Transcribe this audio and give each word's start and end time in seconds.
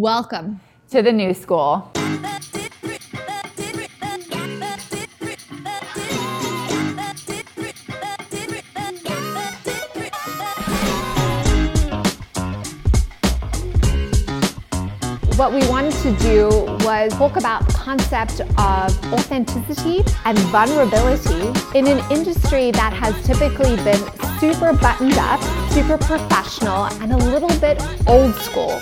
Welcome 0.00 0.60
to 0.92 1.02
the 1.02 1.12
new 1.12 1.34
school. 1.34 1.92
what 15.36 15.52
we 15.52 15.66
wanted 15.68 15.92
to 15.92 16.16
do 16.16 16.48
was 16.86 17.12
talk 17.12 17.36
about 17.36 17.66
the 17.66 17.74
concept 17.74 18.40
of 18.40 19.12
authenticity 19.12 20.02
and 20.24 20.38
vulnerability 20.48 21.48
in 21.78 21.86
an 21.86 21.98
industry 22.10 22.70
that 22.70 22.94
has 22.94 23.14
typically 23.26 23.76
been 23.84 24.00
super 24.38 24.72
buttoned 24.72 25.18
up, 25.18 25.42
super 25.70 25.98
professional, 25.98 26.86
and 27.02 27.12
a 27.12 27.18
little 27.18 27.54
bit 27.60 27.82
old 28.06 28.34
school. 28.36 28.80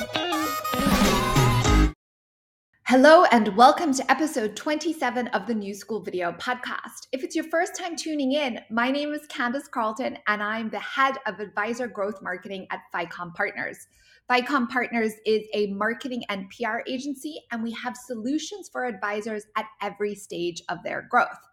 Hello, 2.90 3.24
and 3.24 3.54
welcome 3.54 3.92
to 3.92 4.10
episode 4.10 4.56
27 4.56 5.28
of 5.28 5.46
the 5.46 5.52
New 5.52 5.74
School 5.74 6.00
Video 6.00 6.32
Podcast. 6.32 7.06
If 7.12 7.22
it's 7.22 7.36
your 7.36 7.44
first 7.50 7.76
time 7.76 7.96
tuning 7.96 8.32
in, 8.32 8.60
my 8.70 8.90
name 8.90 9.12
is 9.12 9.26
Candace 9.26 9.68
Carlton, 9.68 10.16
and 10.26 10.42
I'm 10.42 10.70
the 10.70 10.80
head 10.80 11.18
of 11.26 11.38
advisor 11.38 11.86
growth 11.86 12.22
marketing 12.22 12.66
at 12.70 12.80
FiComm 12.94 13.34
Partners. 13.34 13.88
FiComm 14.30 14.70
Partners 14.70 15.12
is 15.26 15.42
a 15.52 15.66
marketing 15.66 16.22
and 16.30 16.48
PR 16.48 16.78
agency, 16.86 17.42
and 17.52 17.62
we 17.62 17.72
have 17.72 17.94
solutions 17.94 18.70
for 18.72 18.86
advisors 18.86 19.44
at 19.54 19.66
every 19.82 20.14
stage 20.14 20.62
of 20.70 20.78
their 20.82 21.06
growth. 21.10 21.46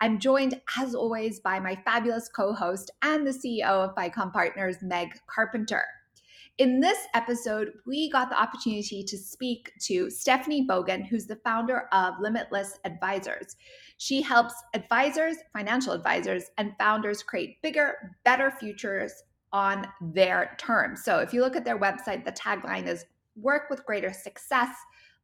I'm 0.00 0.18
joined, 0.18 0.58
as 0.78 0.94
always, 0.94 1.38
by 1.38 1.60
my 1.60 1.76
fabulous 1.84 2.30
co 2.34 2.54
host 2.54 2.90
and 3.02 3.26
the 3.26 3.32
CEO 3.32 3.64
of 3.66 3.94
FiComm 3.94 4.32
Partners, 4.32 4.78
Meg 4.80 5.20
Carpenter. 5.26 5.84
In 6.58 6.80
this 6.80 6.98
episode, 7.14 7.74
we 7.86 8.10
got 8.10 8.30
the 8.30 8.40
opportunity 8.40 9.04
to 9.04 9.16
speak 9.16 9.70
to 9.82 10.10
Stephanie 10.10 10.66
Bogan, 10.66 11.06
who's 11.06 11.24
the 11.24 11.36
founder 11.36 11.88
of 11.92 12.14
Limitless 12.20 12.80
Advisors. 12.84 13.54
She 13.98 14.20
helps 14.20 14.54
advisors, 14.74 15.36
financial 15.52 15.92
advisors, 15.92 16.50
and 16.58 16.74
founders 16.76 17.22
create 17.22 17.62
bigger, 17.62 18.16
better 18.24 18.50
futures 18.50 19.12
on 19.52 19.86
their 20.00 20.56
terms. 20.58 21.04
So 21.04 21.20
if 21.20 21.32
you 21.32 21.42
look 21.42 21.54
at 21.54 21.64
their 21.64 21.78
website, 21.78 22.24
the 22.24 22.32
tagline 22.32 22.88
is 22.88 23.04
work 23.36 23.70
with 23.70 23.86
greater 23.86 24.12
success, 24.12 24.74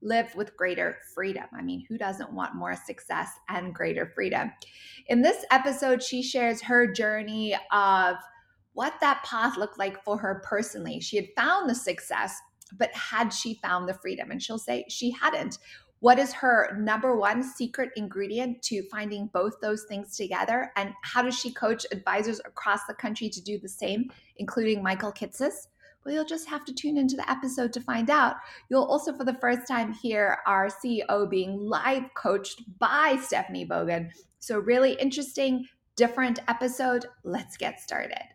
live 0.03 0.33
with 0.37 0.57
greater 0.57 0.99
freedom. 1.17 1.47
I 1.53 1.63
mean, 1.63 1.85
who 1.89 1.99
doesn't 1.99 2.33
want 2.33 2.55
more 2.55 2.77
success 2.77 3.29
and 3.49 3.75
greater 3.75 4.07
freedom? 4.07 4.53
In 5.09 5.21
this 5.21 5.45
episode, 5.51 6.01
she 6.01 6.23
shares 6.23 6.63
her 6.63 6.87
journey 6.87 7.57
of 7.73 8.19
what 8.75 8.95
that 9.01 9.25
path 9.25 9.57
looked 9.57 9.79
like 9.79 10.03
for 10.05 10.19
her 10.19 10.43
personally. 10.45 11.01
She 11.01 11.17
had 11.17 11.29
found 11.37 11.71
the 11.71 11.75
success, 11.75 12.37
but 12.77 12.93
had 12.93 13.31
she 13.31 13.55
found 13.55 13.89
the 13.89 13.95
freedom? 13.95 14.31
And 14.31 14.43
she'll 14.43 14.59
say 14.59 14.85
she 14.89 15.11
hadn't. 15.11 15.59
What 16.01 16.19
is 16.19 16.35
her 16.35 16.77
number 16.79 17.17
one 17.17 17.43
secret 17.43 17.91
ingredient 17.97 18.61
to 18.65 18.83
finding 18.91 19.31
both 19.33 19.55
those 19.63 19.85
things 19.85 20.17
together? 20.17 20.71
And 20.77 20.93
how 21.03 21.23
does 21.23 21.39
she 21.39 21.53
coach 21.53 21.87
advisors 21.93 22.41
across 22.45 22.81
the 22.87 22.95
country 22.95 23.31
to 23.31 23.43
do 23.43 23.59
the 23.59 23.69
same, 23.69 24.11
including 24.37 24.83
Michael 24.83 25.13
Kitces? 25.13 25.69
Well, 26.05 26.13
you'll 26.13 26.27
just 26.27 26.49
have 26.49 26.67
to 26.67 26.75
tune 26.75 26.99
into 26.99 27.17
the 27.17 27.31
episode 27.31 27.73
to 27.73 27.81
find 27.81 28.11
out. 28.11 28.37
You'll 28.69 28.85
also, 28.85 29.17
for 29.17 29.25
the 29.25 29.39
first 29.41 29.67
time, 29.67 29.95
hear 29.95 30.41
our 30.47 30.69
CEO 30.69 31.31
being 31.31 31.59
live 31.59 32.03
coached 32.15 32.63
by 32.79 33.19
Stephanie 33.23 33.67
Bogan. 33.67 34.11
So, 34.41 34.59
really 34.59 34.93
interesting, 34.95 35.67
different 35.97 36.41
episode. 36.49 37.07
Let's 37.23 37.57
get 37.57 37.81
started. 37.81 38.34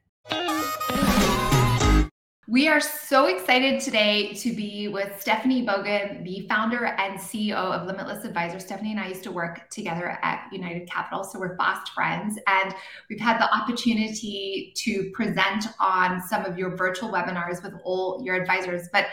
We 2.51 2.67
are 2.67 2.81
so 2.81 3.27
excited 3.27 3.79
today 3.79 4.33
to 4.33 4.51
be 4.51 4.87
with 4.87 5.21
Stephanie 5.21 5.63
Bogan, 5.63 6.23
the 6.23 6.47
founder 6.49 6.85
and 6.85 7.19
CEO 7.19 7.53
of 7.53 7.85
Limitless 7.85 8.25
Advisor. 8.25 8.59
Stephanie 8.59 8.89
and 8.89 8.99
I 8.99 9.07
used 9.07 9.21
to 9.25 9.31
work 9.31 9.69
together 9.69 10.17
at 10.23 10.49
United 10.51 10.89
Capital, 10.89 11.23
so 11.23 11.39
we're 11.39 11.55
fast 11.57 11.91
friends. 11.93 12.39
And 12.47 12.73
we've 13.07 13.19
had 13.19 13.39
the 13.39 13.53
opportunity 13.55 14.73
to 14.77 15.11
present 15.11 15.67
on 15.79 16.23
some 16.23 16.43
of 16.43 16.57
your 16.57 16.75
virtual 16.75 17.11
webinars 17.11 17.61
with 17.61 17.75
all 17.83 18.19
your 18.25 18.35
advisors. 18.35 18.89
But 18.91 19.05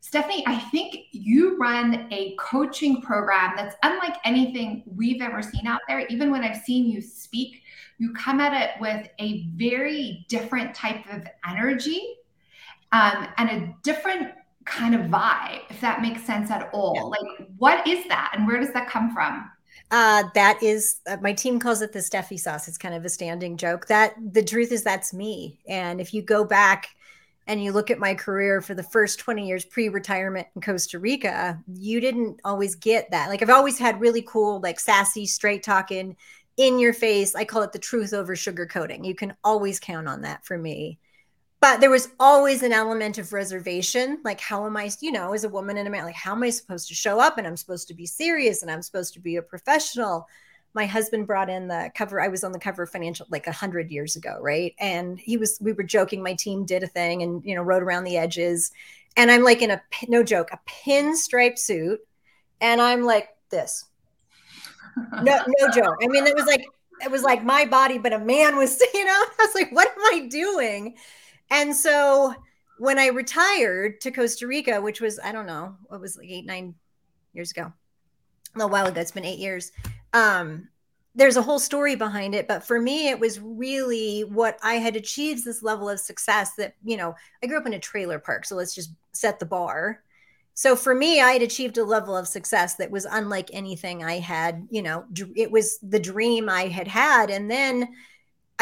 Stephanie, 0.00 0.42
I 0.48 0.58
think 0.58 0.96
you 1.12 1.56
run 1.58 2.08
a 2.10 2.34
coaching 2.36 3.00
program 3.00 3.52
that's 3.56 3.76
unlike 3.84 4.16
anything 4.24 4.82
we've 4.86 5.22
ever 5.22 5.40
seen 5.40 5.68
out 5.68 5.80
there. 5.86 6.00
Even 6.08 6.32
when 6.32 6.42
I've 6.42 6.64
seen 6.64 6.90
you 6.90 7.00
speak, 7.00 7.62
you 7.98 8.12
come 8.14 8.40
at 8.40 8.52
it 8.52 8.80
with 8.80 9.08
a 9.18 9.46
very 9.54 10.26
different 10.28 10.74
type 10.74 11.04
of 11.10 11.26
energy 11.48 12.16
um, 12.92 13.28
and 13.38 13.50
a 13.50 13.74
different 13.82 14.32
kind 14.64 14.94
of 14.94 15.02
vibe, 15.02 15.60
if 15.70 15.80
that 15.80 16.02
makes 16.02 16.24
sense 16.24 16.50
at 16.50 16.70
all. 16.72 16.94
Yeah. 16.94 17.02
Like, 17.02 17.48
what 17.58 17.86
is 17.86 18.06
that 18.08 18.32
and 18.36 18.46
where 18.46 18.58
does 18.60 18.72
that 18.72 18.88
come 18.88 19.12
from? 19.12 19.50
Uh, 19.90 20.24
that 20.34 20.62
is 20.62 21.00
uh, 21.06 21.16
my 21.20 21.32
team 21.32 21.58
calls 21.58 21.82
it 21.82 21.92
the 21.92 21.98
Steffi 21.98 22.38
sauce. 22.38 22.68
It's 22.68 22.78
kind 22.78 22.94
of 22.94 23.04
a 23.04 23.08
standing 23.08 23.56
joke. 23.56 23.86
That 23.86 24.14
the 24.32 24.42
truth 24.42 24.72
is 24.72 24.82
that's 24.82 25.12
me. 25.12 25.60
And 25.68 26.00
if 26.00 26.14
you 26.14 26.22
go 26.22 26.44
back 26.44 26.88
and 27.46 27.62
you 27.62 27.72
look 27.72 27.90
at 27.90 27.98
my 27.98 28.14
career 28.14 28.60
for 28.60 28.74
the 28.74 28.82
first 28.82 29.18
20 29.18 29.46
years 29.46 29.64
pre-retirement 29.64 30.46
in 30.54 30.62
Costa 30.62 30.98
Rica, 30.98 31.58
you 31.74 32.00
didn't 32.00 32.40
always 32.44 32.74
get 32.74 33.10
that. 33.10 33.28
Like 33.28 33.42
I've 33.42 33.50
always 33.50 33.78
had 33.78 34.00
really 34.00 34.22
cool, 34.22 34.60
like 34.60 34.78
sassy, 34.78 35.26
straight 35.26 35.62
talking, 35.62 36.16
in 36.56 36.78
your 36.78 36.92
face. 36.92 37.34
I 37.34 37.44
call 37.44 37.62
it 37.62 37.72
the 37.72 37.78
truth 37.78 38.12
over 38.12 38.34
sugarcoating. 38.34 39.04
You 39.06 39.14
can 39.14 39.34
always 39.42 39.80
count 39.80 40.08
on 40.08 40.22
that 40.22 40.44
for 40.44 40.58
me. 40.58 40.98
But 41.60 41.80
there 41.80 41.90
was 41.90 42.08
always 42.18 42.64
an 42.64 42.72
element 42.72 43.18
of 43.18 43.32
reservation 43.32 44.18
like 44.24 44.40
how 44.40 44.66
am 44.66 44.76
i 44.76 44.90
you 45.00 45.12
know 45.12 45.32
as 45.32 45.44
a 45.44 45.48
woman 45.48 45.76
in 45.76 45.86
a 45.86 45.90
man 45.90 46.04
like 46.04 46.16
how 46.16 46.32
am 46.32 46.42
i 46.42 46.50
supposed 46.50 46.88
to 46.88 46.94
show 46.94 47.20
up? 47.20 47.38
And 47.38 47.46
i'm 47.46 47.56
supposed 47.56 47.86
to 47.88 47.94
be 47.94 48.04
serious 48.04 48.62
and 48.62 48.70
i'm 48.70 48.82
supposed 48.82 49.14
to 49.14 49.20
be 49.20 49.36
a 49.36 49.42
professional. 49.42 50.26
My 50.74 50.86
husband 50.86 51.28
brought 51.28 51.48
in 51.48 51.68
the 51.68 51.92
cover 51.94 52.20
i 52.20 52.26
was 52.26 52.42
on 52.42 52.50
the 52.50 52.58
cover 52.58 52.82
of 52.82 52.90
financial 52.90 53.26
like 53.30 53.46
a 53.46 53.52
hundred 53.52 53.92
years 53.92 54.16
ago 54.16 54.38
right? 54.40 54.74
And 54.80 55.20
he 55.20 55.36
was 55.36 55.56
we 55.60 55.72
were 55.72 55.84
joking 55.84 56.20
my 56.20 56.34
team 56.34 56.64
did 56.66 56.82
a 56.82 56.88
thing 56.88 57.22
and 57.22 57.44
you 57.44 57.54
know 57.54 57.62
wrote 57.62 57.84
around 57.84 58.04
the 58.04 58.16
edges. 58.16 58.72
And 59.16 59.30
i'm 59.30 59.44
like 59.44 59.62
in 59.62 59.70
a 59.70 59.80
no 60.08 60.24
joke 60.24 60.50
a 60.50 60.58
pinstripe 60.66 61.60
suit. 61.60 62.00
And 62.60 62.82
i'm 62.82 63.04
like 63.04 63.28
this 63.50 63.84
no 65.22 65.38
no 65.60 65.70
joke 65.74 65.96
i 66.02 66.06
mean 66.06 66.26
it 66.26 66.34
was 66.34 66.46
like 66.46 66.66
it 67.02 67.10
was 67.10 67.22
like 67.22 67.44
my 67.44 67.64
body 67.64 67.98
but 67.98 68.12
a 68.12 68.18
man 68.18 68.56
was 68.56 68.80
you 68.94 69.04
know 69.04 69.10
i 69.12 69.34
was 69.38 69.54
like 69.54 69.70
what 69.72 69.88
am 69.88 70.22
i 70.22 70.26
doing 70.28 70.94
and 71.50 71.76
so 71.76 72.34
when 72.78 72.98
I 72.98 73.06
retired 73.06 74.00
to 74.00 74.10
Costa 74.10 74.46
Rica, 74.46 74.80
which 74.80 75.00
was, 75.00 75.20
I 75.22 75.30
don't 75.30 75.46
know, 75.46 75.76
what 75.86 76.00
was 76.00 76.16
like 76.16 76.28
eight, 76.28 76.46
nine 76.46 76.74
years 77.32 77.52
ago, 77.52 77.72
a 78.54 78.58
little 78.58 78.70
while 78.70 78.86
ago, 78.86 79.00
it's 79.00 79.12
been 79.12 79.24
eight 79.24 79.38
years. 79.38 79.70
Um, 80.12 80.68
there's 81.14 81.36
a 81.36 81.42
whole 81.42 81.60
story 81.60 81.94
behind 81.94 82.34
it. 82.34 82.48
But 82.48 82.64
for 82.64 82.80
me, 82.80 83.08
it 83.08 83.20
was 83.20 83.38
really 83.38 84.22
what 84.22 84.58
I 84.64 84.74
had 84.74 84.96
achieved 84.96 85.44
this 85.44 85.62
level 85.62 85.88
of 85.88 86.00
success 86.00 86.54
that, 86.56 86.74
you 86.82 86.96
know, 86.96 87.14
I 87.40 87.46
grew 87.46 87.58
up 87.58 87.66
in 87.66 87.74
a 87.74 87.78
trailer 87.78 88.18
park. 88.18 88.46
So 88.46 88.56
let's 88.56 88.74
just 88.74 88.90
set 89.12 89.38
the 89.38 89.46
bar. 89.46 90.02
So 90.54 90.76
for 90.76 90.94
me, 90.94 91.20
I 91.20 91.32
had 91.32 91.42
achieved 91.42 91.78
a 91.78 91.84
level 91.84 92.16
of 92.16 92.28
success 92.28 92.74
that 92.76 92.90
was 92.90 93.06
unlike 93.10 93.50
anything 93.52 94.04
I 94.04 94.18
had, 94.18 94.66
you 94.70 94.82
know, 94.82 95.04
it 95.34 95.50
was 95.50 95.78
the 95.82 96.00
dream 96.00 96.48
I 96.48 96.68
had 96.68 96.88
had. 96.88 97.30
And 97.30 97.50
then, 97.50 97.88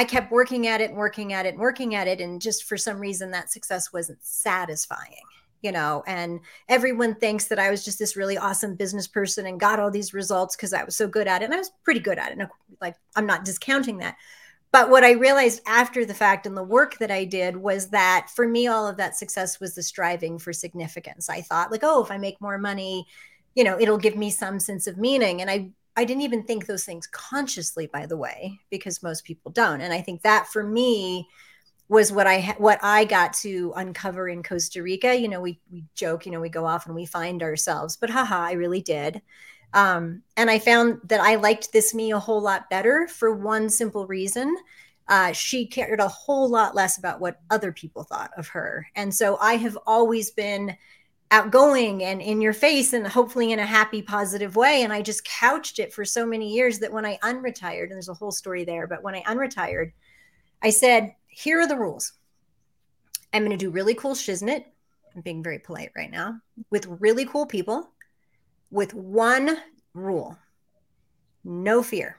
I 0.00 0.04
kept 0.04 0.32
working 0.32 0.66
at 0.66 0.80
it 0.80 0.88
and 0.88 0.98
working 0.98 1.34
at 1.34 1.44
it 1.44 1.50
and 1.50 1.58
working 1.58 1.94
at 1.94 2.08
it. 2.08 2.22
And 2.22 2.40
just 2.40 2.64
for 2.64 2.78
some 2.78 2.98
reason, 2.98 3.32
that 3.32 3.52
success 3.52 3.92
wasn't 3.92 4.18
satisfying, 4.22 5.26
you 5.60 5.72
know. 5.72 6.02
And 6.06 6.40
everyone 6.70 7.16
thinks 7.16 7.48
that 7.48 7.58
I 7.58 7.70
was 7.70 7.84
just 7.84 7.98
this 7.98 8.16
really 8.16 8.38
awesome 8.38 8.76
business 8.76 9.06
person 9.06 9.44
and 9.44 9.60
got 9.60 9.78
all 9.78 9.90
these 9.90 10.14
results 10.14 10.56
because 10.56 10.72
I 10.72 10.84
was 10.84 10.96
so 10.96 11.06
good 11.06 11.28
at 11.28 11.42
it. 11.42 11.46
And 11.46 11.54
I 11.54 11.58
was 11.58 11.70
pretty 11.84 12.00
good 12.00 12.18
at 12.18 12.32
it. 12.32 12.48
like, 12.80 12.96
I'm 13.14 13.26
not 13.26 13.44
discounting 13.44 13.98
that. 13.98 14.16
But 14.72 14.88
what 14.88 15.02
I 15.02 15.12
realized 15.12 15.62
after 15.66 16.04
the 16.04 16.14
fact 16.14 16.46
and 16.46 16.56
the 16.56 16.62
work 16.62 16.98
that 16.98 17.10
I 17.10 17.24
did 17.24 17.56
was 17.56 17.88
that 17.90 18.28
for 18.34 18.46
me, 18.46 18.68
all 18.68 18.86
of 18.86 18.96
that 18.98 19.16
success 19.16 19.58
was 19.58 19.74
the 19.74 19.82
striving 19.82 20.38
for 20.38 20.52
significance. 20.52 21.28
I 21.28 21.40
thought, 21.40 21.72
like, 21.72 21.82
oh, 21.82 22.02
if 22.04 22.10
I 22.10 22.18
make 22.18 22.40
more 22.40 22.58
money, 22.58 23.06
you 23.54 23.64
know, 23.64 23.78
it'll 23.80 23.98
give 23.98 24.16
me 24.16 24.30
some 24.30 24.60
sense 24.60 24.86
of 24.86 24.96
meaning. 24.96 25.40
And 25.40 25.50
I 25.50 25.70
I 25.96 26.04
didn't 26.04 26.22
even 26.22 26.44
think 26.44 26.66
those 26.66 26.84
things 26.84 27.06
consciously, 27.08 27.86
by 27.86 28.06
the 28.06 28.16
way, 28.16 28.58
because 28.70 29.02
most 29.02 29.24
people 29.24 29.50
don't. 29.50 29.80
And 29.80 29.92
I 29.92 30.00
think 30.00 30.22
that 30.22 30.46
for 30.46 30.62
me 30.62 31.28
was 31.88 32.12
what 32.12 32.26
I 32.28 32.54
what 32.58 32.78
I 32.82 33.04
got 33.04 33.32
to 33.42 33.72
uncover 33.76 34.28
in 34.28 34.42
Costa 34.44 34.82
Rica. 34.82 35.14
You 35.14 35.28
know, 35.28 35.40
we 35.40 35.60
we 35.70 35.84
joke, 35.96 36.24
you 36.26 36.32
know, 36.32 36.40
we 36.40 36.48
go 36.48 36.64
off 36.64 36.86
and 36.86 36.94
we 36.94 37.06
find 37.06 37.42
ourselves, 37.42 37.96
but 37.96 38.10
haha, 38.10 38.36
I 38.46 38.52
really 38.52 38.80
did. 38.80 39.20
Um, 39.72 40.22
and 40.36 40.50
I 40.50 40.58
found 40.58 41.00
that 41.04 41.20
I 41.20 41.36
liked 41.36 41.72
this 41.72 41.94
me 41.94 42.12
a 42.12 42.18
whole 42.18 42.40
lot 42.40 42.70
better 42.70 43.06
for 43.08 43.34
one 43.34 43.68
simple 43.70 44.06
reason. 44.06 44.56
Uh, 45.08 45.32
she 45.32 45.66
cared 45.66 46.00
a 46.00 46.08
whole 46.08 46.48
lot 46.48 46.74
less 46.74 46.98
about 46.98 47.20
what 47.20 47.40
other 47.50 47.72
people 47.72 48.04
thought 48.04 48.30
of 48.36 48.48
her. 48.48 48.86
And 48.94 49.14
so 49.14 49.36
I 49.40 49.54
have 49.54 49.78
always 49.86 50.30
been 50.30 50.76
outgoing 51.32 52.02
and 52.02 52.20
in 52.20 52.40
your 52.40 52.52
face 52.52 52.92
and 52.92 53.06
hopefully 53.06 53.52
in 53.52 53.60
a 53.60 53.64
happy 53.64 54.02
positive 54.02 54.56
way 54.56 54.82
and 54.82 54.92
i 54.92 55.00
just 55.00 55.24
couched 55.24 55.78
it 55.78 55.92
for 55.92 56.04
so 56.04 56.26
many 56.26 56.52
years 56.52 56.80
that 56.80 56.92
when 56.92 57.06
i 57.06 57.16
unretired 57.22 57.84
and 57.84 57.92
there's 57.92 58.08
a 58.08 58.14
whole 58.14 58.32
story 58.32 58.64
there 58.64 58.88
but 58.88 59.04
when 59.04 59.14
i 59.14 59.22
unretired 59.22 59.92
i 60.60 60.70
said 60.70 61.14
here 61.28 61.60
are 61.60 61.68
the 61.68 61.76
rules 61.76 62.14
i'm 63.32 63.44
going 63.44 63.56
to 63.56 63.64
do 63.64 63.70
really 63.70 63.94
cool 63.94 64.16
shiznit 64.16 64.64
I'm 65.14 65.22
being 65.22 65.42
very 65.42 65.58
polite 65.58 65.90
right 65.96 66.10
now, 66.10 66.40
with 66.70 66.86
really 67.00 67.24
cool 67.24 67.46
people 67.46 67.90
with 68.70 68.94
one 68.94 69.58
rule 69.94 70.36
no 71.44 71.82
fear. 71.82 72.16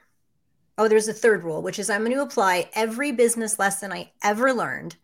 Oh, 0.78 0.88
there's 0.88 1.08
a 1.08 1.12
third 1.12 1.44
rule, 1.44 1.62
which 1.62 1.78
is 1.78 1.90
I'm 1.90 2.00
going 2.00 2.12
to 2.12 2.22
apply 2.22 2.70
every 2.74 3.12
business 3.12 3.58
lesson 3.58 3.92
I 3.92 4.10
ever 4.22 4.52
learned, 4.52 4.96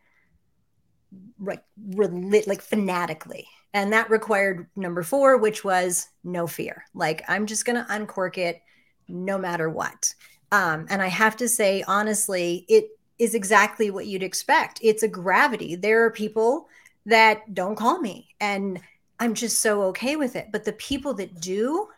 like, 1.38 1.62
like 1.86 2.62
fanatically. 2.62 3.46
And 3.74 3.92
that 3.92 4.10
required 4.10 4.66
number 4.76 5.02
four, 5.02 5.36
which 5.36 5.62
was 5.62 6.08
no 6.24 6.46
fear. 6.46 6.84
Like, 6.94 7.22
I'm 7.28 7.46
just 7.46 7.64
going 7.64 7.76
to 7.76 7.86
uncork 7.94 8.38
it 8.38 8.62
no 9.08 9.38
matter 9.38 9.68
what. 9.68 10.14
Um, 10.50 10.86
and 10.88 11.02
I 11.02 11.08
have 11.08 11.36
to 11.36 11.48
say, 11.48 11.84
honestly, 11.86 12.64
it 12.68 12.86
is 13.18 13.34
exactly 13.34 13.90
what 13.90 14.06
you'd 14.06 14.22
expect. 14.22 14.80
It's 14.82 15.02
a 15.02 15.08
gravity. 15.08 15.76
There 15.76 16.04
are 16.04 16.10
people 16.10 16.68
that 17.04 17.54
don't 17.54 17.76
call 17.76 18.00
me, 18.00 18.28
and 18.40 18.80
I'm 19.20 19.34
just 19.34 19.60
so 19.60 19.82
okay 19.84 20.16
with 20.16 20.36
it. 20.36 20.48
But 20.52 20.64
the 20.64 20.72
people 20.72 21.14
that 21.14 21.40
do, 21.40 21.88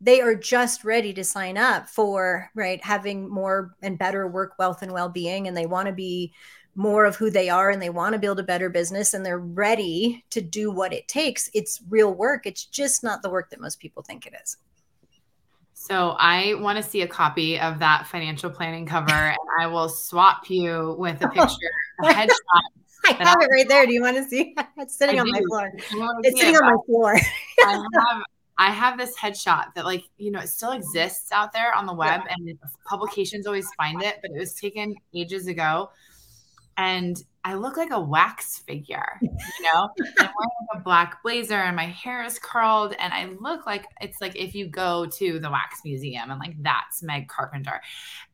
they 0.00 0.20
are 0.20 0.34
just 0.34 0.84
ready 0.84 1.12
to 1.14 1.24
sign 1.24 1.56
up 1.56 1.88
for 1.88 2.50
right 2.54 2.82
having 2.84 3.28
more 3.28 3.74
and 3.82 3.98
better 3.98 4.26
work 4.26 4.54
wealth 4.58 4.82
and 4.82 4.92
well-being 4.92 5.46
and 5.46 5.56
they 5.56 5.66
want 5.66 5.86
to 5.86 5.92
be 5.92 6.32
more 6.74 7.04
of 7.04 7.16
who 7.16 7.30
they 7.30 7.48
are 7.48 7.70
and 7.70 7.80
they 7.80 7.90
want 7.90 8.14
to 8.14 8.18
build 8.18 8.40
a 8.40 8.42
better 8.42 8.68
business 8.68 9.14
and 9.14 9.24
they're 9.24 9.38
ready 9.38 10.24
to 10.30 10.40
do 10.40 10.72
what 10.72 10.92
it 10.92 11.06
takes 11.06 11.50
it's 11.54 11.82
real 11.88 12.12
work 12.12 12.46
it's 12.46 12.64
just 12.64 13.04
not 13.04 13.22
the 13.22 13.30
work 13.30 13.50
that 13.50 13.60
most 13.60 13.78
people 13.78 14.02
think 14.02 14.26
it 14.26 14.32
is 14.42 14.56
so 15.74 16.14
I 16.16 16.54
want 16.54 16.76
to 16.76 16.82
see 16.88 17.02
a 17.02 17.08
copy 17.08 17.58
of 17.58 17.80
that 17.80 18.06
financial 18.06 18.48
planning 18.50 18.86
cover, 18.86 19.12
and 19.12 19.38
I 19.60 19.66
will 19.66 19.88
swap 19.88 20.48
you 20.48 20.94
with 20.96 21.20
a 21.22 21.28
picture, 21.34 21.72
a 22.04 22.06
headshot. 22.06 22.30
I 23.04 23.12
have 23.12 23.38
it 23.40 23.48
right 23.50 23.68
there. 23.68 23.86
Do 23.86 23.92
you 23.92 24.02
want 24.02 24.16
to 24.16 24.24
see? 24.24 24.54
It's 24.78 24.96
sitting 24.96 25.18
I 25.18 25.20
on 25.20 25.26
do. 25.26 25.32
my 25.32 25.42
floor. 25.48 25.70
It's 25.74 26.40
sitting 26.40 26.54
it, 26.54 26.62
on 26.62 26.74
my 26.74 26.82
floor. 26.86 27.14
I 27.64 27.72
have 27.94 28.22
I 28.58 28.70
have 28.70 28.98
this 28.98 29.16
headshot 29.16 29.74
that 29.74 29.84
like, 29.84 30.04
you 30.18 30.30
know, 30.30 30.40
it 30.40 30.48
still 30.48 30.72
exists 30.72 31.32
out 31.32 31.52
there 31.52 31.74
on 31.74 31.86
the 31.86 31.94
web 31.94 32.20
yeah. 32.26 32.34
and 32.38 32.58
publications 32.86 33.46
always 33.46 33.66
find 33.76 34.02
it, 34.02 34.18
but 34.22 34.30
it 34.30 34.38
was 34.38 34.54
taken 34.54 34.94
ages 35.14 35.46
ago. 35.46 35.90
And 36.76 37.22
I 37.44 37.54
look 37.54 37.76
like 37.76 37.90
a 37.90 38.00
wax 38.00 38.58
figure, 38.60 39.18
you 39.20 39.28
know. 39.62 39.88
I'm 40.18 40.30
wearing 40.38 40.68
a 40.74 40.80
black 40.80 41.22
blazer 41.22 41.56
and 41.56 41.74
my 41.74 41.86
hair 41.86 42.22
is 42.22 42.38
curled, 42.38 42.94
and 42.98 43.12
I 43.12 43.30
look 43.40 43.66
like 43.66 43.84
it's 44.00 44.20
like 44.20 44.36
if 44.36 44.54
you 44.54 44.68
go 44.68 45.06
to 45.06 45.40
the 45.40 45.50
wax 45.50 45.80
museum 45.84 46.30
and 46.30 46.38
like 46.38 46.54
that's 46.62 47.02
Meg 47.02 47.28
Carpenter, 47.28 47.80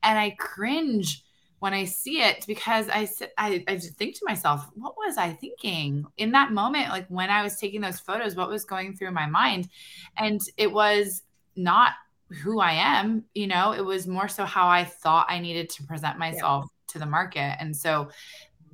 and 0.03 0.19
I 0.19 0.37
cringe 0.39 1.25
when 1.61 1.75
I 1.75 1.85
see 1.85 2.21
it 2.21 2.45
because 2.47 2.89
I 2.89 3.09
I 3.37 3.65
I 3.67 3.75
just 3.75 3.97
think 3.97 4.15
to 4.17 4.25
myself, 4.27 4.69
what 4.75 4.97
was 4.97 5.17
I 5.17 5.33
thinking 5.33 6.07
in 6.17 6.33
that 6.33 6.53
moment? 6.53 6.91
Like 6.91 7.07
when 7.09 7.31
I 7.31 7.43
was 7.43 7.57
taking 7.57 7.81
those 7.81 7.99
photos, 7.99 8.37
what 8.37 8.49
was 8.49 8.65
going 8.65 8.97
through 8.97 9.13
my 9.13 9.27
mind? 9.27 9.69
And 10.17 10.41
it 10.57 10.73
was 10.73 11.23
not 11.57 11.93
who 12.43 12.61
I 12.61 12.73
am, 12.73 13.25
you 13.35 13.47
know, 13.47 13.73
it 13.73 13.85
was 13.85 14.07
more 14.07 14.29
so 14.29 14.45
how 14.45 14.69
I 14.69 14.85
thought 14.85 15.27
I 15.29 15.39
needed 15.39 15.71
to 15.71 15.83
present 15.85 16.19
myself 16.19 16.67
yeah. 16.67 16.93
to 16.93 16.99
the 16.99 17.07
market. 17.07 17.57
And 17.59 17.75
so 17.77 18.11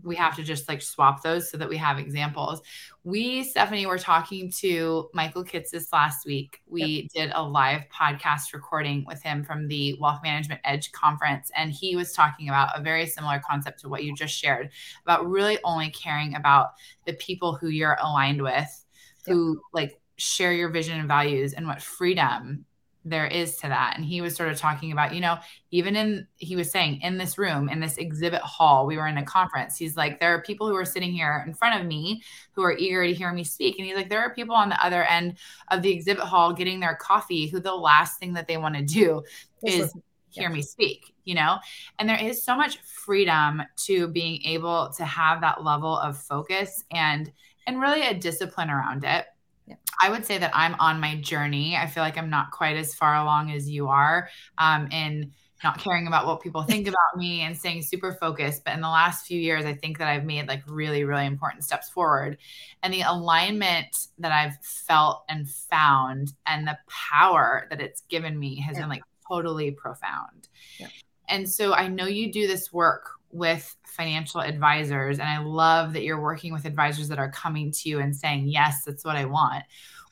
we 0.04 0.14
have 0.16 0.36
to 0.36 0.42
just 0.42 0.68
like 0.68 0.82
swap 0.82 1.22
those 1.22 1.50
so 1.50 1.56
that 1.56 1.68
we 1.68 1.76
have 1.78 1.98
examples. 1.98 2.60
We, 3.02 3.42
Stephanie, 3.42 3.86
were 3.86 3.98
talking 3.98 4.50
to 4.58 5.08
Michael 5.14 5.44
Kitces 5.44 5.92
last 5.92 6.26
week. 6.26 6.60
We 6.66 6.84
yep. 6.84 7.10
did 7.14 7.32
a 7.34 7.42
live 7.42 7.82
podcast 7.92 8.52
recording 8.52 9.04
with 9.06 9.22
him 9.22 9.44
from 9.44 9.66
the 9.66 9.96
Wealth 9.98 10.20
Management 10.22 10.60
Edge 10.64 10.92
conference. 10.92 11.50
And 11.56 11.72
he 11.72 11.96
was 11.96 12.12
talking 12.12 12.48
about 12.48 12.78
a 12.78 12.82
very 12.82 13.06
similar 13.06 13.40
concept 13.48 13.80
to 13.80 13.88
what 13.88 14.04
you 14.04 14.14
just 14.14 14.36
shared 14.36 14.70
about 15.02 15.26
really 15.28 15.58
only 15.64 15.90
caring 15.90 16.34
about 16.34 16.72
the 17.06 17.14
people 17.14 17.54
who 17.54 17.68
you're 17.68 17.98
aligned 18.02 18.42
with, 18.42 18.84
who 19.26 19.60
like 19.72 20.00
share 20.16 20.52
your 20.52 20.68
vision 20.68 20.98
and 20.98 21.08
values 21.08 21.54
and 21.54 21.66
what 21.66 21.82
freedom 21.82 22.64
there 23.04 23.26
is 23.26 23.56
to 23.56 23.68
that. 23.68 23.94
And 23.96 24.04
he 24.04 24.20
was 24.20 24.34
sort 24.34 24.48
of 24.48 24.56
talking 24.56 24.90
about, 24.90 25.14
you 25.14 25.20
know, 25.20 25.36
even 25.70 25.94
in, 25.94 26.26
he 26.36 26.56
was 26.56 26.70
saying 26.70 27.00
in 27.02 27.18
this 27.18 27.36
room, 27.36 27.68
in 27.68 27.80
this 27.80 27.98
exhibit 27.98 28.40
hall, 28.40 28.86
we 28.86 28.96
were 28.96 29.06
in 29.06 29.18
a 29.18 29.24
conference. 29.24 29.76
He's 29.76 29.96
like, 29.96 30.20
there 30.20 30.34
are 30.34 30.42
people 30.42 30.68
who 30.68 30.76
are 30.76 30.86
sitting 30.86 31.12
here 31.12 31.44
in 31.46 31.52
front 31.52 31.78
of 31.78 31.86
me 31.86 32.22
who 32.52 32.62
are 32.62 32.72
eager 32.72 33.06
to 33.06 33.12
hear 33.12 33.32
me 33.32 33.44
speak. 33.44 33.78
And 33.78 33.86
he's 33.86 33.96
like, 33.96 34.08
there 34.08 34.22
are 34.22 34.34
people 34.34 34.54
on 34.54 34.70
the 34.70 34.84
other 34.84 35.04
end 35.04 35.36
of 35.70 35.82
the 35.82 35.90
exhibit 35.90 36.24
hall 36.24 36.52
getting 36.54 36.80
their 36.80 36.96
coffee 36.96 37.46
who 37.46 37.60
the 37.60 37.74
last 37.74 38.18
thing 38.18 38.32
that 38.34 38.48
they 38.48 38.56
want 38.56 38.74
to 38.76 38.82
do 38.82 39.22
is 39.62 39.92
hear 40.30 40.48
me 40.48 40.62
speak, 40.62 41.14
you 41.24 41.34
know? 41.34 41.58
And 41.98 42.08
there 42.08 42.20
is 42.20 42.42
so 42.42 42.56
much 42.56 42.78
freedom 42.78 43.62
to 43.84 44.08
being 44.08 44.42
able 44.44 44.92
to 44.96 45.04
have 45.04 45.42
that 45.42 45.62
level 45.62 45.98
of 45.98 46.18
focus 46.18 46.82
and, 46.90 47.30
and 47.66 47.80
really 47.80 48.06
a 48.06 48.14
discipline 48.14 48.70
around 48.70 49.04
it 49.04 49.26
yeah. 49.66 49.76
I 50.02 50.10
would 50.10 50.26
say 50.26 50.38
that 50.38 50.50
I'm 50.54 50.74
on 50.76 51.00
my 51.00 51.16
journey. 51.16 51.76
I 51.76 51.86
feel 51.86 52.02
like 52.02 52.18
I'm 52.18 52.30
not 52.30 52.50
quite 52.50 52.76
as 52.76 52.94
far 52.94 53.16
along 53.16 53.50
as 53.50 53.68
you 53.68 53.88
are 53.88 54.28
um, 54.58 54.88
in 54.90 55.32
not 55.64 55.78
caring 55.78 56.06
about 56.06 56.26
what 56.26 56.42
people 56.42 56.62
think 56.62 56.86
about 56.86 57.16
me 57.16 57.40
and 57.40 57.56
staying 57.56 57.82
super 57.82 58.12
focused. 58.12 58.64
But 58.64 58.74
in 58.74 58.80
the 58.80 58.88
last 58.88 59.26
few 59.26 59.40
years, 59.40 59.64
I 59.64 59.74
think 59.74 59.98
that 59.98 60.08
I've 60.08 60.24
made 60.24 60.46
like 60.46 60.62
really, 60.66 61.04
really 61.04 61.26
important 61.26 61.64
steps 61.64 61.88
forward. 61.88 62.36
And 62.82 62.92
the 62.92 63.02
alignment 63.02 63.96
that 64.18 64.30
I've 64.30 64.62
felt 64.62 65.24
and 65.28 65.48
found 65.48 66.34
and 66.46 66.68
the 66.68 66.78
power 66.88 67.66
that 67.70 67.80
it's 67.80 68.02
given 68.02 68.38
me 68.38 68.60
has 68.60 68.76
yeah. 68.76 68.82
been 68.82 68.90
like 68.90 69.02
totally 69.26 69.70
profound. 69.70 70.48
Yeah. 70.78 70.88
And 71.28 71.48
so 71.48 71.72
I 71.72 71.88
know 71.88 72.06
you 72.06 72.30
do 72.30 72.46
this 72.46 72.70
work 72.72 73.12
with 73.34 73.76
financial 73.84 74.40
advisors. 74.40 75.18
And 75.18 75.28
I 75.28 75.38
love 75.38 75.92
that 75.92 76.04
you're 76.04 76.20
working 76.20 76.52
with 76.52 76.64
advisors 76.64 77.08
that 77.08 77.18
are 77.18 77.30
coming 77.30 77.72
to 77.72 77.88
you 77.88 77.98
and 77.98 78.14
saying, 78.14 78.46
yes, 78.46 78.84
that's 78.84 79.04
what 79.04 79.16
I 79.16 79.24
want. 79.24 79.64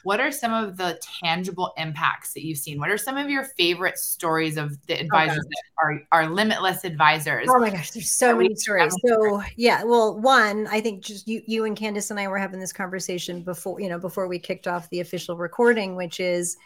What 0.03 0.19
are 0.19 0.33
some 0.33 0.53
of 0.53 0.77
the 0.77 1.01
tangible 1.23 1.73
impacts 1.77 2.33
that 2.35 2.45
you've 2.45 2.59
seen? 2.59 2.81
What 2.81 2.91
are 2.91 2.99
some 2.99 3.17
of 3.17 3.31
your 3.31 3.45
favorite 3.45 3.99
stories 3.99 4.57
of 4.57 4.85
the 4.89 4.97
oh, 4.97 5.01
advisors 5.01 5.45
oh 5.45 5.49
that 5.49 5.63
are, 5.81 6.03
are 6.11 6.29
limitless 6.29 6.83
advisors? 6.83 7.47
Oh 7.49 7.61
my 7.61 7.71
gosh, 7.71 7.93
there's 7.93 8.11
so 8.11 8.37
many 8.37 8.57
stories. 8.57 8.93
So 9.07 9.41
yeah, 9.57 9.85
well, 9.85 10.19
one, 10.19 10.67
I 10.67 10.81
think 10.81 11.05
just 11.05 11.29
you, 11.29 11.43
you 11.47 11.65
and 11.65 11.77
Candace 11.77 12.11
and 12.11 12.19
I 12.19 12.27
were 12.27 12.39
having 12.39 12.59
this 12.59 12.73
conversation 12.73 13.43
before, 13.43 13.81
you 13.81 13.89
know, 13.89 14.01
before 14.01 14.27
we 14.27 14.41
kicked 14.41 14.67
off 14.67 14.91
the 14.91 14.99
official 14.99 15.37
recording, 15.37 15.95
which 15.95 16.19
is 16.19 16.57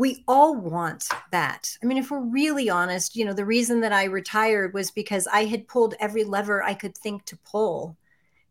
we 0.00 0.24
all 0.26 0.56
want 0.56 1.06
that. 1.30 1.76
I 1.82 1.86
mean, 1.86 1.98
if 1.98 2.10
we're 2.10 2.20
really 2.20 2.70
honest, 2.70 3.14
you 3.14 3.26
know, 3.26 3.34
the 3.34 3.44
reason 3.44 3.82
that 3.82 3.92
I 3.92 4.04
retired 4.04 4.72
was 4.72 4.90
because 4.90 5.28
I 5.30 5.44
had 5.44 5.68
pulled 5.68 5.94
every 6.00 6.24
lever 6.24 6.62
I 6.62 6.72
could 6.72 6.96
think 6.96 7.26
to 7.26 7.36
pull 7.44 7.98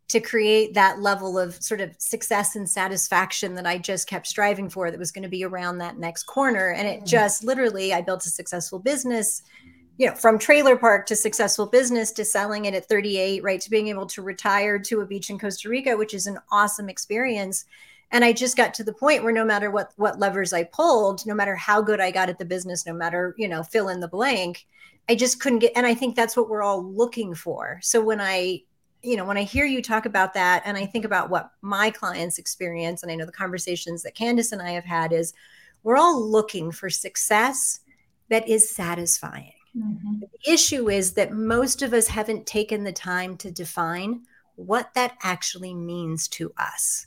to 0.10 0.19
create 0.19 0.75
that 0.75 1.00
level 1.00 1.40
of 1.40 1.56
sort 1.56 1.81
of 1.81 1.96
success 1.98 2.56
and 2.56 2.69
satisfaction 2.69 3.56
that 3.56 3.66
I 3.66 3.80
just 3.80 4.07
kept 4.07 4.28
striving 4.28 4.69
for 4.69 4.92
that 4.92 5.00
was 5.00 5.12
going 5.12 5.24
to 5.24 5.30
be 5.30 5.44
around 5.44 5.80
that 5.80 5.98
next 5.98 6.24
corner. 6.24 6.69
And 6.69 6.88
it 6.88 7.02
mm. 7.02 7.07
just 7.07 7.44
literally, 7.44 7.94
I 7.94 8.02
built 8.02 8.28
a 8.28 8.30
successful 8.30 8.78
business, 8.78 9.42
you 9.97 10.06
know, 10.06 10.14
from 10.14 10.38
trailer 10.38 10.76
park 10.76 11.07
to 11.07 11.16
successful 11.16 11.66
business 11.66 12.12
to 12.12 12.26
selling 12.26 12.66
it 12.66 12.76
at 12.76 12.88
38, 12.88 13.42
right? 13.42 13.59
To 13.62 13.71
being 13.71 13.88
able 13.88 14.06
to 14.06 14.21
retire 14.21 14.78
to 14.78 15.02
a 15.02 15.06
beach 15.06 15.31
in 15.31 15.40
Costa 15.40 15.68
Rica, 15.68 15.97
which 15.97 16.14
is 16.14 16.28
an 16.28 16.38
awesome 16.52 16.90
experience 16.90 17.66
and 18.11 18.23
i 18.23 18.33
just 18.33 18.57
got 18.57 18.73
to 18.73 18.83
the 18.83 18.94
point 18.94 19.23
where 19.23 19.33
no 19.33 19.45
matter 19.45 19.71
what 19.71 19.94
what 19.97 20.19
levers 20.19 20.54
i 20.54 20.63
pulled 20.63 21.25
no 21.25 21.33
matter 21.33 21.56
how 21.56 21.81
good 21.81 21.99
i 21.99 22.11
got 22.11 22.30
at 22.30 22.37
the 22.37 22.45
business 22.45 22.85
no 22.85 22.94
matter 22.94 23.33
you 23.37 23.47
know 23.47 23.63
fill 23.63 23.89
in 23.89 23.99
the 23.99 24.07
blank 24.07 24.66
i 25.09 25.16
just 25.16 25.39
couldn't 25.39 25.59
get 25.59 25.73
and 25.75 25.85
i 25.85 25.94
think 25.94 26.16
that's 26.16 26.37
what 26.37 26.49
we're 26.49 26.63
all 26.63 26.83
looking 26.83 27.33
for. 27.33 27.80
So 27.81 28.01
when 28.01 28.21
i 28.21 28.61
you 29.01 29.16
know 29.16 29.25
when 29.25 29.37
i 29.37 29.44
hear 29.44 29.66
you 29.66 29.81
talk 29.81 30.06
about 30.06 30.33
that 30.33 30.61
and 30.66 30.78
i 30.78 30.85
think 30.85 31.06
about 31.06 31.30
what 31.30 31.51
my 31.61 31.89
clients 31.89 32.37
experience 32.37 33.01
and 33.01 33.11
i 33.11 33.16
know 33.16 33.25
the 33.25 33.31
conversations 33.31 34.04
that 34.04 34.13
candace 34.13 34.51
and 34.51 34.61
i 34.61 34.71
have 34.71 34.83
had 34.83 35.13
is 35.13 35.33
we're 35.83 35.97
all 35.97 36.21
looking 36.21 36.71
for 36.71 36.89
success 36.89 37.80
that 38.30 38.47
is 38.47 38.75
satisfying. 38.75 39.54
Mm-hmm. 39.78 40.21
the 40.21 40.51
issue 40.51 40.89
is 40.89 41.13
that 41.13 41.31
most 41.31 41.83
of 41.83 41.94
us 41.94 42.07
haven't 42.07 42.47
taken 42.47 42.83
the 42.83 42.92
time 42.92 43.37
to 43.37 43.51
define 43.51 44.23
what 44.56 44.92
that 44.95 45.16
actually 45.21 45.75
means 45.75 46.28
to 46.30 46.51
us 46.57 47.06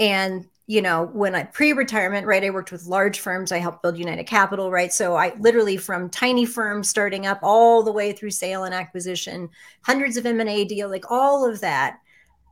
and 0.00 0.46
you 0.66 0.80
know 0.80 1.06
when 1.12 1.34
i 1.34 1.42
pre-retirement 1.42 2.26
right 2.26 2.44
i 2.44 2.50
worked 2.50 2.72
with 2.72 2.86
large 2.86 3.20
firms. 3.20 3.52
I 3.52 3.58
helped 3.58 3.82
build 3.82 3.98
united 3.98 4.24
capital 4.24 4.70
right? 4.70 4.92
So 4.92 5.16
i 5.16 5.34
literally 5.38 5.76
from 5.76 6.10
tiny 6.10 6.46
firms 6.46 6.88
starting 6.88 7.26
up 7.26 7.40
all 7.42 7.82
the 7.82 7.92
way 7.92 8.12
through 8.12 8.30
sale 8.30 8.64
and 8.64 8.74
acquisition 8.74 9.48
hundreds 9.82 10.16
of 10.16 10.26
m&a 10.26 10.64
deal 10.64 10.88
like 10.88 11.10
all 11.10 11.48
of 11.48 11.60
that. 11.60 11.98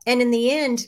And 0.07 0.21
in 0.21 0.31
the 0.31 0.51
end 0.51 0.87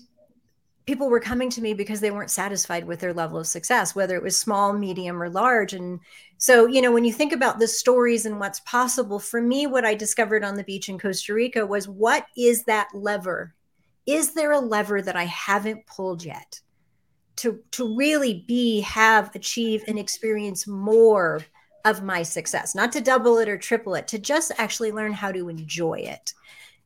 people 0.84 1.08
were 1.08 1.20
coming 1.20 1.48
to 1.48 1.60
me 1.60 1.74
because 1.74 2.00
they 2.00 2.10
weren't 2.10 2.30
satisfied 2.30 2.84
with 2.84 2.98
their 2.98 3.14
level 3.14 3.38
of 3.38 3.46
success 3.46 3.94
whether 3.94 4.16
it 4.16 4.22
was 4.22 4.38
small 4.38 4.72
medium 4.72 5.22
or 5.22 5.30
large. 5.30 5.74
And 5.74 6.00
so 6.38 6.66
you 6.66 6.82
know 6.82 6.90
when 6.90 7.04
you 7.04 7.12
think 7.12 7.32
about 7.32 7.60
the 7.60 7.68
stories 7.68 8.26
and 8.26 8.40
what's 8.40 8.60
possible 8.60 9.20
for 9.20 9.40
me 9.40 9.68
what 9.68 9.84
i 9.84 9.94
discovered 9.94 10.42
on 10.42 10.56
the 10.56 10.64
beach 10.64 10.88
in 10.88 10.98
costa 10.98 11.32
rica 11.32 11.64
was 11.64 11.86
what 11.88 12.26
is 12.36 12.64
that 12.64 12.88
lever 12.92 13.54
is 14.06 14.34
there 14.34 14.52
a 14.52 14.60
lever 14.60 15.00
that 15.02 15.16
I 15.16 15.24
haven't 15.24 15.86
pulled 15.86 16.24
yet 16.24 16.60
to 17.36 17.60
to 17.72 17.96
really 17.96 18.44
be 18.46 18.80
have 18.80 19.34
achieve 19.34 19.84
and 19.88 19.98
experience 19.98 20.66
more 20.66 21.40
of 21.84 22.02
my 22.02 22.22
success 22.22 22.74
not 22.74 22.92
to 22.92 23.00
double 23.00 23.38
it 23.38 23.48
or 23.48 23.56
triple 23.56 23.94
it 23.94 24.06
to 24.08 24.18
just 24.18 24.52
actually 24.58 24.92
learn 24.92 25.12
how 25.12 25.32
to 25.32 25.48
enjoy 25.48 25.94
it 25.94 26.34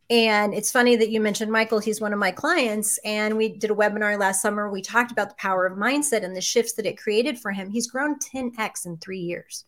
And 0.09 0.55
it's 0.55 0.71
funny 0.71 0.95
that 0.97 1.11
you 1.11 1.21
mentioned 1.21 1.51
Michael. 1.51 1.81
He's 1.81 2.01
one 2.01 2.13
of 2.13 2.19
my 2.19 2.31
clients. 2.31 2.99
And 3.05 3.37
we 3.37 3.49
did 3.49 3.71
a 3.71 3.75
webinar 3.75 4.19
last 4.19 4.41
summer. 4.41 4.71
We 4.71 4.81
talked 4.81 5.11
about 5.11 5.31
the 5.31 5.35
power 5.37 5.67
of 5.67 5.77
mindset 5.77 6.23
and 6.23 6.37
the 6.37 6.41
shifts 6.41 6.75
that 6.75 6.87
it 6.87 6.97
created 6.97 7.39
for 7.41 7.51
him. 7.51 7.71
He's 7.71 7.91
grown 7.91 8.19
10x 8.21 8.87
in 8.87 8.99
three 8.99 9.19
years. 9.19 9.65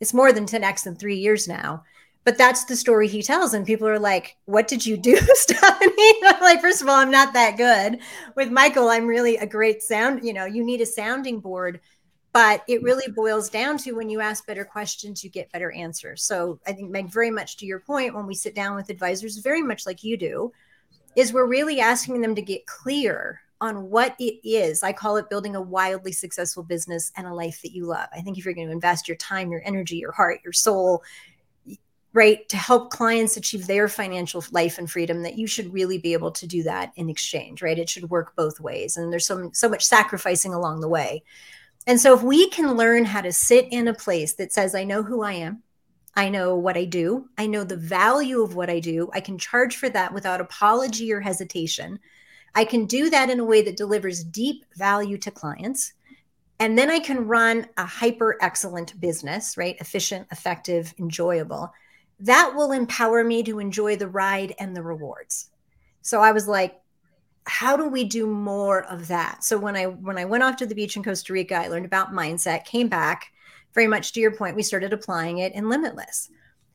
It's 0.00 0.14
more 0.14 0.32
than 0.32 0.46
10x 0.46 0.86
in 0.86 0.96
three 0.96 1.18
years 1.18 1.46
now. 1.46 1.84
But 2.26 2.36
that's 2.36 2.64
the 2.64 2.76
story 2.76 3.08
he 3.08 3.22
tells. 3.22 3.54
And 3.54 3.64
people 3.64 3.88
are 3.88 3.98
like, 3.98 4.36
What 4.44 4.68
did 4.68 4.84
you 4.84 4.98
do, 4.98 5.16
Stephanie? 5.34 6.22
like, 6.42 6.60
first 6.60 6.82
of 6.82 6.88
all, 6.88 6.96
I'm 6.96 7.10
not 7.10 7.32
that 7.32 7.56
good. 7.56 8.00
With 8.34 8.50
Michael, 8.50 8.90
I'm 8.90 9.06
really 9.06 9.38
a 9.38 9.46
great 9.46 9.82
sound. 9.82 10.22
You 10.22 10.34
know, 10.34 10.44
you 10.44 10.62
need 10.62 10.82
a 10.82 10.86
sounding 10.86 11.40
board 11.40 11.80
but 12.36 12.62
it 12.68 12.82
really 12.82 13.10
boils 13.10 13.48
down 13.48 13.78
to 13.78 13.92
when 13.92 14.10
you 14.10 14.20
ask 14.20 14.46
better 14.46 14.62
questions 14.62 15.24
you 15.24 15.30
get 15.30 15.50
better 15.52 15.72
answers 15.72 16.22
so 16.22 16.60
i 16.66 16.72
think 16.72 16.90
meg 16.90 17.10
very 17.10 17.30
much 17.30 17.56
to 17.56 17.64
your 17.64 17.80
point 17.80 18.14
when 18.14 18.26
we 18.26 18.34
sit 18.34 18.54
down 18.54 18.76
with 18.76 18.90
advisors 18.90 19.38
very 19.38 19.62
much 19.62 19.86
like 19.86 20.04
you 20.04 20.18
do 20.18 20.52
is 21.16 21.32
we're 21.32 21.46
really 21.46 21.80
asking 21.80 22.20
them 22.20 22.34
to 22.34 22.42
get 22.42 22.66
clear 22.66 23.40
on 23.62 23.88
what 23.88 24.14
it 24.18 24.38
is 24.46 24.82
i 24.82 24.92
call 24.92 25.16
it 25.16 25.30
building 25.30 25.56
a 25.56 25.62
wildly 25.62 26.12
successful 26.12 26.62
business 26.62 27.10
and 27.16 27.26
a 27.26 27.32
life 27.32 27.62
that 27.62 27.72
you 27.72 27.86
love 27.86 28.08
i 28.12 28.20
think 28.20 28.36
if 28.36 28.44
you're 28.44 28.52
going 28.52 28.66
to 28.66 28.72
invest 28.72 29.08
your 29.08 29.16
time 29.16 29.50
your 29.50 29.62
energy 29.64 29.96
your 29.96 30.12
heart 30.12 30.38
your 30.44 30.52
soul 30.52 31.02
right 32.16 32.48
to 32.48 32.56
help 32.56 32.90
clients 32.90 33.36
achieve 33.36 33.66
their 33.66 33.86
financial 33.88 34.44
life 34.50 34.78
and 34.78 34.90
freedom 34.90 35.22
that 35.22 35.38
you 35.38 35.46
should 35.46 35.72
really 35.72 35.98
be 35.98 36.12
able 36.12 36.32
to 36.32 36.46
do 36.46 36.64
that 36.64 36.92
in 36.96 37.08
exchange 37.08 37.62
right 37.62 37.78
it 37.78 37.88
should 37.88 38.10
work 38.10 38.34
both 38.34 38.58
ways 38.58 38.96
and 38.96 39.12
there's 39.12 39.26
so, 39.26 39.50
so 39.52 39.68
much 39.68 39.84
sacrificing 39.84 40.52
along 40.52 40.80
the 40.80 40.88
way 40.88 41.22
and 41.86 42.00
so, 42.00 42.14
if 42.14 42.22
we 42.22 42.50
can 42.50 42.76
learn 42.76 43.04
how 43.04 43.20
to 43.20 43.32
sit 43.32 43.68
in 43.70 43.86
a 43.86 43.94
place 43.94 44.34
that 44.34 44.52
says, 44.52 44.74
I 44.74 44.82
know 44.82 45.04
who 45.04 45.22
I 45.22 45.34
am, 45.34 45.62
I 46.16 46.28
know 46.28 46.56
what 46.56 46.76
I 46.76 46.84
do, 46.84 47.28
I 47.38 47.46
know 47.46 47.62
the 47.62 47.76
value 47.76 48.42
of 48.42 48.56
what 48.56 48.68
I 48.68 48.80
do, 48.80 49.08
I 49.12 49.20
can 49.20 49.38
charge 49.38 49.76
for 49.76 49.88
that 49.90 50.12
without 50.12 50.40
apology 50.40 51.12
or 51.12 51.20
hesitation. 51.20 52.00
I 52.56 52.64
can 52.64 52.86
do 52.86 53.08
that 53.10 53.30
in 53.30 53.38
a 53.38 53.44
way 53.44 53.62
that 53.62 53.76
delivers 53.76 54.24
deep 54.24 54.64
value 54.74 55.18
to 55.18 55.30
clients. 55.30 55.92
And 56.58 56.76
then 56.76 56.90
I 56.90 56.98
can 56.98 57.28
run 57.28 57.68
a 57.76 57.84
hyper 57.84 58.38
excellent 58.40 58.98
business, 58.98 59.56
right? 59.56 59.76
Efficient, 59.78 60.26
effective, 60.32 60.92
enjoyable. 60.98 61.70
That 62.20 62.52
will 62.54 62.72
empower 62.72 63.22
me 63.22 63.42
to 63.44 63.58
enjoy 63.58 63.96
the 63.96 64.08
ride 64.08 64.54
and 64.58 64.74
the 64.74 64.82
rewards. 64.82 65.50
So 66.02 66.20
I 66.20 66.32
was 66.32 66.48
like, 66.48 66.80
how 67.46 67.76
do 67.76 67.88
we 67.88 68.04
do 68.04 68.26
more 68.26 68.84
of 68.84 69.08
that? 69.08 69.44
So 69.44 69.56
when 69.56 69.76
i 69.76 69.84
when 69.84 70.18
i 70.18 70.24
went 70.24 70.42
off 70.42 70.56
to 70.56 70.66
the 70.66 70.74
beach 70.74 70.96
in 70.96 71.04
costa 71.04 71.32
rica 71.32 71.54
i 71.54 71.68
learned 71.68 71.86
about 71.86 72.12
mindset 72.12 72.64
came 72.64 72.88
back. 72.88 73.32
Very 73.74 73.86
much 73.86 74.12
to 74.12 74.20
your 74.20 74.34
point 74.34 74.56
we 74.56 74.62
started 74.62 74.92
applying 74.92 75.38
it 75.38 75.54
in 75.54 75.68
limitless. 75.68 76.30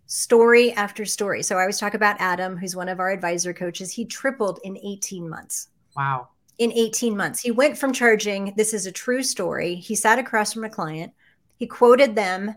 Story 0.07 0.71
after 0.73 1.05
story. 1.05 1.43
So 1.43 1.57
i 1.57 1.61
always 1.61 1.79
talk 1.79 1.93
about 1.93 2.19
adam 2.19 2.57
who's 2.57 2.75
one 2.75 2.89
of 2.89 2.99
our 2.99 3.11
advisor 3.11 3.53
coaches. 3.53 3.91
He 3.91 4.05
tripled 4.05 4.59
in 4.63 4.77
18 4.77 5.29
months. 5.29 5.69
Wow. 5.95 6.29
In 6.57 6.71
18 6.71 7.17
months. 7.17 7.41
He 7.41 7.51
went 7.51 7.77
from 7.77 7.91
charging 7.91 8.53
this 8.55 8.73
is 8.73 8.85
a 8.85 8.91
true 8.91 9.23
story. 9.23 9.75
He 9.75 9.95
sat 9.95 10.19
across 10.19 10.53
from 10.53 10.63
a 10.63 10.69
client. 10.69 11.11
He 11.57 11.67
quoted 11.67 12.15
them 12.15 12.55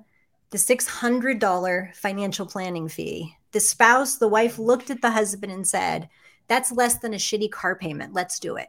the 0.54 0.76
$600 0.76 1.96
financial 1.96 2.46
planning 2.46 2.86
fee 2.86 3.34
the 3.50 3.58
spouse 3.58 4.18
the 4.18 4.28
wife 4.28 4.56
looked 4.56 4.88
at 4.88 5.02
the 5.02 5.10
husband 5.10 5.50
and 5.50 5.66
said 5.66 6.08
that's 6.46 6.70
less 6.70 6.98
than 6.98 7.12
a 7.12 7.16
shitty 7.16 7.50
car 7.50 7.74
payment. 7.74 8.12
Let's 8.12 8.38
do 8.38 8.54
it. 8.54 8.68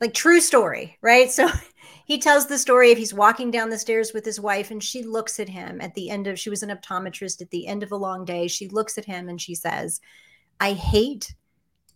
Like 0.00 0.14
true 0.14 0.40
story, 0.40 0.96
right? 1.02 1.30
So 1.30 1.48
he 2.06 2.18
tells 2.18 2.46
the 2.46 2.56
story 2.56 2.92
of 2.92 2.98
he's 2.98 3.12
walking 3.12 3.50
down 3.50 3.68
the 3.68 3.78
stairs 3.78 4.12
with 4.14 4.24
his 4.24 4.40
wife 4.40 4.70
and 4.70 4.82
she 4.82 5.02
looks 5.02 5.38
at 5.38 5.50
him 5.50 5.82
at 5.82 5.94
the 5.94 6.08
end 6.08 6.26
of 6.26 6.38
she 6.38 6.48
was 6.48 6.62
an 6.62 6.70
optometrist 6.70 7.42
at 7.42 7.50
the 7.50 7.66
end 7.66 7.82
of 7.82 7.92
a 7.92 7.96
long 7.96 8.24
day. 8.24 8.48
She 8.48 8.68
looks 8.68 8.96
at 8.96 9.04
him 9.04 9.28
and 9.28 9.40
she 9.40 9.54
says, 9.54 10.00
"I 10.60 10.72
hate 10.72 11.34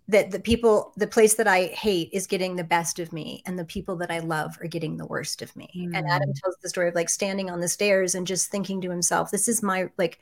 that 0.09 0.31
the 0.31 0.41
people 0.41 0.93
the 0.97 1.07
place 1.07 1.35
that 1.35 1.47
I 1.47 1.67
hate 1.67 2.11
is 2.13 2.27
getting 2.27 2.57
the 2.57 2.65
best 2.65 2.99
of 2.99 3.13
me 3.13 3.43
and 3.47 3.59
the 3.59 3.65
people 3.65 3.97
that 3.97 4.11
I 4.11 4.21
love 4.21 4.59
are 4.61 4.69
getting 4.69 4.97
the 4.97 5.07
worst 5.07 5.43
of 5.43 5.55
me." 5.57 5.69
Mm. 5.77 5.97
And 5.97 6.09
Adam 6.09 6.33
tells 6.35 6.57
the 6.63 6.69
story 6.69 6.89
of 6.89 6.95
like 6.95 7.11
standing 7.11 7.51
on 7.51 7.61
the 7.61 7.69
stairs 7.69 8.15
and 8.15 8.27
just 8.27 8.51
thinking 8.51 8.81
to 8.83 8.91
himself, 8.91 9.31
"This 9.31 9.49
is 9.49 9.63
my 9.63 9.91
like 9.99 10.19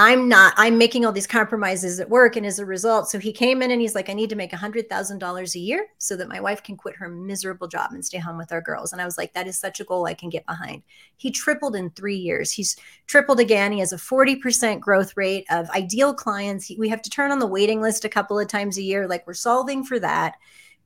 I'm 0.00 0.28
not, 0.28 0.54
I'm 0.56 0.78
making 0.78 1.04
all 1.04 1.10
these 1.10 1.26
compromises 1.26 1.98
at 1.98 2.08
work. 2.08 2.36
And 2.36 2.46
as 2.46 2.60
a 2.60 2.64
result, 2.64 3.10
so 3.10 3.18
he 3.18 3.32
came 3.32 3.62
in 3.62 3.72
and 3.72 3.80
he's 3.80 3.96
like, 3.96 4.08
I 4.08 4.12
need 4.12 4.30
to 4.30 4.36
make 4.36 4.52
a 4.52 4.56
$100,000 4.56 5.54
a 5.54 5.58
year 5.58 5.86
so 5.98 6.16
that 6.16 6.28
my 6.28 6.40
wife 6.40 6.62
can 6.62 6.76
quit 6.76 6.94
her 6.94 7.08
miserable 7.08 7.66
job 7.66 7.90
and 7.92 8.04
stay 8.04 8.18
home 8.18 8.38
with 8.38 8.52
our 8.52 8.60
girls. 8.60 8.92
And 8.92 9.02
I 9.02 9.04
was 9.04 9.18
like, 9.18 9.34
that 9.34 9.48
is 9.48 9.58
such 9.58 9.80
a 9.80 9.84
goal 9.84 10.06
I 10.06 10.14
can 10.14 10.28
get 10.28 10.46
behind. 10.46 10.84
He 11.16 11.32
tripled 11.32 11.74
in 11.74 11.90
three 11.90 12.16
years. 12.16 12.52
He's 12.52 12.76
tripled 13.08 13.40
again. 13.40 13.72
He 13.72 13.80
has 13.80 13.92
a 13.92 13.96
40% 13.96 14.78
growth 14.78 15.16
rate 15.16 15.46
of 15.50 15.68
ideal 15.70 16.14
clients. 16.14 16.66
He, 16.66 16.76
we 16.76 16.88
have 16.90 17.02
to 17.02 17.10
turn 17.10 17.32
on 17.32 17.40
the 17.40 17.46
waiting 17.48 17.80
list 17.80 18.04
a 18.04 18.08
couple 18.08 18.38
of 18.38 18.46
times 18.46 18.78
a 18.78 18.82
year. 18.82 19.08
Like 19.08 19.26
we're 19.26 19.34
solving 19.34 19.82
for 19.82 19.98
that. 19.98 20.36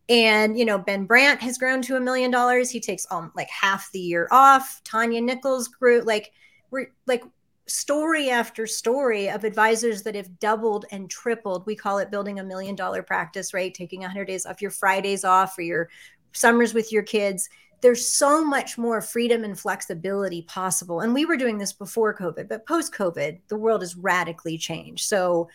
And, 0.09 0.59
you 0.59 0.65
know, 0.65 0.79
Ben 0.79 1.05
Brandt 1.05 1.43
has 1.43 1.59
grown 1.59 1.83
to 1.83 1.97
a 1.97 2.01
million 2.01 2.31
dollars. 2.31 2.71
He 2.71 2.81
takes 2.81 3.07
um, 3.11 3.31
like 3.37 3.51
half 3.51 3.93
the 3.93 4.01
year 4.01 4.27
off. 4.31 4.81
Tanya 4.85 5.21
Nichols 5.21 5.69
grew 5.69 6.01
like, 6.01 6.33
we're 6.71 6.87
like 7.07 7.23
story 7.67 8.31
after 8.31 8.67
story 8.67 9.29
of 9.29 9.45
advisors 9.45 10.03
that 10.03 10.15
have 10.15 10.39
doubled 10.39 10.87
and 10.91 11.09
tripled. 11.09 11.67
We 11.67 11.77
call 11.77 11.99
it 11.99 12.11
building 12.11 12.39
a 12.39 12.45
million 12.45 12.75
dollar 12.75 13.03
practice, 13.03 13.55
right? 13.55 13.73
Taking 13.73 14.01
100 14.01 14.27
days 14.27 14.47
off, 14.47 14.61
your 14.61 14.71
Fridays 14.71 15.25
off, 15.25 15.57
or 15.59 15.63
your 15.63 15.89
summers 16.33 16.75
with 16.75 16.93
your 16.93 17.03
kids. 17.03 17.49
There's 17.81 18.07
so 18.07 18.45
much 18.45 18.79
more 18.79 19.01
freedom 19.01 19.45
and 19.45 19.59
flexibility 19.59 20.43
possible. 20.43 21.01
And 21.01 21.15
we 21.15 21.25
were 21.25 21.37
doing 21.37 21.59
this 21.59 21.73
before 21.73 22.17
COVID, 22.17 22.49
but 22.49 22.67
post 22.67 22.95
COVID, 22.95 23.41
the 23.49 23.57
world 23.57 23.83
has 23.83 23.97
radically 23.97 24.57
changed. 24.57 25.07
So 25.07 25.49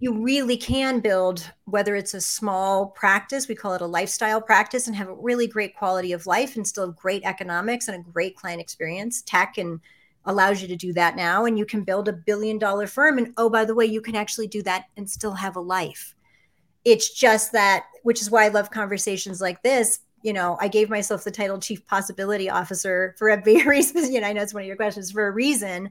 you 0.00 0.22
really 0.22 0.56
can 0.56 1.00
build, 1.00 1.50
whether 1.64 1.96
it's 1.96 2.12
a 2.12 2.20
small 2.20 2.88
practice, 2.88 3.48
we 3.48 3.54
call 3.54 3.74
it 3.74 3.80
a 3.80 3.86
lifestyle 3.86 4.40
practice, 4.40 4.86
and 4.86 4.96
have 4.96 5.08
a 5.08 5.14
really 5.14 5.46
great 5.46 5.74
quality 5.76 6.12
of 6.12 6.26
life 6.26 6.56
and 6.56 6.66
still 6.66 6.92
great 6.92 7.24
economics 7.24 7.88
and 7.88 7.96
a 7.96 8.10
great 8.10 8.36
client 8.36 8.60
experience, 8.60 9.22
tech 9.22 9.56
and 9.56 9.80
allows 10.26 10.62
you 10.62 10.68
to 10.68 10.76
do 10.76 10.92
that 10.92 11.16
now 11.16 11.44
and 11.44 11.58
you 11.58 11.66
can 11.66 11.82
build 11.82 12.08
a 12.08 12.12
billion 12.12 12.58
dollar 12.58 12.86
firm 12.86 13.18
and 13.18 13.32
oh 13.36 13.50
by 13.50 13.64
the 13.64 13.74
way 13.74 13.84
you 13.84 14.00
can 14.00 14.16
actually 14.16 14.46
do 14.46 14.62
that 14.62 14.86
and 14.96 15.08
still 15.08 15.32
have 15.32 15.56
a 15.56 15.60
life. 15.60 16.14
It's 16.84 17.12
just 17.12 17.52
that 17.52 17.84
which 18.02 18.20
is 18.20 18.30
why 18.30 18.44
i 18.44 18.48
love 18.48 18.70
conversations 18.70 19.40
like 19.40 19.62
this. 19.62 20.00
You 20.22 20.32
know 20.32 20.56
i 20.60 20.68
gave 20.68 20.90
myself 20.90 21.24
the 21.24 21.30
title 21.30 21.58
chief 21.58 21.86
possibility 21.86 22.48
officer 22.48 23.14
for 23.18 23.28
a 23.28 23.40
very 23.44 23.82
specific 23.82 24.14
you 24.14 24.20
know 24.20 24.28
i 24.28 24.32
know 24.32 24.42
it's 24.42 24.54
one 24.54 24.62
of 24.62 24.66
your 24.66 24.76
questions 24.76 25.10
for 25.10 25.26
a 25.26 25.32
reason. 25.32 25.90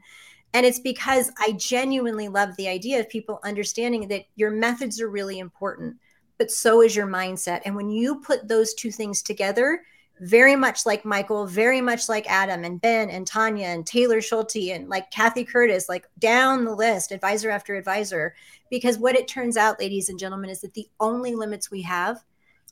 And 0.56 0.66
it's 0.66 0.80
because 0.80 1.32
i 1.40 1.54
genuinely 1.54 2.28
love 2.28 2.56
the 2.56 2.68
idea 2.68 3.00
of 3.00 3.10
people 3.10 3.40
understanding 3.44 4.08
that 4.10 4.26
your 4.36 4.52
methods 4.52 5.02
are 5.02 5.10
really 5.10 5.40
important 5.40 5.98
but 6.38 6.52
so 6.52 6.82
is 6.82 6.96
your 6.96 7.08
mindset. 7.08 7.62
And 7.66 7.76
when 7.76 7.90
you 7.90 8.20
put 8.20 8.48
those 8.48 8.74
two 8.74 8.92
things 8.92 9.22
together 9.22 9.82
very 10.24 10.56
much 10.56 10.86
like 10.86 11.04
Michael, 11.04 11.46
very 11.46 11.82
much 11.82 12.08
like 12.08 12.30
Adam 12.32 12.64
and 12.64 12.80
Ben 12.80 13.10
and 13.10 13.28
Tanya 13.28 13.68
and 13.68 13.86
Taylor 13.86 14.22
Schulte 14.22 14.72
and 14.72 14.88
like 14.88 15.12
Kathy 15.12 15.44
Curtis, 15.44 15.90
like 15.90 16.08
down 16.18 16.64
the 16.64 16.74
list, 16.74 17.12
advisor 17.12 17.50
after 17.50 17.76
advisor. 17.76 18.34
Because 18.70 18.98
what 18.98 19.16
it 19.16 19.28
turns 19.28 19.58
out, 19.58 19.82
ladies 19.82 20.08
and 20.08 20.18
gentlemen, 20.18 20.50
is 20.50 20.62
that 20.62 20.76
the 20.76 20.88
only 21.02 21.36
limits 21.36 21.70
we 21.70 21.82
have 21.82 22.24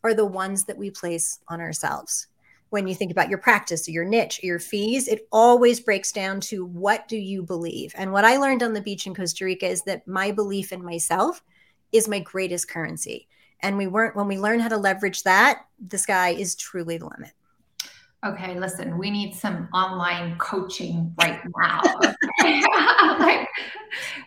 are 0.02 0.14
the 0.14 0.26
ones 0.26 0.64
that 0.64 0.78
we 0.78 0.90
place 0.92 1.40
on 1.50 1.60
ourselves. 1.60 2.28
When 2.70 2.88
you 2.88 2.96
think 2.96 3.12
about 3.12 3.28
your 3.28 3.38
practice, 3.38 3.90
your 3.90 4.06
niche, 4.06 4.40
your 4.42 4.60
fees, 4.60 5.10
it 5.10 5.28
always 5.30 5.82
breaks 5.82 6.14
down 6.14 6.40
to 6.42 6.66
what 6.66 7.10
do 7.10 7.18
you 7.18 7.44
believe? 7.44 7.94
And 7.98 8.14
what 8.14 8.24
I 8.24 8.38
learned 8.38 8.64
on 8.64 8.72
the 8.72 8.82
beach 8.82 9.08
in 9.08 9.14
Costa 9.14 9.44
Rica 9.44 9.68
is 9.68 9.82
that 9.84 10.08
my 10.08 10.32
belief 10.32 10.72
in 10.72 10.86
myself 10.86 11.44
is 11.92 12.08
my 12.08 12.20
greatest 12.20 12.70
currency. 12.70 13.28
And 13.60 13.78
we 13.78 13.88
weren't, 13.88 14.16
when 14.16 14.30
we 14.30 14.40
learn 14.40 14.62
how 14.62 14.70
to 14.70 14.78
leverage 14.78 15.24
that, 15.24 15.66
the 15.86 15.98
sky 15.98 16.30
is 16.30 16.56
truly 16.56 16.98
the 16.98 17.10
limit 17.10 17.34
okay, 18.24 18.60
listen, 18.60 18.98
we 18.98 19.10
need 19.10 19.34
some 19.34 19.68
online 19.74 20.38
coaching 20.38 21.14
right 21.22 21.40
now. 21.58 21.82
like, 23.20 23.48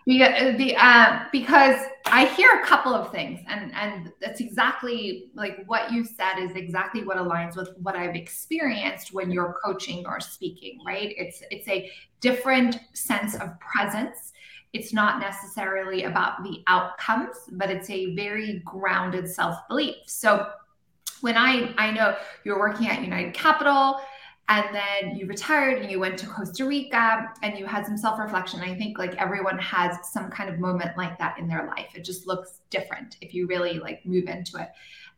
the, 0.06 0.74
uh, 0.76 1.20
because 1.30 1.80
I 2.06 2.26
hear 2.26 2.60
a 2.60 2.66
couple 2.66 2.92
of 2.92 3.10
things, 3.12 3.40
and 3.48 3.72
and 3.74 4.12
that's 4.20 4.40
exactly 4.40 5.30
like 5.34 5.64
what 5.66 5.92
you 5.92 6.04
said 6.04 6.38
is 6.38 6.54
exactly 6.56 7.04
what 7.04 7.16
aligns 7.16 7.56
with 7.56 7.70
what 7.78 7.96
I've 7.96 8.16
experienced 8.16 9.14
when 9.14 9.30
you're 9.30 9.56
coaching 9.64 10.04
or 10.06 10.20
speaking. 10.20 10.78
Right? 10.86 11.14
It's 11.16 11.42
it's 11.50 11.68
a 11.68 11.90
different 12.20 12.80
sense 12.92 13.34
of 13.36 13.58
presence. 13.60 14.32
It's 14.72 14.92
not 14.92 15.20
necessarily 15.20 16.02
about 16.02 16.42
the 16.42 16.62
outcomes, 16.66 17.36
but 17.52 17.70
it's 17.70 17.88
a 17.90 18.14
very 18.16 18.60
grounded 18.64 19.30
self 19.30 19.56
belief. 19.68 19.96
So 20.06 20.48
when 21.24 21.38
I 21.38 21.74
I 21.78 21.90
know 21.90 22.14
you're 22.44 22.58
working 22.58 22.86
at 22.86 23.02
United 23.02 23.32
Capital 23.32 23.98
and 24.50 24.66
then 24.74 25.16
you 25.16 25.26
retired 25.26 25.80
and 25.80 25.90
you 25.90 25.98
went 25.98 26.18
to 26.18 26.26
Costa 26.26 26.66
Rica 26.66 27.32
and 27.42 27.58
you 27.58 27.64
had 27.64 27.86
some 27.86 27.96
self-reflection. 27.96 28.60
I 28.60 28.74
think 28.74 28.98
like 28.98 29.14
everyone 29.14 29.58
has 29.58 29.96
some 30.12 30.30
kind 30.30 30.50
of 30.50 30.60
moment 30.60 30.98
like 30.98 31.18
that 31.18 31.38
in 31.38 31.48
their 31.48 31.66
life. 31.66 31.88
It 31.94 32.04
just 32.04 32.26
looks 32.26 32.60
different 32.68 33.16
if 33.22 33.32
you 33.32 33.46
really 33.46 33.78
like 33.78 34.04
move 34.04 34.26
into 34.26 34.58
it. 34.58 34.68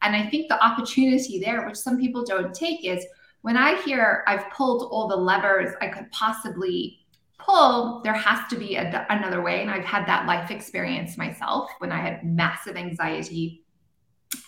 And 0.01 0.15
I 0.15 0.31
think 0.31 0.49
the 0.49 0.65
opportunity 0.65 1.41
there, 1.41 1.67
which 1.67 1.77
some 1.77 1.99
people 1.99 2.25
don't 2.25 2.55
take, 2.55 2.85
is 2.85 3.05
when 3.43 3.57
I 3.57 3.75
hear 3.83 4.23
I've 4.29 4.49
pulled 4.53 4.89
all 4.93 5.09
the 5.09 5.17
levers 5.17 5.75
I 5.81 5.89
could 5.89 6.09
possibly 6.13 7.01
pull, 7.41 8.01
there 8.05 8.15
has 8.15 8.49
to 8.51 8.57
be 8.57 8.77
a, 8.77 9.07
another 9.11 9.43
way. 9.43 9.61
And 9.61 9.73
I've 9.73 9.85
had 9.85 10.07
that 10.07 10.25
life 10.29 10.53
experience 10.53 11.19
myself 11.19 11.69
when 11.81 11.91
I 11.91 11.99
had 11.99 12.23
massive 12.25 12.77
anxiety 12.77 13.65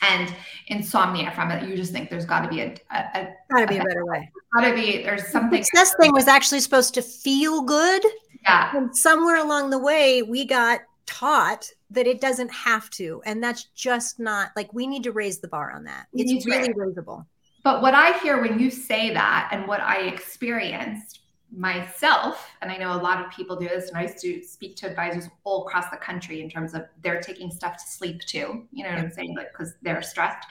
and 0.02 0.34
insomnia 0.68 1.30
from 1.32 1.50
it. 1.50 1.68
You 1.68 1.76
just 1.76 1.92
think 1.92 2.10
there's 2.10 2.26
got 2.26 2.40
to 2.40 2.48
be 2.48 2.60
a, 2.60 2.74
a, 2.90 2.98
a 3.14 3.34
got 3.50 3.60
to 3.60 3.66
be 3.66 3.78
a 3.78 3.84
better 3.84 4.04
way. 4.06 4.30
Got 4.54 4.68
to 4.68 4.74
be 4.74 5.02
there's 5.02 5.26
something. 5.28 5.64
This 5.72 5.94
thing 6.00 6.12
was 6.12 6.28
actually 6.28 6.60
supposed 6.60 6.94
to 6.94 7.02
feel 7.02 7.62
good. 7.62 8.02
Yeah. 8.42 8.76
And 8.76 8.96
somewhere 8.96 9.36
along 9.36 9.70
the 9.70 9.78
way, 9.78 10.22
we 10.22 10.44
got 10.44 10.80
taught 11.06 11.70
that 11.90 12.06
it 12.06 12.20
doesn't 12.20 12.52
have 12.52 12.90
to, 12.90 13.22
and 13.24 13.42
that's 13.42 13.64
just 13.74 14.20
not 14.20 14.50
like 14.56 14.72
we 14.74 14.86
need 14.86 15.02
to 15.04 15.12
raise 15.12 15.38
the 15.38 15.48
bar 15.48 15.72
on 15.72 15.84
that. 15.84 16.06
It's 16.12 16.46
really 16.46 16.72
raisable. 16.74 17.24
But 17.64 17.82
what 17.82 17.94
I 17.94 18.16
hear 18.18 18.40
when 18.40 18.58
you 18.58 18.70
say 18.70 19.12
that, 19.12 19.48
and 19.52 19.66
what 19.66 19.80
I 19.80 20.02
experienced 20.02 21.20
myself, 21.50 22.50
and 22.60 22.70
I 22.70 22.76
know 22.76 22.92
a 22.92 23.00
lot 23.00 23.24
of 23.24 23.30
people 23.32 23.56
do 23.56 23.68
this, 23.68 23.88
and 23.88 23.96
I 23.96 24.02
used 24.02 24.18
to 24.20 24.42
speak 24.42 24.76
to 24.76 24.86
advisors 24.88 25.28
all 25.44 25.66
across 25.66 25.88
the 25.90 25.96
country 25.96 26.42
in 26.42 26.50
terms 26.50 26.74
of 26.74 26.86
they're 27.02 27.20
taking 27.20 27.50
stuff 27.50 27.76
to 27.76 27.90
sleep 27.90 28.20
too. 28.20 28.66
You 28.72 28.84
know 28.84 28.90
what 28.90 28.98
I'm 28.98 29.10
saying? 29.10 29.34
Like, 29.34 29.52
because 29.52 29.74
they're 29.82 30.02
stressed. 30.02 30.46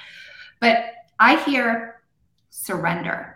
But 0.59 0.93
I 1.19 1.37
hear 1.43 2.01
surrender. 2.49 3.33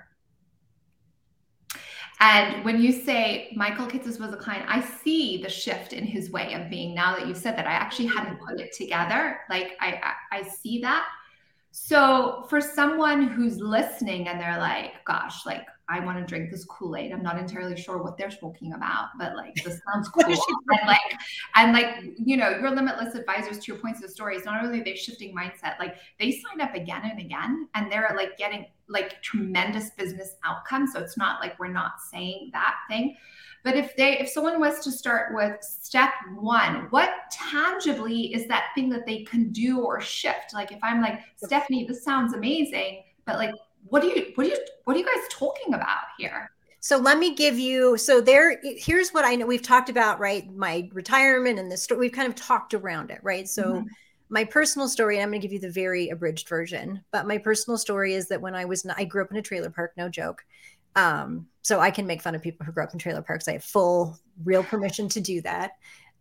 And 2.19 2.63
when 2.63 2.79
you 2.79 2.91
say 2.91 3.51
Michael 3.55 3.87
Kitces 3.87 4.19
was 4.19 4.31
a 4.31 4.37
client, 4.37 4.65
I 4.67 4.81
see 4.81 5.41
the 5.41 5.49
shift 5.49 5.91
in 5.91 6.05
his 6.05 6.29
way 6.29 6.53
of 6.53 6.69
being 6.69 6.93
now 6.93 7.15
that 7.15 7.27
you 7.27 7.33
said 7.33 7.57
that. 7.57 7.65
I 7.65 7.71
actually 7.71 8.05
hadn't 8.07 8.39
put 8.39 8.59
it 8.59 8.73
together. 8.73 9.39
Like 9.49 9.71
I, 9.79 9.99
I, 10.31 10.37
I 10.37 10.43
see 10.43 10.79
that. 10.81 11.07
So 11.71 12.45
for 12.47 12.61
someone 12.61 13.23
who's 13.23 13.59
listening 13.59 14.27
and 14.27 14.39
they're 14.39 14.59
like, 14.59 15.03
gosh, 15.05 15.47
like 15.47 15.65
I 15.89 15.99
want 15.99 16.17
to 16.19 16.25
drink 16.25 16.51
this 16.51 16.65
Kool-Aid. 16.65 17.11
I'm 17.11 17.23
not 17.23 17.37
entirely 17.37 17.79
sure 17.79 18.01
what 18.01 18.17
they're 18.17 18.31
smoking 18.31 18.73
about, 18.73 19.09
but 19.17 19.35
like 19.35 19.55
this 19.55 19.79
sounds 19.93 20.09
cool. 20.09 20.23
and 20.23 20.87
like, 20.87 20.99
and 21.55 21.73
like, 21.73 22.13
you 22.17 22.37
know, 22.37 22.49
your 22.49 22.71
limitless 22.71 23.15
advisors 23.15 23.59
to 23.59 23.71
your 23.71 23.81
points 23.81 24.03
of 24.03 24.09
is 24.09 24.45
not 24.45 24.63
only 24.63 24.81
they 24.81 24.95
shifting 24.95 25.35
mindset, 25.35 25.79
like 25.79 25.95
they 26.19 26.31
sign 26.31 26.61
up 26.61 26.73
again 26.75 27.01
and 27.03 27.19
again 27.19 27.67
and 27.75 27.91
they're 27.91 28.13
like 28.15 28.37
getting 28.37 28.65
like 28.87 29.21
tremendous 29.21 29.91
business 29.91 30.35
outcomes. 30.45 30.93
So 30.93 30.99
it's 30.99 31.17
not 31.17 31.41
like 31.41 31.59
we're 31.59 31.67
not 31.67 32.01
saying 32.09 32.51
that 32.53 32.75
thing. 32.89 33.15
But 33.63 33.75
if 33.75 33.95
they 33.95 34.17
if 34.17 34.29
someone 34.29 34.59
was 34.59 34.83
to 34.83 34.91
start 34.91 35.35
with 35.35 35.61
step 35.61 36.11
one, 36.35 36.87
what 36.89 37.11
tangibly 37.31 38.33
is 38.33 38.47
that 38.47 38.69
thing 38.73 38.89
that 38.89 39.05
they 39.05 39.23
can 39.23 39.51
do 39.51 39.81
or 39.81 40.01
shift? 40.01 40.53
Like 40.53 40.71
if 40.71 40.79
I'm 40.81 41.01
like, 41.01 41.21
Stephanie, 41.35 41.85
this 41.85 42.03
sounds 42.03 42.33
amazing, 42.33 43.03
but 43.25 43.35
like 43.35 43.51
what 43.87 44.01
do 44.01 44.07
you 44.07 44.31
what 44.35 44.45
do 44.45 44.49
you 44.49 44.57
what 44.85 44.95
are 44.95 44.99
you 44.99 45.05
guys 45.05 45.27
talking 45.29 45.73
about 45.73 46.03
here? 46.17 46.51
So 46.83 46.97
let 46.97 47.19
me 47.19 47.35
give 47.35 47.59
you 47.59 47.95
so 47.95 48.21
there 48.21 48.59
here's 48.63 49.11
what 49.11 49.23
I 49.23 49.35
know 49.35 49.45
we've 49.45 49.61
talked 49.61 49.89
about 49.89 50.19
right 50.19 50.51
my 50.55 50.89
retirement 50.93 51.59
and 51.59 51.71
the 51.71 51.77
story 51.77 51.99
we've 51.99 52.11
kind 52.11 52.27
of 52.27 52.33
talked 52.33 52.73
around 52.73 53.11
it 53.11 53.19
right 53.21 53.47
so 53.47 53.63
mm-hmm. 53.63 53.87
my 54.29 54.43
personal 54.43 54.89
story 54.89 55.17
and 55.17 55.23
I'm 55.23 55.29
going 55.29 55.41
to 55.41 55.47
give 55.47 55.53
you 55.53 55.59
the 55.59 55.69
very 55.69 56.09
abridged 56.09 56.49
version 56.49 57.03
but 57.11 57.27
my 57.27 57.37
personal 57.37 57.77
story 57.77 58.15
is 58.15 58.27
that 58.29 58.41
when 58.41 58.55
I 58.55 58.65
was 58.65 58.83
I 58.97 59.05
grew 59.05 59.23
up 59.23 59.29
in 59.29 59.37
a 59.37 59.43
trailer 59.43 59.69
park 59.69 59.93
no 59.95 60.09
joke 60.09 60.43
um 60.95 61.45
so 61.61 61.79
I 61.79 61.91
can 61.91 62.07
make 62.07 62.23
fun 62.23 62.33
of 62.33 62.41
people 62.41 62.65
who 62.65 62.71
grew 62.71 62.83
up 62.83 62.93
in 62.93 62.99
trailer 62.99 63.21
parks 63.21 63.47
I 63.47 63.53
have 63.53 63.63
full 63.63 64.17
real 64.43 64.63
permission 64.63 65.07
to 65.09 65.21
do 65.21 65.39
that 65.41 65.73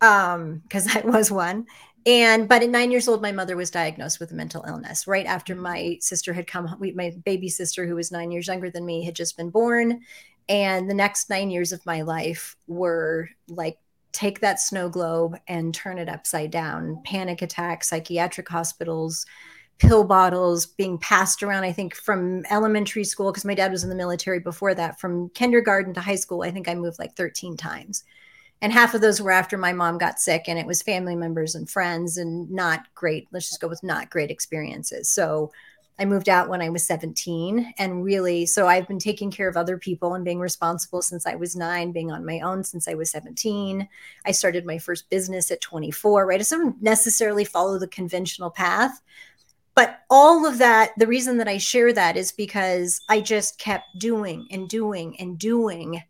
um 0.03 0.59
because 0.65 0.87
I 0.95 1.01
was 1.07 1.31
one 1.31 1.65
and 2.07 2.49
but 2.49 2.63
at 2.63 2.71
nine 2.71 2.91
years 2.91 3.09
old 3.09 3.23
my 3.23 3.33
mother 3.33 3.57
was 3.57 3.71
diagnosed 3.71 4.21
with 4.21 4.31
a 4.33 4.35
mental 4.35 4.65
illness. 4.67 5.07
Right 5.07 5.27
after 5.27 5.55
mm. 5.55 5.61
my 5.61 5.99
sister 6.01 6.33
had 6.33 6.47
come 6.47 6.75
my 6.95 7.13
baby 7.25 7.49
sister 7.49 7.87
who 7.87 7.95
was 7.95 8.13
nine 8.13 8.31
years 8.31 8.49
younger 8.49 8.71
than 8.71 8.87
me 8.87 9.05
had 9.05 9.15
just 9.15 9.37
been 9.37 9.51
born. 9.51 10.01
And 10.49 10.91
the 10.91 10.95
next 10.95 11.31
nine 11.31 11.51
years 11.51 11.73
of 11.73 11.85
my 11.87 12.03
life 12.03 12.57
were 12.67 13.29
like 13.49 13.79
take 14.13 14.41
that 14.41 14.61
snow 14.61 14.89
globe 14.89 15.39
and 15.47 15.73
turn 15.73 15.99
it 15.99 16.09
upside 16.09 16.51
down. 16.51 17.01
Panic 17.05 17.43
attacks 17.43 17.89
psychiatric 17.89 18.49
hospitals 18.49 19.27
pill 19.81 20.05
bottles 20.05 20.67
being 20.67 20.99
passed 20.99 21.43
around 21.43 21.65
i 21.65 21.73
think 21.73 21.95
from 21.95 22.45
elementary 22.51 23.03
school 23.03 23.33
because 23.33 23.47
my 23.47 23.55
dad 23.55 23.73
was 23.73 23.83
in 23.83 23.89
the 23.89 23.97
military 23.97 24.39
before 24.39 24.75
that 24.75 25.01
from 25.01 25.31
kindergarten 25.31 25.95
to 25.95 26.01
high 26.01 26.15
school 26.15 26.43
i 26.43 26.51
think 26.51 26.69
i 26.69 26.75
moved 26.75 26.99
like 26.99 27.17
13 27.17 27.57
times 27.57 28.05
and 28.63 28.73
half 28.73 28.95
of 28.95 29.01
those 29.01 29.21
were 29.21 29.31
after 29.31 29.57
my 29.57 29.73
mom 29.73 29.99
got 29.99 30.21
sick 30.21 30.45
and 30.47 30.59
it 30.59 30.67
was 30.67 30.83
family 30.83 31.17
members 31.17 31.55
and 31.55 31.69
friends 31.69 32.17
and 32.17 32.51
not 32.51 32.87
great 32.95 33.29
let's 33.33 33.49
just 33.49 33.61
go 33.61 33.69
with 33.69 33.83
not 33.83 34.11
great 34.11 34.31
experiences. 34.31 35.11
So 35.11 35.53
i 35.99 36.05
moved 36.07 36.31
out 36.31 36.49
when 36.49 36.63
i 36.63 36.71
was 36.71 36.87
17 36.87 37.75
and 37.77 38.03
really 38.03 38.47
so 38.47 38.67
i've 38.67 38.89
been 38.89 38.99
taking 38.99 39.31
care 39.31 39.49
of 39.49 39.57
other 39.59 39.77
people 39.77 40.15
and 40.15 40.25
being 40.25 40.41
responsible 40.41 41.03
since 41.03 41.27
i 41.27 41.35
was 41.35 41.55
9 41.55 41.93
being 41.93 42.11
on 42.11 42.25
my 42.25 42.41
own 42.41 42.65
since 42.65 42.89
i 42.89 42.95
was 42.95 43.11
17 43.11 43.87
i 44.25 44.31
started 44.31 44.65
my 44.65 44.79
first 44.79 45.11
business 45.11 45.51
at 45.51 45.61
24 45.61 46.27
right? 46.27 46.41
I 46.41 46.43
didn't 46.43 46.83
necessarily 46.83 47.45
follow 47.45 47.79
the 47.79 47.87
conventional 47.87 48.51
path 48.51 49.03
but 49.75 50.01
all 50.09 50.47
of 50.47 50.57
that 50.59 50.93
the 50.97 51.07
reason 51.07 51.37
that 51.37 51.49
i 51.49 51.59
share 51.59 51.93
that 51.93 52.17
is 52.17 52.33
because 52.33 53.03
i 53.11 53.21
just 53.21 53.59
kept 53.59 53.85
doing 53.99 54.49
and 54.51 54.71
doing 54.71 55.21
and 55.21 55.39
doing 55.39 56.03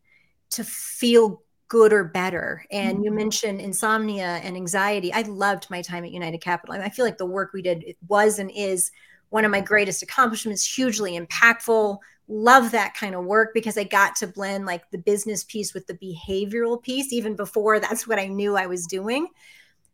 to 0.51 0.63
feel 0.63 1.43
good 1.71 1.93
or 1.93 2.05
better. 2.05 2.67
And 2.71 2.97
mm-hmm. 2.97 3.05
you 3.05 3.11
mentioned 3.13 3.61
insomnia 3.61 4.41
and 4.43 4.57
anxiety. 4.57 5.13
I 5.13 5.23
loved 5.23 5.71
my 5.71 5.81
time 5.81 6.05
at 6.05 6.11
United 6.11 6.39
Capital. 6.39 6.75
I 6.75 6.91
feel 6.91 7.05
like 7.05 7.17
the 7.17 7.25
work 7.25 7.53
we 7.55 7.63
did 7.63 7.97
was 8.09 8.39
and 8.39 8.51
is 8.55 8.91
one 9.31 9.45
of 9.45 9.53
my 9.53 9.61
greatest 9.61 10.03
accomplishments, 10.03 10.67
hugely 10.67 11.19
impactful. 11.19 11.99
Love 12.27 12.73
that 12.73 12.95
kind 12.95 13.15
of 13.15 13.25
work 13.25 13.55
because 13.55 13.79
I 13.79 13.85
got 13.85 14.17
to 14.17 14.27
blend 14.27 14.67
like 14.67 14.91
the 14.91 14.99
business 14.99 15.45
piece 15.45 15.73
with 15.73 15.87
the 15.87 15.95
behavioral 15.95 16.83
piece, 16.83 17.13
even 17.13 17.37
before 17.37 17.79
that's 17.79 18.07
what 18.07 18.19
I 18.19 18.27
knew 18.27 18.57
I 18.57 18.67
was 18.67 18.87
doing. 18.87 19.29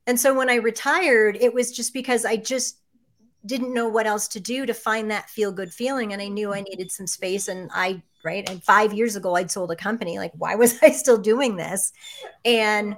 And 0.07 0.19
so 0.19 0.33
when 0.33 0.49
I 0.49 0.55
retired, 0.55 1.37
it 1.39 1.53
was 1.53 1.73
just 1.73 1.93
because 1.93 2.25
I 2.25 2.37
just 2.37 2.79
didn't 3.45 3.75
know 3.75 3.89
what 3.89 4.07
else 4.07 4.29
to 4.29 4.41
do 4.41 4.65
to 4.65 4.73
find 4.73 5.11
that 5.11 5.29
feel 5.29 5.53
good 5.53 5.75
feeling. 5.75 6.15
And 6.15 6.23
I 6.23 6.29
knew 6.29 6.55
I 6.55 6.63
needed 6.63 6.91
some 6.91 7.07
space. 7.07 7.49
And 7.49 7.71
I 7.75 8.03
right? 8.27 8.47
And 8.51 8.63
five 8.63 8.93
years 8.93 9.17
ago, 9.17 9.37
I'd 9.37 9.51
sold 9.51 9.71
a 9.71 9.77
company. 9.77 10.19
Like, 10.19 10.33
why 10.37 10.57
was 10.57 10.79
I 10.83 10.91
still 10.91 11.17
doing 11.17 11.57
this? 11.57 11.93
And 12.45 12.97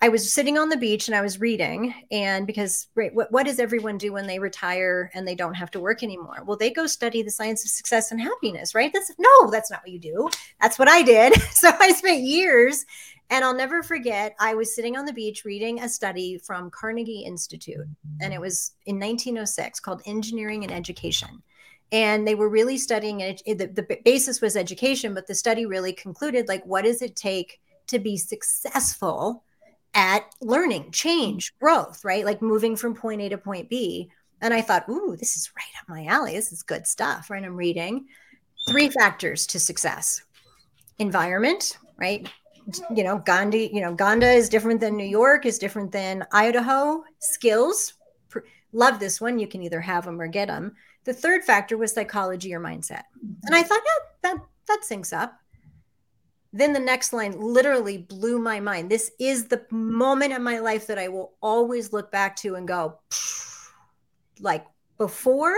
I 0.00 0.10
was 0.10 0.32
sitting 0.32 0.58
on 0.58 0.68
the 0.68 0.76
beach 0.76 1.08
and 1.08 1.16
I 1.16 1.22
was 1.22 1.40
reading. 1.40 1.94
And 2.10 2.46
because, 2.46 2.88
right, 2.94 3.14
what, 3.14 3.32
what 3.32 3.46
does 3.46 3.58
everyone 3.58 3.98
do 3.98 4.12
when 4.12 4.26
they 4.26 4.38
retire 4.38 5.10
and 5.14 5.26
they 5.26 5.34
don't 5.34 5.54
have 5.54 5.70
to 5.72 5.80
work 5.80 6.02
anymore? 6.02 6.42
Well, 6.44 6.56
they 6.56 6.70
go 6.70 6.86
study 6.86 7.22
the 7.22 7.30
science 7.30 7.64
of 7.64 7.70
success 7.70 8.12
and 8.12 8.20
happiness, 8.20 8.74
right? 8.74 8.92
That's 8.92 9.12
no, 9.18 9.50
that's 9.50 9.70
not 9.70 9.80
what 9.82 9.92
you 9.92 9.98
do. 9.98 10.28
That's 10.60 10.78
what 10.78 10.88
I 10.88 11.02
did. 11.02 11.40
so 11.52 11.70
I 11.80 11.92
spent 11.92 12.20
years. 12.20 12.84
And 13.30 13.44
I'll 13.44 13.54
never 13.54 13.82
forget, 13.82 14.34
I 14.40 14.54
was 14.54 14.74
sitting 14.74 14.96
on 14.96 15.04
the 15.04 15.12
beach 15.12 15.44
reading 15.44 15.80
a 15.80 15.88
study 15.88 16.38
from 16.38 16.70
Carnegie 16.70 17.24
Institute, 17.26 17.86
and 18.22 18.32
it 18.32 18.40
was 18.40 18.72
in 18.86 18.94
1906 18.96 19.80
called 19.80 20.00
Engineering 20.06 20.64
and 20.64 20.72
Education 20.72 21.42
and 21.90 22.26
they 22.26 22.34
were 22.34 22.48
really 22.48 22.76
studying 22.76 23.20
it 23.20 23.42
the, 23.46 23.66
the 23.66 23.98
basis 24.04 24.40
was 24.40 24.56
education 24.56 25.14
but 25.14 25.26
the 25.26 25.34
study 25.34 25.66
really 25.66 25.92
concluded 25.92 26.48
like 26.48 26.64
what 26.64 26.84
does 26.84 27.02
it 27.02 27.16
take 27.16 27.60
to 27.86 27.98
be 27.98 28.16
successful 28.16 29.42
at 29.94 30.24
learning 30.40 30.90
change 30.92 31.52
growth 31.60 32.04
right? 32.04 32.24
Like 32.24 32.42
moving 32.42 32.76
from 32.76 32.94
point 32.94 33.20
a 33.22 33.28
to 33.30 33.38
point 33.38 33.68
b. 33.68 34.10
And 34.40 34.54
i 34.54 34.60
thought 34.60 34.88
ooh 34.88 35.16
this 35.18 35.36
is 35.36 35.50
right 35.56 35.80
up 35.80 35.88
my 35.88 36.04
alley. 36.06 36.34
This 36.34 36.52
is 36.52 36.62
good 36.62 36.86
stuff 36.86 37.30
right? 37.30 37.44
I'm 37.44 37.56
reading 37.56 38.06
three 38.68 38.90
factors 38.90 39.46
to 39.48 39.58
success. 39.58 40.22
Environment 40.98 41.78
right? 41.98 42.28
You 42.94 43.02
know 43.02 43.18
gandhi 43.18 43.70
you 43.72 43.80
know 43.80 43.94
gonda 43.94 44.34
is 44.34 44.48
different 44.48 44.80
than 44.80 44.96
new 44.96 45.04
york 45.04 45.46
is 45.46 45.58
different 45.58 45.90
than 45.90 46.24
idaho. 46.32 47.02
Skills 47.18 47.94
love 48.72 49.00
this 49.00 49.20
one. 49.20 49.38
You 49.38 49.48
can 49.48 49.62
either 49.62 49.80
have 49.80 50.04
them 50.04 50.20
or 50.20 50.28
get 50.28 50.48
them 50.48 50.76
the 51.08 51.14
third 51.14 51.42
factor 51.42 51.78
was 51.78 51.90
psychology 51.90 52.52
or 52.52 52.60
mindset. 52.60 53.04
And 53.44 53.54
I 53.54 53.62
thought, 53.62 53.80
yeah, 53.82 54.04
that 54.34 54.44
that 54.66 54.80
syncs 54.82 55.16
up. 55.16 55.40
Then 56.52 56.74
the 56.74 56.80
next 56.80 57.14
line 57.14 57.40
literally 57.40 57.96
blew 57.96 58.38
my 58.38 58.60
mind. 58.60 58.90
This 58.90 59.10
is 59.18 59.46
the 59.46 59.64
moment 59.70 60.34
in 60.34 60.42
my 60.42 60.58
life 60.58 60.86
that 60.86 60.98
I 60.98 61.08
will 61.08 61.32
always 61.40 61.94
look 61.94 62.12
back 62.12 62.36
to 62.36 62.56
and 62.56 62.68
go, 62.68 62.98
like 64.38 64.66
before 64.98 65.54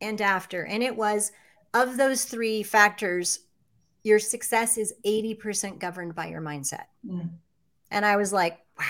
and 0.00 0.22
after. 0.22 0.64
And 0.64 0.82
it 0.82 0.96
was 0.96 1.32
of 1.74 1.98
those 1.98 2.24
three 2.24 2.62
factors, 2.62 3.40
your 4.04 4.18
success 4.18 4.78
is 4.78 4.94
80% 5.04 5.80
governed 5.80 6.14
by 6.14 6.28
your 6.28 6.40
mindset. 6.40 6.84
Mm. 7.06 7.28
And 7.90 8.06
I 8.06 8.16
was 8.16 8.32
like, 8.32 8.58
wow. 8.78 8.86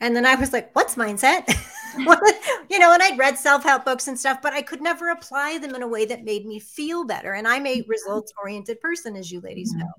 And 0.00 0.16
then 0.16 0.26
I 0.26 0.34
was 0.34 0.52
like, 0.52 0.74
what's 0.74 0.96
mindset? 0.96 1.48
you 2.70 2.78
know, 2.78 2.92
and 2.92 3.02
I'd 3.02 3.18
read 3.18 3.38
self 3.38 3.62
help 3.62 3.84
books 3.84 4.08
and 4.08 4.18
stuff, 4.18 4.40
but 4.42 4.52
I 4.52 4.62
could 4.62 4.80
never 4.80 5.08
apply 5.10 5.58
them 5.58 5.74
in 5.74 5.82
a 5.82 5.88
way 5.88 6.04
that 6.06 6.24
made 6.24 6.46
me 6.46 6.58
feel 6.58 7.04
better. 7.04 7.34
And 7.34 7.46
I'm 7.48 7.66
a 7.66 7.80
mm-hmm. 7.80 7.90
results 7.90 8.32
oriented 8.40 8.80
person, 8.80 9.16
as 9.16 9.30
you 9.30 9.40
ladies 9.40 9.70
mm-hmm. 9.72 9.80
know. 9.80 9.92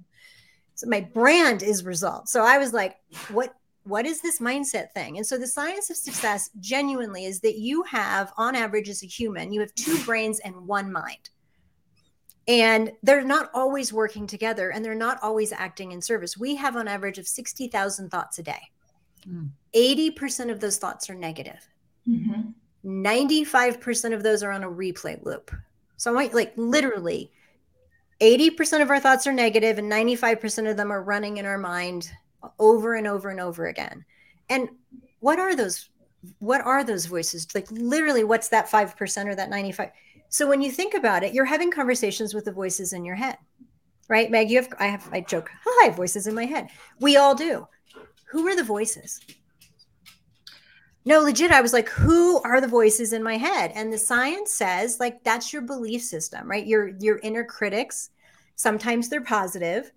So 0.76 0.88
my 0.88 1.02
brand 1.02 1.62
is 1.64 1.84
results. 1.84 2.32
So 2.32 2.44
I 2.44 2.58
was 2.58 2.74
like, 2.74 2.98
what? 3.30 3.54
What 3.84 4.06
is 4.06 4.22
this 4.22 4.40
mindset 4.40 4.92
thing? 4.92 5.18
And 5.18 5.26
so 5.26 5.38
the 5.38 5.48
science 5.48 5.90
of 5.90 5.98
success 5.98 6.52
genuinely 6.60 7.26
is 7.26 7.40
that 7.40 7.58
you 7.58 7.82
have, 7.84 8.32
on 8.38 8.54
average, 8.54 8.88
as 8.90 9.02
a 9.02 9.08
human, 9.08 9.52
you 9.52 9.62
have 9.62 9.74
two 9.74 9.98
brains 10.04 10.40
and 10.42 10.68
one 10.68 10.92
mind. 10.92 11.30
and 12.48 12.92
they're 13.04 13.24
not 13.24 13.52
always 13.54 13.94
working 13.94 14.26
together 14.26 14.72
and 14.72 14.84
they're 14.84 14.96
not 14.96 15.20
always 15.22 15.54
acting 15.54 15.92
in 15.92 16.02
service. 16.02 16.36
We 16.38 16.56
have 16.56 16.76
on 16.76 16.88
average 16.88 17.20
of 17.20 17.28
60,000 17.28 18.10
thoughts 18.10 18.40
a 18.40 18.44
day. 18.44 18.72
Mm. 19.28 19.52
80% 19.76 20.52
of 20.52 20.60
those 20.60 20.78
thoughts 20.78 21.10
are 21.10 21.16
negative. 21.16 21.68
Mm-hmm. 22.10 22.50
95% 22.86 24.14
of 24.14 24.24
those 24.24 24.44
are 24.44 24.52
on 24.52 24.64
a 24.64 24.70
replay 24.70 25.24
loop. 25.24 25.52
So 25.98 26.12
I 26.12 26.16
want 26.16 26.34
like 26.34 26.54
literally 26.56 27.32
80% 28.22 28.82
of 28.82 28.90
our 28.90 29.00
thoughts 29.00 29.28
are 29.28 29.34
negative 29.34 29.78
and 29.78 29.92
95% 29.92 30.70
of 30.70 30.78
them 30.78 30.92
are 30.92 31.04
running 31.04 31.38
in 31.38 31.46
our 31.46 31.58
mind 31.58 32.10
over 32.58 32.96
and 32.96 33.08
over 33.08 33.30
and 33.30 33.40
over 33.40 33.68
again. 33.68 34.06
And 34.50 34.70
what 35.20 35.40
are 35.40 35.56
those 35.56 35.90
what 36.40 36.60
are 36.60 36.84
those 36.84 37.06
voices? 37.06 37.48
Like 37.56 37.70
literally 37.72 38.26
what's 38.26 38.50
that 38.50 38.70
5% 38.70 39.26
or 39.26 39.36
that 39.36 39.50
95? 39.50 39.92
So 40.28 40.48
when 40.48 40.62
you 40.62 40.72
think 40.72 40.94
about 40.94 41.24
it, 41.24 41.34
you're 41.34 41.46
having 41.46 41.72
conversations 41.72 42.34
with 42.34 42.46
the 42.46 42.52
voices 42.52 42.94
in 42.94 43.06
your 43.06 43.16
head. 43.16 43.38
Right? 44.08 44.32
Meg, 44.32 44.50
you 44.50 44.58
have 44.58 44.74
I 44.80 44.88
have 44.88 45.08
I 45.12 45.22
joke, 45.22 45.52
hi, 45.64 45.90
voices 45.92 46.28
in 46.28 46.36
my 46.36 46.46
head. 46.46 46.70
We 47.00 47.18
all 47.18 47.36
do. 47.36 47.68
Who 48.32 48.48
are 48.48 48.56
the 48.56 48.64
voices? 48.64 49.20
No, 51.10 51.22
legit. 51.22 51.50
I 51.50 51.62
was 51.62 51.74
like, 51.74 51.90
who 51.90 52.40
are 52.44 52.62
the 52.62 52.68
voices 52.68 53.14
in 53.14 53.24
my 53.24 53.36
head? 53.36 53.72
And 53.74 53.92
the 53.92 53.98
science 53.98 54.54
says, 54.54 55.00
like, 55.00 55.24
that's 55.24 55.52
your 55.52 55.64
belief 55.64 56.04
system, 56.04 56.48
right? 56.48 56.68
Your 56.68 56.90
your 57.00 57.18
inner 57.24 57.44
critics. 57.44 58.12
Sometimes 58.56 59.10
they're 59.10 59.20
positive, 59.20 59.92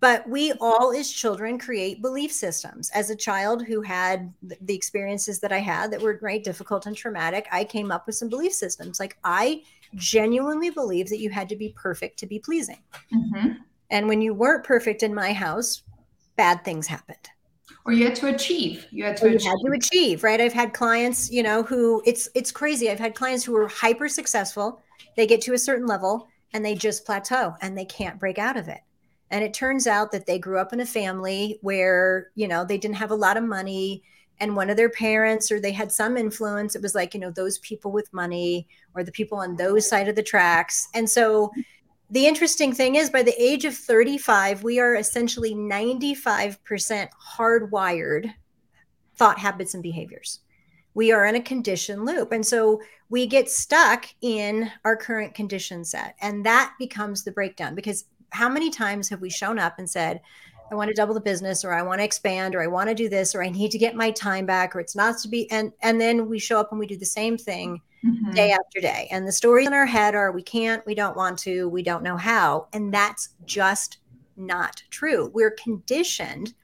but 0.00 0.28
we 0.28 0.52
all 0.60 0.92
as 0.92 1.10
children 1.10 1.58
create 1.58 2.02
belief 2.02 2.30
systems. 2.30 2.90
As 2.90 3.08
a 3.08 3.16
child 3.16 3.64
who 3.64 3.80
had 3.80 4.30
the 4.42 4.74
experiences 4.74 5.40
that 5.40 5.52
I 5.52 5.60
had 5.60 5.90
that 5.90 6.02
were 6.02 6.18
right 6.20 6.44
difficult 6.44 6.84
and 6.84 6.94
traumatic, 6.94 7.48
I 7.50 7.64
came 7.64 7.90
up 7.90 8.06
with 8.06 8.16
some 8.16 8.28
belief 8.28 8.52
systems. 8.52 9.00
Like 9.00 9.16
I 9.24 9.62
genuinely 9.94 10.68
believe 10.68 11.08
that 11.08 11.18
you 11.18 11.30
had 11.30 11.48
to 11.48 11.56
be 11.56 11.72
perfect 11.78 12.18
to 12.18 12.26
be 12.26 12.40
pleasing. 12.40 12.80
Mm-hmm. 13.10 13.52
And 13.88 14.06
when 14.06 14.20
you 14.20 14.34
weren't 14.34 14.64
perfect 14.64 15.02
in 15.02 15.14
my 15.14 15.32
house, 15.32 15.82
bad 16.36 16.62
things 16.62 16.86
happened 16.86 17.30
or 17.88 17.92
you 17.92 18.04
had 18.04 18.14
to 18.14 18.26
achieve 18.26 18.86
you 18.90 19.02
had 19.02 19.16
to 19.16 19.28
achieve. 19.28 19.48
had 19.48 19.56
to 19.64 19.72
achieve. 19.72 20.22
right? 20.22 20.42
I've 20.42 20.52
had 20.52 20.74
clients 20.74 21.30
you 21.30 21.42
know 21.42 21.62
who 21.62 22.02
it's 22.04 22.28
it's 22.34 22.52
crazy. 22.52 22.90
I've 22.90 22.98
had 22.98 23.14
clients 23.14 23.42
who 23.42 23.56
are 23.56 23.66
hyper 23.66 24.08
successful. 24.08 24.82
They 25.16 25.26
get 25.26 25.40
to 25.42 25.54
a 25.54 25.58
certain 25.58 25.86
level 25.86 26.28
and 26.52 26.62
they 26.62 26.74
just 26.74 27.06
plateau 27.06 27.54
and 27.62 27.76
they 27.76 27.86
can't 27.86 28.20
break 28.20 28.38
out 28.38 28.58
of 28.58 28.68
it. 28.68 28.80
And 29.30 29.42
it 29.42 29.54
turns 29.54 29.86
out 29.86 30.12
that 30.12 30.26
they 30.26 30.38
grew 30.38 30.58
up 30.58 30.74
in 30.74 30.80
a 30.80 30.86
family 30.86 31.58
where 31.62 32.30
you 32.34 32.46
know 32.46 32.62
they 32.62 32.76
didn't 32.76 32.96
have 32.96 33.10
a 33.10 33.22
lot 33.26 33.38
of 33.38 33.44
money 33.44 34.02
and 34.40 34.54
one 34.54 34.68
of 34.68 34.76
their 34.76 34.90
parents 34.90 35.50
or 35.50 35.58
they 35.58 35.72
had 35.72 35.90
some 35.90 36.18
influence. 36.18 36.76
It 36.76 36.82
was 36.82 36.94
like 36.94 37.14
you 37.14 37.20
know 37.20 37.30
those 37.30 37.58
people 37.60 37.90
with 37.90 38.12
money 38.12 38.68
or 38.94 39.02
the 39.02 39.12
people 39.12 39.38
on 39.38 39.56
those 39.56 39.88
side 39.88 40.08
of 40.08 40.14
the 40.14 40.22
tracks. 40.22 40.88
And 40.92 41.08
so 41.08 41.50
the 42.10 42.26
interesting 42.26 42.72
thing 42.72 42.94
is 42.94 43.10
by 43.10 43.22
the 43.22 43.42
age 43.42 43.64
of 43.64 43.74
35 43.74 44.62
we 44.62 44.80
are 44.80 44.94
essentially 44.94 45.54
95% 45.54 47.08
hardwired 47.36 48.32
thought 49.18 49.38
habits 49.38 49.74
and 49.74 49.82
behaviors. 49.82 50.40
We 50.94 51.12
are 51.12 51.26
in 51.26 51.34
a 51.34 51.42
condition 51.42 52.04
loop 52.04 52.32
and 52.32 52.44
so 52.44 52.80
we 53.10 53.26
get 53.26 53.50
stuck 53.50 54.06
in 54.20 54.70
our 54.84 54.96
current 54.96 55.34
condition 55.34 55.84
set 55.84 56.14
and 56.20 56.44
that 56.46 56.74
becomes 56.78 57.24
the 57.24 57.32
breakdown 57.32 57.74
because 57.74 58.04
how 58.30 58.48
many 58.48 58.70
times 58.70 59.08
have 59.08 59.20
we 59.20 59.30
shown 59.30 59.58
up 59.58 59.78
and 59.78 59.88
said 59.88 60.20
i 60.70 60.74
want 60.74 60.88
to 60.88 60.94
double 60.94 61.14
the 61.14 61.20
business 61.20 61.64
or 61.64 61.72
i 61.72 61.82
want 61.82 62.00
to 62.00 62.04
expand 62.04 62.54
or 62.54 62.60
i 62.60 62.66
want 62.66 62.88
to 62.88 62.94
do 62.94 63.08
this 63.08 63.34
or 63.34 63.42
i 63.42 63.48
need 63.48 63.70
to 63.70 63.78
get 63.78 63.94
my 63.94 64.10
time 64.10 64.44
back 64.44 64.74
or 64.74 64.80
it's 64.80 64.96
not 64.96 65.16
to 65.18 65.28
be 65.28 65.50
and 65.50 65.72
and 65.82 66.00
then 66.00 66.28
we 66.28 66.38
show 66.38 66.60
up 66.60 66.70
and 66.70 66.78
we 66.78 66.86
do 66.86 66.96
the 66.96 67.06
same 67.06 67.38
thing 67.38 67.80
mm-hmm. 68.04 68.32
day 68.32 68.52
after 68.52 68.80
day. 68.80 69.08
And 69.10 69.26
the 69.26 69.32
stories 69.32 69.66
in 69.66 69.72
our 69.72 69.86
head 69.86 70.14
are 70.14 70.32
we 70.32 70.42
can't, 70.42 70.84
we 70.86 70.94
don't 70.94 71.16
want 71.16 71.38
to, 71.40 71.68
we 71.68 71.82
don't 71.82 72.02
know 72.02 72.16
how. 72.16 72.68
And 72.72 72.92
that's 72.92 73.30
just 73.44 73.98
not 74.36 74.82
true. 74.90 75.30
We're 75.34 75.52
conditioned 75.52 76.54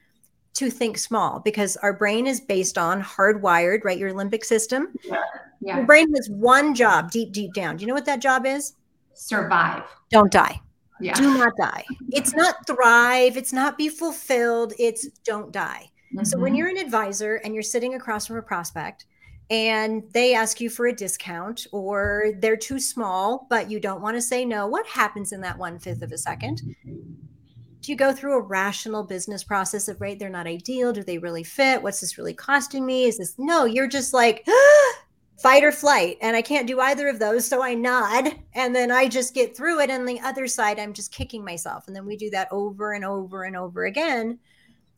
to 0.55 0.69
think 0.69 0.97
small 0.97 1.39
because 1.39 1.75
our 1.77 1.93
brain 1.93 2.27
is 2.27 2.39
based 2.39 2.77
on 2.77 3.03
hardwired, 3.03 3.83
right? 3.83 3.97
Your 3.97 4.13
limbic 4.13 4.43
system. 4.45 4.93
Yeah. 5.03 5.17
yeah. 5.61 5.77
Your 5.77 5.85
brain 5.85 6.13
has 6.15 6.29
one 6.29 6.73
job 6.73 7.11
deep, 7.11 7.33
deep 7.33 7.53
down. 7.53 7.75
Do 7.75 7.81
you 7.81 7.87
know 7.87 7.93
what 7.93 8.05
that 8.05 8.21
job 8.21 8.45
is? 8.45 8.73
Survive. 9.13 9.83
Don't 10.11 10.31
die. 10.31 10.61
Yeah. 11.01 11.13
Do 11.13 11.37
not 11.37 11.53
die. 11.57 11.83
It's 12.11 12.33
not 12.33 12.65
thrive. 12.65 13.35
It's 13.35 13.51
not 13.51 13.77
be 13.77 13.89
fulfilled. 13.89 14.73
It's 14.79 15.07
don't 15.25 15.51
die. 15.51 15.89
Mm-hmm. 16.13 16.23
So 16.23 16.37
when 16.37 16.51
mm-hmm. 16.51 16.57
you're 16.57 16.69
an 16.69 16.77
advisor 16.77 17.35
and 17.37 17.53
you're 17.53 17.63
sitting 17.63 17.95
across 17.95 18.25
from 18.25 18.37
a 18.37 18.41
prospect 18.41 19.05
and 19.49 20.03
they 20.13 20.33
ask 20.33 20.59
you 20.59 20.69
for 20.69 20.87
a 20.87 20.95
discount 20.95 21.67
or 21.71 22.31
they're 22.39 22.57
too 22.57 22.79
small, 22.79 23.45
but 23.49 23.69
you 23.69 23.79
don't 23.79 24.01
want 24.01 24.17
to 24.17 24.21
say 24.21 24.43
no, 24.43 24.67
what 24.67 24.87
happens 24.87 25.31
in 25.31 25.41
that 25.41 25.57
one 25.57 25.77
fifth 25.77 26.01
of 26.01 26.11
a 26.11 26.17
second? 26.17 26.61
Do 26.83 27.91
you 27.91 27.95
go 27.95 28.11
through 28.11 28.37
a 28.37 28.41
rational 28.41 29.03
business 29.03 29.43
process 29.43 29.87
of, 29.87 30.01
right, 30.01 30.17
they're 30.17 30.29
not 30.29 30.47
ideal? 30.47 30.91
Do 30.91 31.03
they 31.03 31.19
really 31.19 31.43
fit? 31.43 31.83
What's 31.83 32.01
this 32.01 32.17
really 32.17 32.33
costing 32.33 32.83
me? 32.83 33.03
Is 33.03 33.19
this 33.19 33.35
no? 33.37 33.65
You're 33.65 33.87
just 33.87 34.11
like, 34.11 34.47
fight 35.37 35.63
or 35.63 35.71
flight. 35.71 36.17
And 36.21 36.35
I 36.35 36.41
can't 36.41 36.65
do 36.65 36.79
either 36.79 37.07
of 37.07 37.19
those. 37.19 37.45
So 37.45 37.61
I 37.61 37.75
nod 37.75 38.33
and 38.55 38.75
then 38.75 38.89
I 38.89 39.07
just 39.07 39.35
get 39.35 39.55
through 39.55 39.81
it. 39.81 39.91
And 39.91 40.07
the 40.07 40.19
other 40.21 40.47
side, 40.47 40.79
I'm 40.79 40.93
just 40.93 41.11
kicking 41.11 41.45
myself. 41.45 41.85
And 41.85 41.95
then 41.95 42.07
we 42.07 42.17
do 42.17 42.31
that 42.31 42.47
over 42.51 42.93
and 42.93 43.05
over 43.05 43.43
and 43.43 43.55
over 43.55 43.85
again 43.85 44.39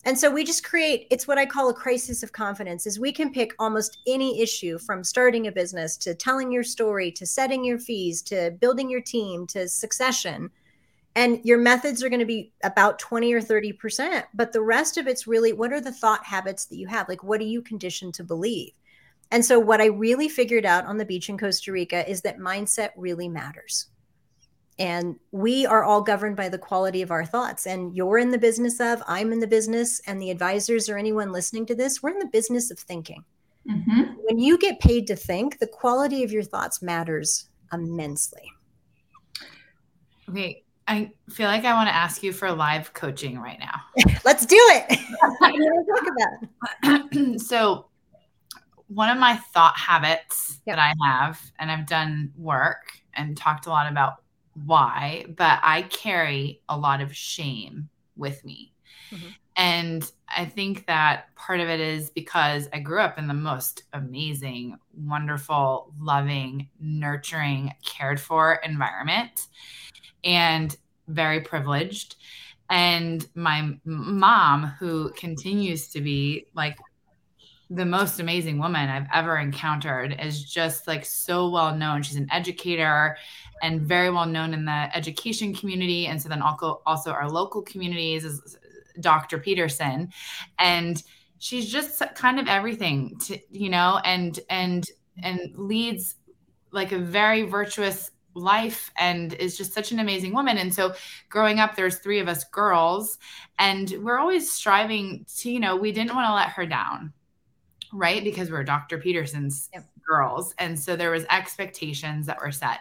and 0.08 0.18
so 0.18 0.32
we 0.32 0.46
just 0.46 0.64
create 0.64 1.06
it's 1.12 1.28
what 1.28 1.38
I 1.38 1.46
call 1.46 1.68
a 1.68 1.74
crisis 1.74 2.24
of 2.24 2.32
confidence 2.32 2.88
is 2.88 2.98
we 2.98 3.12
can 3.12 3.30
pick 3.30 3.54
almost 3.60 3.98
any 4.08 4.42
issue 4.42 4.80
from 4.80 5.04
starting 5.04 5.48
a 5.48 5.52
business 5.52 5.98
to 5.98 6.16
telling 6.16 6.50
your 6.50 6.64
story 6.64 7.12
to 7.12 7.26
setting 7.26 7.66
your 7.66 7.78
fees 7.78 8.22
to 8.24 8.52
building 8.62 8.90
your 8.90 9.02
team 9.02 9.46
to 9.48 9.68
succession. 9.68 10.50
And 11.18 11.42
your 11.44 11.58
methods 11.58 12.04
are 12.04 12.10
going 12.10 12.22
to 12.22 12.26
be 12.26 12.54
about 12.64 13.00
20 13.00 13.34
or 13.34 13.42
30%, 13.42 14.24
but 14.34 14.54
the 14.54 14.62
rest 14.62 14.98
of 14.98 15.08
it's 15.08 15.28
really 15.28 15.52
what 15.52 15.74
are 15.74 15.82
the 15.82 15.92
thought 15.92 16.24
habits 16.24 16.68
that 16.68 16.78
you 16.78 16.88
have? 16.88 17.10
Like 17.10 17.24
what 17.24 17.42
are 17.42 17.44
you 17.44 17.62
conditioned 17.62 18.14
to 18.14 18.24
believe? 18.24 18.72
And 19.32 19.44
so 19.44 19.60
what 19.60 19.82
I 19.82 19.88
really 19.88 20.30
figured 20.30 20.66
out 20.66 20.86
on 20.86 20.98
the 20.98 21.06
beach 21.06 21.28
in 21.28 21.38
Costa 21.38 21.74
Rica 21.74 22.10
is 22.10 22.22
that 22.22 22.40
mindset 22.40 22.92
really 22.96 23.28
matters 23.28 23.88
and 24.80 25.16
we 25.32 25.66
are 25.66 25.84
all 25.84 26.02
governed 26.02 26.36
by 26.36 26.50
the 26.50 26.58
quality 26.58 27.02
of 27.02 27.12
our 27.12 27.26
thoughts. 27.26 27.66
And 27.66 27.96
you're 27.96 28.20
in 28.20 28.32
the 28.32 28.38
business 28.38 28.80
of 28.80 29.02
i'm 29.08 29.32
in 29.32 29.40
the 29.40 29.48
business 29.48 30.02
and 30.08 30.22
the 30.22 30.32
advisors 30.32 30.90
or 30.90 30.98
anyone 30.98 31.32
listening 31.32 31.66
to 31.68 31.76
this 31.76 32.02
we're 32.02 32.12
in 32.12 32.20
the 32.20 32.28
business 32.28 32.72
of 32.72 32.80
thinking. 32.80 33.24
Mm-hmm. 33.70 34.14
when 34.24 34.40
you 34.40 34.58
get 34.58 34.80
paid 34.80 35.08
to 35.08 35.16
think 35.18 35.60
the 35.60 35.68
quality 35.68 36.24
of 36.24 36.32
your 36.32 36.44
thoughts 36.44 36.82
matters 36.82 37.50
immensely. 37.74 38.50
Okay 40.30 40.64
i 40.88 41.12
feel 41.30 41.48
like 41.48 41.66
i 41.66 41.74
want 41.74 41.90
to 41.90 41.94
ask 41.96 42.24
you 42.24 42.32
for 42.32 42.52
live 42.52 42.94
coaching 42.94 43.40
right 43.40 43.60
now. 43.60 43.82
Let's 44.26 44.46
do 44.46 44.58
it. 44.60 45.00
Talk 45.88 46.52
about? 46.84 47.40
So 47.42 47.88
one 48.88 49.10
of 49.10 49.18
my 49.18 49.36
thought 49.54 49.78
habits 49.78 50.62
yep. 50.66 50.78
that 50.78 50.82
i 50.82 50.94
have 51.06 51.40
and 51.60 51.70
i've 51.72 51.86
done 51.86 52.32
work 52.38 52.84
and 53.16 53.36
talked 53.36 53.66
a 53.66 53.70
lot 53.70 53.92
about 53.92 54.24
why, 54.66 55.26
but 55.36 55.60
I 55.64 55.84
carry 55.84 56.62
a 56.70 56.78
lot 56.78 57.02
of 57.02 57.16
shame 57.16 57.90
with 58.16 58.44
me. 58.44 58.74
Mm-hmm. 59.12 59.28
And 59.56 60.12
I 60.30 60.46
think 60.46 60.86
that 60.86 61.34
part 61.36 61.60
of 61.60 61.68
it 61.68 61.80
is 61.80 62.12
because 62.12 62.70
I 62.74 62.80
grew 62.80 63.00
up 63.00 63.18
in 63.18 63.28
the 63.28 63.34
most 63.34 63.84
amazing, 63.94 64.78
wonderful, 64.96 65.94
loving, 66.00 66.70
nurturing, 66.80 67.74
cared 67.84 68.20
for 68.20 68.60
environment 68.64 69.48
and 70.24 70.76
very 71.08 71.42
privileged. 71.42 72.18
And 72.70 73.28
my 73.34 73.78
mom, 73.86 74.66
who 74.80 75.12
continues 75.14 75.88
to 75.90 76.02
be 76.02 76.46
like 76.54 76.78
the 77.70 77.86
most 77.86 78.20
amazing 78.20 78.60
woman 78.60 78.90
I've 78.90 79.08
ever 79.14 79.38
encountered, 79.38 80.20
is 80.22 80.44
just 80.44 80.88
like 80.88 81.04
so 81.04 81.50
well 81.50 81.76
known. 81.76 82.04
She's 82.04 82.16
an 82.18 82.28
educator 82.32 83.18
and 83.62 83.82
very 83.82 84.10
well 84.10 84.26
known 84.26 84.54
in 84.54 84.66
the 84.66 84.90
education 84.96 85.54
community. 85.54 86.08
And 86.08 86.22
so 86.22 86.30
then 86.30 86.42
also, 86.42 86.82
also 86.86 87.12
our 87.12 87.30
local 87.30 87.62
communities 87.62 88.26
is 88.26 88.58
Dr. 89.00 89.38
Peterson. 89.38 90.12
And 90.60 91.02
she's 91.40 91.72
just 91.72 92.02
kind 92.16 92.40
of 92.40 92.48
everything 92.48 93.18
to, 93.26 93.40
you 93.52 93.70
know, 93.70 94.00
and, 94.04 94.40
and, 94.50 94.90
and 95.22 95.56
leads 95.56 96.16
like 96.72 96.92
a 96.92 97.00
very 97.00 97.44
virtuous 97.44 98.12
life 98.34 98.92
and 98.98 99.34
is 99.34 99.58
just 99.58 99.74
such 99.74 99.92
an 99.92 100.00
amazing 100.00 100.34
woman. 100.34 100.58
And 100.58 100.74
so 100.74 100.94
growing 101.30 101.60
up, 101.60 101.76
there's 101.76 101.98
three 101.98 102.20
of 102.20 102.28
us 102.28 102.44
girls 102.46 103.18
and 103.60 103.94
we're 104.02 104.20
always 104.20 104.52
striving 104.52 105.26
to, 105.38 105.52
you 105.52 105.60
know, 105.60 105.76
we 105.76 105.92
didn't 105.92 106.14
want 106.14 106.28
to 106.28 106.34
let 106.34 106.50
her 106.50 106.66
down. 106.66 107.14
Right. 107.94 108.24
Because 108.24 108.52
we're 108.52 108.64
Dr. 108.64 108.98
Peterson's 108.98 109.70
yep. 109.74 109.86
girls. 110.08 110.54
And 110.60 110.78
so 110.78 110.96
there 110.96 111.12
was 111.12 111.26
expectations 111.30 112.26
that 112.26 112.40
were 112.40 112.52
set. 112.52 112.80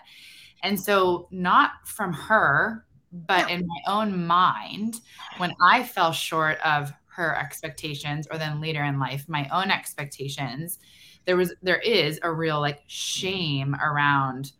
And 0.62 0.78
so, 0.78 1.28
not 1.30 1.72
from 1.84 2.12
her, 2.12 2.84
but 3.12 3.50
in 3.50 3.66
my 3.66 3.92
own 3.92 4.26
mind, 4.26 5.00
when 5.38 5.54
I 5.62 5.82
fell 5.84 6.12
short 6.12 6.58
of 6.64 6.92
her 7.06 7.36
expectations, 7.36 8.26
or 8.30 8.38
then 8.38 8.60
later 8.60 8.84
in 8.84 8.98
life, 8.98 9.24
my 9.28 9.48
own 9.52 9.70
expectations, 9.70 10.78
there 11.24 11.36
was, 11.36 11.54
there 11.62 11.78
is 11.80 12.18
a 12.22 12.32
real 12.32 12.60
like 12.60 12.80
shame 12.86 13.74
around 13.76 14.52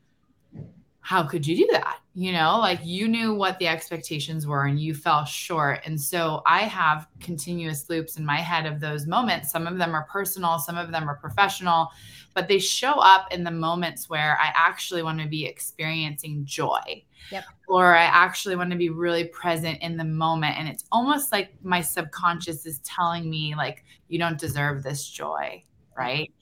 how 1.06 1.22
could 1.22 1.46
you 1.46 1.56
do 1.56 1.68
that? 1.70 2.00
You 2.14 2.32
know, 2.32 2.58
like 2.58 2.80
you 2.82 3.06
knew 3.06 3.32
what 3.32 3.60
the 3.60 3.68
expectations 3.68 4.44
were 4.44 4.64
and 4.64 4.80
you 4.80 4.92
fell 4.92 5.24
short. 5.24 5.82
And 5.84 6.00
so 6.00 6.42
I 6.46 6.62
have 6.62 7.06
continuous 7.20 7.88
loops 7.88 8.16
in 8.16 8.26
my 8.26 8.38
head 8.38 8.66
of 8.66 8.80
those 8.80 9.06
moments. 9.06 9.52
Some 9.52 9.68
of 9.68 9.78
them 9.78 9.94
are 9.94 10.08
personal, 10.10 10.58
some 10.58 10.76
of 10.76 10.90
them 10.90 11.08
are 11.08 11.14
professional, 11.14 11.90
but 12.34 12.48
they 12.48 12.58
show 12.58 12.94
up 12.94 13.32
in 13.32 13.44
the 13.44 13.52
moments 13.52 14.10
where 14.10 14.36
I 14.42 14.50
actually 14.56 15.04
want 15.04 15.20
to 15.20 15.28
be 15.28 15.46
experiencing 15.46 16.44
joy. 16.44 17.04
Yep. 17.30 17.44
Or 17.68 17.94
I 17.94 18.02
actually 18.02 18.56
want 18.56 18.72
to 18.72 18.76
be 18.76 18.88
really 18.88 19.26
present 19.26 19.80
in 19.82 19.96
the 19.96 20.02
moment. 20.02 20.58
And 20.58 20.68
it's 20.68 20.86
almost 20.90 21.30
like 21.30 21.54
my 21.62 21.82
subconscious 21.82 22.66
is 22.66 22.80
telling 22.80 23.30
me, 23.30 23.54
like, 23.54 23.84
you 24.08 24.18
don't 24.18 24.40
deserve 24.40 24.82
this 24.82 25.08
joy. 25.08 25.62
Right. 25.96 26.32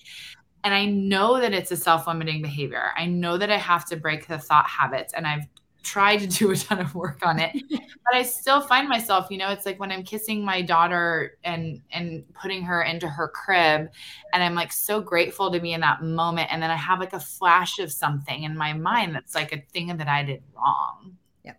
And 0.65 0.75
I 0.75 0.87
know 0.87 1.41
that 1.41 1.53
it's 1.53 1.71
a 1.71 1.77
self 1.77 2.07
limiting 2.07 2.43
behavior. 2.43 2.91
I 2.97 3.07
know 3.07 3.37
that 3.37 3.51
I 3.51 3.59
have 3.59 3.85
to 3.87 3.97
break 3.97 4.27
the 4.27 4.39
thought 4.39 4.67
habits. 4.67 5.13
And 5.13 5.27
I've 5.27 5.47
tried 5.85 6.19
to 6.19 6.27
do 6.39 6.51
a 6.51 6.57
ton 6.57 6.81
of 6.81 6.95
work 6.95 7.25
on 7.25 7.39
it. 7.39 7.55
But 8.07 8.19
i 8.19 8.23
still 8.23 8.61
find 8.61 8.87
myself 8.87 9.29
you 9.31 9.39
know 9.39 9.49
it's 9.49 9.65
like 9.65 9.81
when 9.81 9.91
i'm 9.91 10.03
kissing 10.03 10.45
my 10.45 10.61
daughter 10.61 11.39
and 11.43 11.81
and 11.91 12.23
putting 12.35 12.63
her 12.63 12.83
into 12.83 13.09
her 13.09 13.29
crib 13.29 13.89
and 14.35 14.43
i'm 14.43 14.55
like 14.55 14.73
so 14.73 15.01
grateful 15.01 15.51
to 15.51 15.59
be 15.59 15.73
in 15.73 15.81
that 15.81 16.03
moment 16.03 16.53
and 16.53 16.63
then 16.63 16.71
i 16.71 16.77
have 16.77 17.01
like 17.01 17.15
a 17.15 17.19
flash 17.19 17.79
of 17.79 17.91
something 17.91 18.43
in 18.43 18.55
my 18.59 18.75
mind 18.75 19.15
that's 19.15 19.35
like 19.35 19.55
a 19.55 19.63
thing 19.73 19.97
that 19.97 20.07
i 20.07 20.23
did 20.23 20.43
wrong. 20.55 21.17
Yep. 21.45 21.59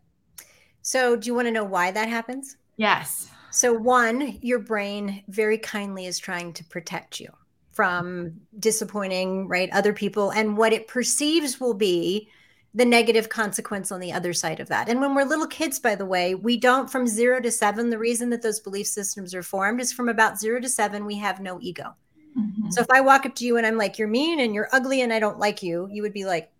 So 0.84 1.16
do 1.16 1.26
you 1.26 1.34
want 1.34 1.48
to 1.48 1.52
know 1.52 1.64
why 1.64 1.90
that 1.90 2.08
happens? 2.08 2.58
Yes. 2.78 3.32
So 3.50 3.74
one 3.74 4.38
your 4.44 4.60
brain 4.60 5.24
very 5.28 5.58
kindly 5.58 6.06
is 6.06 6.20
trying 6.20 6.54
to 6.54 6.64
protect 6.66 7.20
you 7.20 7.30
from 7.76 8.32
disappointing 8.58 9.50
right 9.50 9.70
other 9.74 9.92
people 9.92 10.32
and 10.32 10.56
what 10.56 10.72
it 10.72 10.88
perceives 10.88 11.60
will 11.60 11.74
be 11.74 12.30
the 12.74 12.86
negative 12.86 13.28
consequence 13.28 13.92
on 13.92 14.00
the 14.00 14.14
other 14.14 14.34
side 14.34 14.62
of 14.62 14.70
that. 14.70 14.88
And 14.88 15.02
when 15.02 15.14
we're 15.14 15.26
little 15.26 15.46
kids 15.46 15.78
by 15.78 15.94
the 15.96 16.06
way 16.06 16.36
we 16.36 16.56
don't 16.56 16.90
from 16.90 17.06
0 17.06 17.42
to 17.42 17.52
7 17.52 17.90
the 17.90 17.98
reason 17.98 18.30
that 18.30 18.42
those 18.42 18.62
belief 18.62 18.88
systems 18.88 19.36
are 19.36 19.44
formed 19.44 19.82
is 19.82 19.92
from 19.92 20.08
about 20.08 20.40
0 20.40 20.62
to 20.62 20.70
7 20.70 21.06
we 21.06 21.18
have 21.18 21.42
no 21.42 21.60
ego. 21.62 21.94
Mm-hmm. 22.38 22.70
so 22.70 22.82
if 22.82 22.90
i 22.90 23.00
walk 23.00 23.26
up 23.26 23.34
to 23.36 23.46
you 23.46 23.56
and 23.56 23.66
i'm 23.66 23.78
like 23.78 23.98
you're 23.98 24.10
mean 24.10 24.42
and 24.42 24.54
you're 24.54 24.68
ugly 24.74 25.02
and 25.02 25.14
i 25.14 25.20
don't 25.20 25.40
like 25.40 25.64
you 25.64 25.88
you 25.90 26.02
would 26.02 26.12
be 26.12 26.26
like 26.26 26.52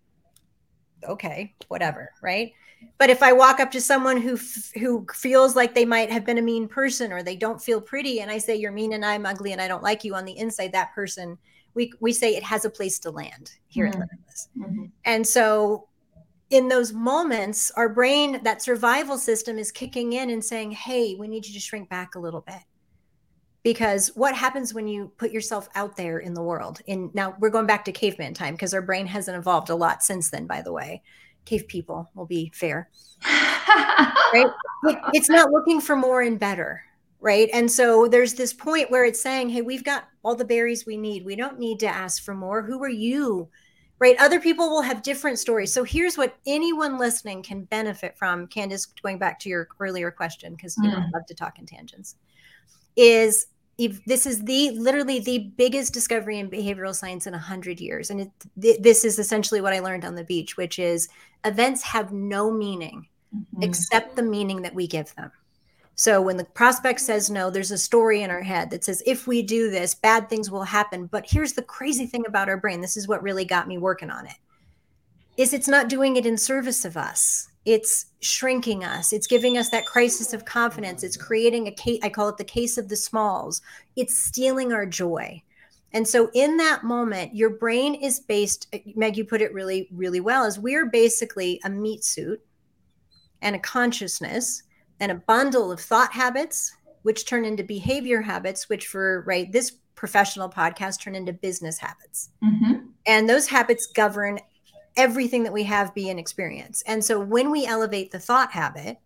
okay 1.06 1.54
whatever 1.68 2.12
right 2.22 2.54
but 2.98 3.10
if 3.10 3.22
i 3.22 3.32
walk 3.32 3.60
up 3.60 3.70
to 3.70 3.80
someone 3.80 4.20
who 4.20 4.34
f- 4.34 4.72
who 4.78 5.06
feels 5.12 5.56
like 5.56 5.74
they 5.74 5.84
might 5.84 6.10
have 6.10 6.24
been 6.24 6.38
a 6.38 6.42
mean 6.42 6.68
person 6.68 7.12
or 7.12 7.22
they 7.22 7.36
don't 7.36 7.60
feel 7.60 7.80
pretty 7.80 8.20
and 8.20 8.30
i 8.30 8.38
say 8.38 8.54
you're 8.54 8.72
mean 8.72 8.92
and 8.92 9.04
i'm 9.04 9.26
ugly 9.26 9.52
and 9.52 9.60
i 9.60 9.68
don't 9.68 9.82
like 9.82 10.04
you 10.04 10.14
on 10.14 10.24
the 10.24 10.36
inside 10.38 10.72
that 10.72 10.94
person 10.94 11.38
we 11.74 11.92
we 12.00 12.12
say 12.12 12.34
it 12.34 12.42
has 12.42 12.64
a 12.64 12.70
place 12.70 12.98
to 12.98 13.10
land 13.10 13.52
here 13.68 13.86
mm-hmm. 13.86 14.02
in 14.02 14.08
limitless 14.08 14.48
mm-hmm. 14.58 14.84
and 15.04 15.26
so 15.26 15.88
in 16.50 16.68
those 16.68 16.92
moments 16.92 17.70
our 17.72 17.88
brain 17.88 18.42
that 18.42 18.62
survival 18.62 19.18
system 19.18 19.58
is 19.58 19.72
kicking 19.72 20.12
in 20.12 20.30
and 20.30 20.44
saying 20.44 20.70
hey 20.70 21.14
we 21.14 21.28
need 21.28 21.46
you 21.46 21.52
to 21.52 21.60
shrink 21.60 21.88
back 21.88 22.14
a 22.14 22.20
little 22.20 22.40
bit 22.40 22.62
because 23.62 24.12
what 24.14 24.32
happens 24.32 24.72
when 24.72 24.86
you 24.86 25.10
put 25.16 25.32
yourself 25.32 25.68
out 25.74 25.96
there 25.96 26.18
in 26.18 26.34
the 26.34 26.42
world 26.42 26.80
in 26.86 27.10
now 27.14 27.34
we're 27.40 27.50
going 27.50 27.66
back 27.66 27.84
to 27.84 27.90
caveman 27.90 28.32
time 28.32 28.54
because 28.54 28.72
our 28.72 28.82
brain 28.82 29.06
hasn't 29.06 29.36
evolved 29.36 29.70
a 29.70 29.74
lot 29.74 30.04
since 30.04 30.30
then 30.30 30.46
by 30.46 30.62
the 30.62 30.72
way 30.72 31.02
cave 31.46 31.66
people 31.68 32.10
will 32.14 32.26
be 32.26 32.52
fair. 32.54 32.90
right? 33.24 34.50
It's 35.14 35.30
not 35.30 35.50
looking 35.50 35.80
for 35.80 35.96
more 35.96 36.20
and 36.20 36.38
better. 36.38 36.82
Right. 37.20 37.48
And 37.52 37.70
so 37.70 38.06
there's 38.06 38.34
this 38.34 38.52
point 38.52 38.90
where 38.90 39.04
it's 39.04 39.22
saying, 39.22 39.48
hey, 39.48 39.62
we've 39.62 39.82
got 39.82 40.04
all 40.22 40.34
the 40.34 40.44
berries 40.44 40.84
we 40.84 40.96
need. 40.96 41.24
We 41.24 41.34
don't 41.34 41.58
need 41.58 41.80
to 41.80 41.86
ask 41.86 42.22
for 42.22 42.34
more. 42.34 42.62
Who 42.62 42.82
are 42.82 42.90
you? 42.90 43.48
Right. 43.98 44.16
Other 44.20 44.38
people 44.38 44.68
will 44.68 44.82
have 44.82 45.02
different 45.02 45.38
stories. 45.38 45.72
So 45.72 45.82
here's 45.82 46.18
what 46.18 46.36
anyone 46.46 46.98
listening 46.98 47.42
can 47.42 47.64
benefit 47.64 48.18
from. 48.18 48.46
Candace, 48.48 48.84
going 48.84 49.18
back 49.18 49.40
to 49.40 49.48
your 49.48 49.68
earlier 49.80 50.10
question, 50.10 50.54
because 50.54 50.76
you 50.76 50.90
know, 50.90 50.98
I 50.98 51.00
mm. 51.00 51.12
love 51.14 51.24
to 51.26 51.34
talk 51.34 51.58
in 51.58 51.64
tangents, 51.64 52.16
is 52.94 53.46
if 53.78 54.02
this 54.06 54.26
is 54.26 54.44
the 54.44 54.70
literally 54.70 55.20
the 55.20 55.50
biggest 55.56 55.92
discovery 55.92 56.38
in 56.38 56.50
behavioral 56.50 56.94
science 56.94 57.26
in 57.26 57.32
100 57.32 57.80
years. 57.80 58.10
And 58.10 58.22
it, 58.22 58.30
th- 58.60 58.80
this 58.80 59.04
is 59.04 59.18
essentially 59.18 59.60
what 59.60 59.72
i 59.72 59.80
learned 59.80 60.04
on 60.04 60.14
the 60.14 60.24
beach 60.24 60.56
which 60.56 60.78
is 60.78 61.08
events 61.44 61.82
have 61.82 62.12
no 62.12 62.50
meaning 62.50 63.06
mm-hmm. 63.34 63.62
except 63.62 64.16
the 64.16 64.22
meaning 64.22 64.62
that 64.62 64.74
we 64.74 64.86
give 64.86 65.14
them. 65.14 65.30
So 65.98 66.20
when 66.20 66.36
the 66.36 66.44
prospect 66.44 67.00
says 67.00 67.30
no 67.30 67.50
there's 67.50 67.70
a 67.70 67.78
story 67.78 68.22
in 68.22 68.30
our 68.30 68.42
head 68.42 68.70
that 68.70 68.84
says 68.84 69.02
if 69.06 69.26
we 69.26 69.42
do 69.42 69.70
this 69.70 69.94
bad 69.94 70.28
things 70.28 70.50
will 70.50 70.64
happen. 70.64 71.06
But 71.06 71.26
here's 71.28 71.52
the 71.52 71.62
crazy 71.62 72.06
thing 72.06 72.24
about 72.26 72.48
our 72.48 72.56
brain. 72.56 72.80
This 72.80 72.96
is 72.96 73.08
what 73.08 73.22
really 73.22 73.44
got 73.44 73.68
me 73.68 73.78
working 73.78 74.10
on 74.10 74.26
it 74.26 74.36
is 75.36 75.52
it's 75.52 75.68
not 75.68 75.88
doing 75.88 76.16
it 76.16 76.24
in 76.24 76.38
service 76.38 76.84
of 76.86 76.96
us 76.96 77.48
it's 77.66 78.06
shrinking 78.20 78.84
us. 78.84 79.12
It's 79.12 79.26
giving 79.26 79.58
us 79.58 79.70
that 79.70 79.86
crisis 79.86 80.32
of 80.32 80.44
confidence. 80.44 81.02
It's 81.02 81.16
creating 81.16 81.66
a 81.66 81.72
case 81.72 81.98
i 82.02 82.08
call 82.08 82.28
it 82.28 82.38
the 82.38 82.44
case 82.44 82.78
of 82.78 82.88
the 82.88 82.96
smalls. 82.96 83.60
It's 83.96 84.16
stealing 84.16 84.72
our 84.72 84.86
joy. 84.86 85.42
And 85.92 86.06
so 86.06 86.30
in 86.32 86.56
that 86.58 86.84
moment 86.84 87.34
your 87.34 87.50
brain 87.50 87.94
is 87.94 88.20
based 88.20 88.74
meg 88.94 89.16
you 89.16 89.24
put 89.24 89.42
it 89.42 89.52
really 89.52 89.88
really 89.90 90.20
well 90.20 90.44
is 90.44 90.58
we're 90.58 90.86
basically 90.86 91.60
a 91.64 91.70
meat 91.70 92.04
suit 92.04 92.40
and 93.42 93.56
a 93.56 93.60
consciousness 93.60 94.62
and 95.00 95.10
a 95.10 95.16
bundle 95.26 95.72
of 95.72 95.80
thought 95.80 96.12
habits 96.12 96.72
which 97.02 97.26
turn 97.26 97.44
into 97.44 97.62
behavior 97.64 98.20
habits 98.20 98.68
which 98.68 98.86
for 98.86 99.22
right 99.26 99.50
this 99.52 99.72
professional 99.94 100.50
podcast 100.50 101.00
turn 101.00 101.14
into 101.14 101.32
business 101.32 101.78
habits. 101.78 102.30
Mm-hmm. 102.44 102.88
and 103.06 103.28
those 103.28 103.46
habits 103.48 103.86
govern 103.86 104.38
everything 104.96 105.42
that 105.44 105.52
we 105.52 105.62
have 105.64 105.94
be 105.94 106.10
an 106.10 106.18
experience. 106.18 106.82
And 106.86 107.04
so 107.04 107.20
when 107.20 107.50
we 107.50 107.66
elevate 107.66 108.10
the 108.10 108.18
thought 108.18 108.52
habit, 108.52 108.98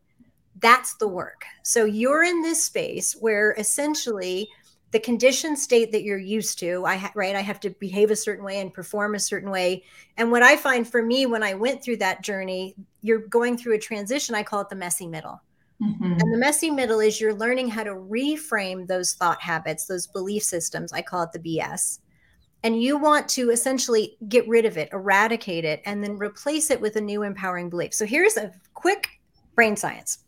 that's 0.60 0.94
the 0.96 1.08
work. 1.08 1.44
So 1.62 1.84
you're 1.84 2.22
in 2.22 2.42
this 2.42 2.64
space 2.64 3.14
where 3.14 3.54
essentially 3.58 4.48
the 4.92 5.00
conditioned 5.00 5.58
state 5.58 5.92
that 5.92 6.02
you're 6.02 6.18
used 6.18 6.58
to, 6.58 6.84
I 6.84 6.96
ha- 6.96 7.12
right, 7.14 7.36
I 7.36 7.40
have 7.40 7.60
to 7.60 7.70
behave 7.70 8.10
a 8.10 8.16
certain 8.16 8.44
way 8.44 8.60
and 8.60 8.74
perform 8.74 9.14
a 9.14 9.20
certain 9.20 9.50
way. 9.50 9.84
And 10.16 10.30
what 10.30 10.42
I 10.42 10.56
find 10.56 10.86
for 10.86 11.02
me 11.02 11.26
when 11.26 11.42
I 11.42 11.54
went 11.54 11.82
through 11.82 11.98
that 11.98 12.22
journey, 12.22 12.74
you're 13.00 13.26
going 13.28 13.56
through 13.56 13.74
a 13.74 13.78
transition. 13.78 14.34
I 14.34 14.42
call 14.42 14.60
it 14.62 14.68
the 14.68 14.76
messy 14.76 15.06
middle. 15.06 15.40
Mm-hmm. 15.80 16.04
And 16.04 16.34
the 16.34 16.38
messy 16.38 16.70
middle 16.70 17.00
is 17.00 17.20
you're 17.20 17.34
learning 17.34 17.68
how 17.68 17.84
to 17.84 17.94
reframe 17.94 18.86
those 18.86 19.14
thought 19.14 19.40
habits, 19.40 19.86
those 19.86 20.06
belief 20.06 20.42
systems. 20.42 20.92
I 20.92 21.02
call 21.02 21.22
it 21.22 21.32
the 21.32 21.38
BS 21.38 22.00
and 22.62 22.82
you 22.82 22.98
want 22.98 23.28
to 23.30 23.50
essentially 23.50 24.16
get 24.28 24.46
rid 24.48 24.64
of 24.64 24.76
it, 24.76 24.90
eradicate 24.92 25.64
it, 25.64 25.80
and 25.86 26.02
then 26.02 26.18
replace 26.18 26.70
it 26.70 26.80
with 26.80 26.96
a 26.96 27.00
new 27.00 27.22
empowering 27.22 27.70
belief. 27.70 27.94
So 27.94 28.04
here's 28.04 28.36
a 28.36 28.52
quick 28.74 29.08
brain 29.54 29.76
science. 29.76 30.18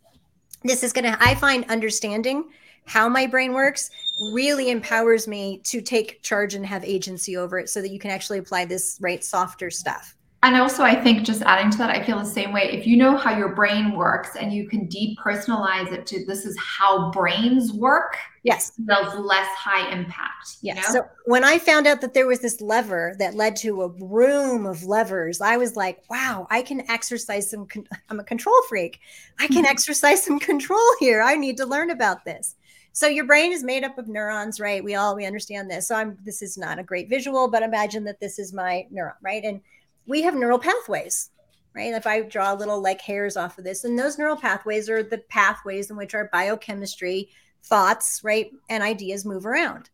This 0.64 0.83
is 0.83 0.92
going 0.92 1.05
to, 1.05 1.16
I 1.21 1.35
find 1.35 1.64
understanding 1.68 2.45
how 2.87 3.09
my 3.09 3.27
brain 3.27 3.53
works 3.53 3.90
really 4.33 4.71
empowers 4.71 5.29
me 5.29 5.61
to 5.64 5.81
take 5.81 6.23
charge 6.23 6.55
and 6.55 6.64
have 6.66 6.85
agency 6.85 7.37
over 7.37 7.59
it 7.59 7.68
so 7.68 7.81
that 7.81 7.90
you 7.90 7.99
can 7.99 8.11
actually 8.11 8.38
apply 8.38 8.64
this 8.64 8.99
right 9.01 9.23
softer 9.23 9.71
stuff. 9.71 10.16
And 10.44 10.57
also, 10.57 10.83
I 10.83 10.96
think 10.96 11.22
just 11.22 11.42
adding 11.42 11.70
to 11.70 11.78
that, 11.78 11.90
I 11.90 12.02
feel 12.02 12.18
the 12.18 12.24
same 12.24 12.52
way. 12.52 12.62
If 12.72 12.85
you 12.85 12.96
know 12.96 13.16
how 13.16 13.37
your 13.37 13.55
brain 13.55 13.92
works 13.92 14.35
and 14.35 14.52
you 14.52 14.68
can 14.68 14.88
depersonalize 14.88 15.92
it 15.92 16.05
to 16.07 16.26
this 16.26 16.44
is 16.44 16.59
how 16.59 17.12
brains 17.12 17.72
work, 17.72 18.16
yes, 18.42 18.72
feels 18.85 19.14
less 19.14 19.46
high 19.55 19.88
impact. 19.92 20.57
Yes. 20.61 20.76
You 20.76 20.83
know? 20.83 21.00
So 21.00 21.09
when 21.26 21.44
I 21.44 21.61
found 21.61 21.87
out 21.87 22.00
that 22.00 22.12
there 22.12 22.26
was 22.26 22.40
this 22.40 22.61
lever 22.61 23.14
that 23.20 23.37
led 23.37 23.55
to 23.57 23.83
a 23.83 23.88
room 23.88 24.66
of 24.66 24.83
levers, 24.83 25.40
I 25.40 25.57
was 25.59 25.76
like, 25.76 26.02
wow, 26.11 26.48
I 26.50 26.62
can 26.62 26.90
exercise 26.90 27.48
some. 27.48 27.66
Con- 27.66 27.87
I'm 28.11 28.18
a 28.18 28.24
control 28.24 28.61
freak. 28.68 28.98
I 29.38 29.46
can 29.46 29.59
mm-hmm. 29.59 29.66
exercise 29.66 30.24
some 30.24 30.40
control 30.40 30.81
here. 30.98 31.22
I 31.22 31.37
need 31.37 31.57
to 31.59 31.66
learn 31.66 31.90
about 31.90 32.24
this. 32.24 32.57
So 32.94 33.07
your 33.07 33.26
brain 33.26 33.52
is 33.52 33.62
made 33.62 33.85
up 33.85 33.96
of 33.96 34.09
neurons, 34.09 34.59
right? 34.59 34.83
We 34.83 34.96
all 34.96 35.14
we 35.14 35.24
understand 35.24 35.70
this. 35.70 35.87
So 35.87 35.94
I'm. 35.94 36.18
This 36.24 36.42
is 36.42 36.59
not 36.59 36.81
a 36.81 36.83
great 36.83 37.09
visual, 37.09 37.48
but 37.48 37.62
imagine 37.62 38.02
that 38.05 38.18
this 38.18 38.40
is 38.40 38.52
my 38.52 38.88
neuron, 38.92 39.14
right? 39.22 39.44
And 39.44 39.61
we 40.07 40.23
have 40.23 40.35
neural 40.35 40.59
pathways, 40.59 41.31
right? 41.75 41.95
If 41.95 42.07
I 42.07 42.23
draw 42.23 42.53
little 42.53 42.81
like 42.81 43.01
hairs 43.01 43.37
off 43.37 43.59
of 43.59 43.65
this, 43.65 43.85
and 43.85 43.99
those 43.99 44.19
neural 44.19 44.37
pathways 44.37 44.88
are 44.88 45.03
the 45.03 45.19
pathways 45.29 45.91
in 45.91 45.97
which 45.97 46.15
our 46.15 46.29
biochemistry, 46.33 47.31
thoughts, 47.65 48.21
right, 48.25 48.51
and 48.69 48.83
ideas 48.83 49.25
move 49.25 49.47
around. 49.47 49.91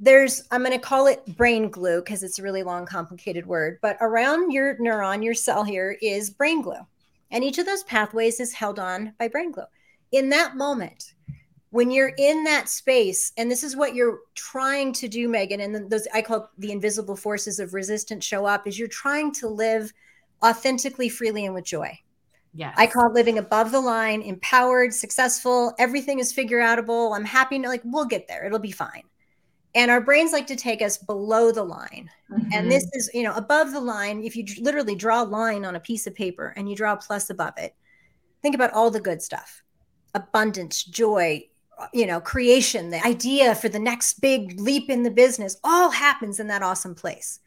There's, 0.00 0.46
I'm 0.50 0.62
going 0.62 0.72
to 0.72 0.78
call 0.78 1.06
it 1.06 1.36
brain 1.36 1.70
glue 1.70 2.00
because 2.00 2.22
it's 2.22 2.38
a 2.38 2.42
really 2.42 2.62
long, 2.62 2.84
complicated 2.84 3.46
word, 3.46 3.78
but 3.80 3.96
around 4.00 4.50
your 4.50 4.76
neuron, 4.78 5.22
your 5.22 5.34
cell 5.34 5.64
here 5.64 5.96
is 6.02 6.30
brain 6.30 6.62
glue. 6.62 6.86
And 7.30 7.44
each 7.44 7.58
of 7.58 7.66
those 7.66 7.84
pathways 7.84 8.40
is 8.40 8.52
held 8.52 8.78
on 8.78 9.14
by 9.18 9.28
brain 9.28 9.52
glue. 9.52 9.64
In 10.12 10.28
that 10.30 10.56
moment, 10.56 11.13
when 11.74 11.90
you're 11.90 12.12
in 12.18 12.44
that 12.44 12.68
space 12.68 13.32
and 13.36 13.50
this 13.50 13.64
is 13.64 13.74
what 13.74 13.96
you're 13.96 14.20
trying 14.36 14.92
to 14.92 15.08
do 15.08 15.28
megan 15.28 15.60
and 15.60 15.90
those 15.90 16.06
i 16.14 16.22
call 16.22 16.48
the 16.58 16.70
invisible 16.70 17.16
forces 17.16 17.58
of 17.58 17.74
resistance 17.74 18.24
show 18.24 18.46
up 18.46 18.68
is 18.68 18.78
you're 18.78 18.86
trying 18.86 19.32
to 19.32 19.48
live 19.48 19.92
authentically 20.44 21.08
freely 21.08 21.46
and 21.46 21.52
with 21.52 21.64
joy 21.64 21.98
yeah 22.54 22.72
i 22.76 22.86
call 22.86 23.08
it 23.08 23.12
living 23.12 23.38
above 23.38 23.72
the 23.72 23.80
line 23.80 24.22
empowered 24.22 24.94
successful 24.94 25.74
everything 25.80 26.20
is 26.20 26.32
figure 26.32 26.60
outable 26.60 27.16
i'm 27.16 27.24
happy 27.24 27.60
to 27.60 27.66
like 27.66 27.82
we'll 27.84 28.04
get 28.04 28.28
there 28.28 28.44
it'll 28.46 28.58
be 28.60 28.70
fine 28.70 29.02
And 29.74 29.90
our 29.90 30.00
brains 30.00 30.32
like 30.32 30.46
to 30.46 30.56
take 30.56 30.82
us 30.82 30.96
below 30.98 31.50
the 31.50 31.64
line. 31.64 32.08
Mm-hmm. 32.30 32.52
And 32.52 32.70
this 32.70 32.88
is, 32.92 33.10
you 33.12 33.24
know, 33.24 33.34
above 33.34 33.72
the 33.72 33.80
line. 33.80 34.22
If 34.22 34.36
you 34.36 34.44
literally 34.60 34.94
draw 34.94 35.24
a 35.24 35.26
line 35.26 35.64
on 35.64 35.74
a 35.74 35.80
piece 35.80 36.06
of 36.06 36.14
paper 36.14 36.54
and 36.56 36.70
you 36.70 36.76
draw 36.76 36.92
a 36.92 36.96
plus 36.96 37.28
above 37.28 37.54
it, 37.58 37.74
think 38.40 38.54
about 38.54 38.72
all 38.72 38.88
the 38.88 39.00
good 39.00 39.20
stuff 39.20 39.64
abundance, 40.14 40.84
joy, 40.84 41.42
Uh, 41.78 41.86
you 41.92 42.06
know, 42.06 42.20
creation, 42.20 42.90
the 42.90 43.04
idea 43.04 43.54
for 43.54 43.68
the 43.68 43.78
next 43.78 44.20
big 44.20 44.60
leap 44.60 44.90
in 44.90 45.02
the 45.02 45.10
business 45.10 45.56
all 45.64 45.90
happens 45.90 46.38
in 46.38 46.46
that 46.46 46.62
awesome 46.62 46.94
place. 46.94 47.40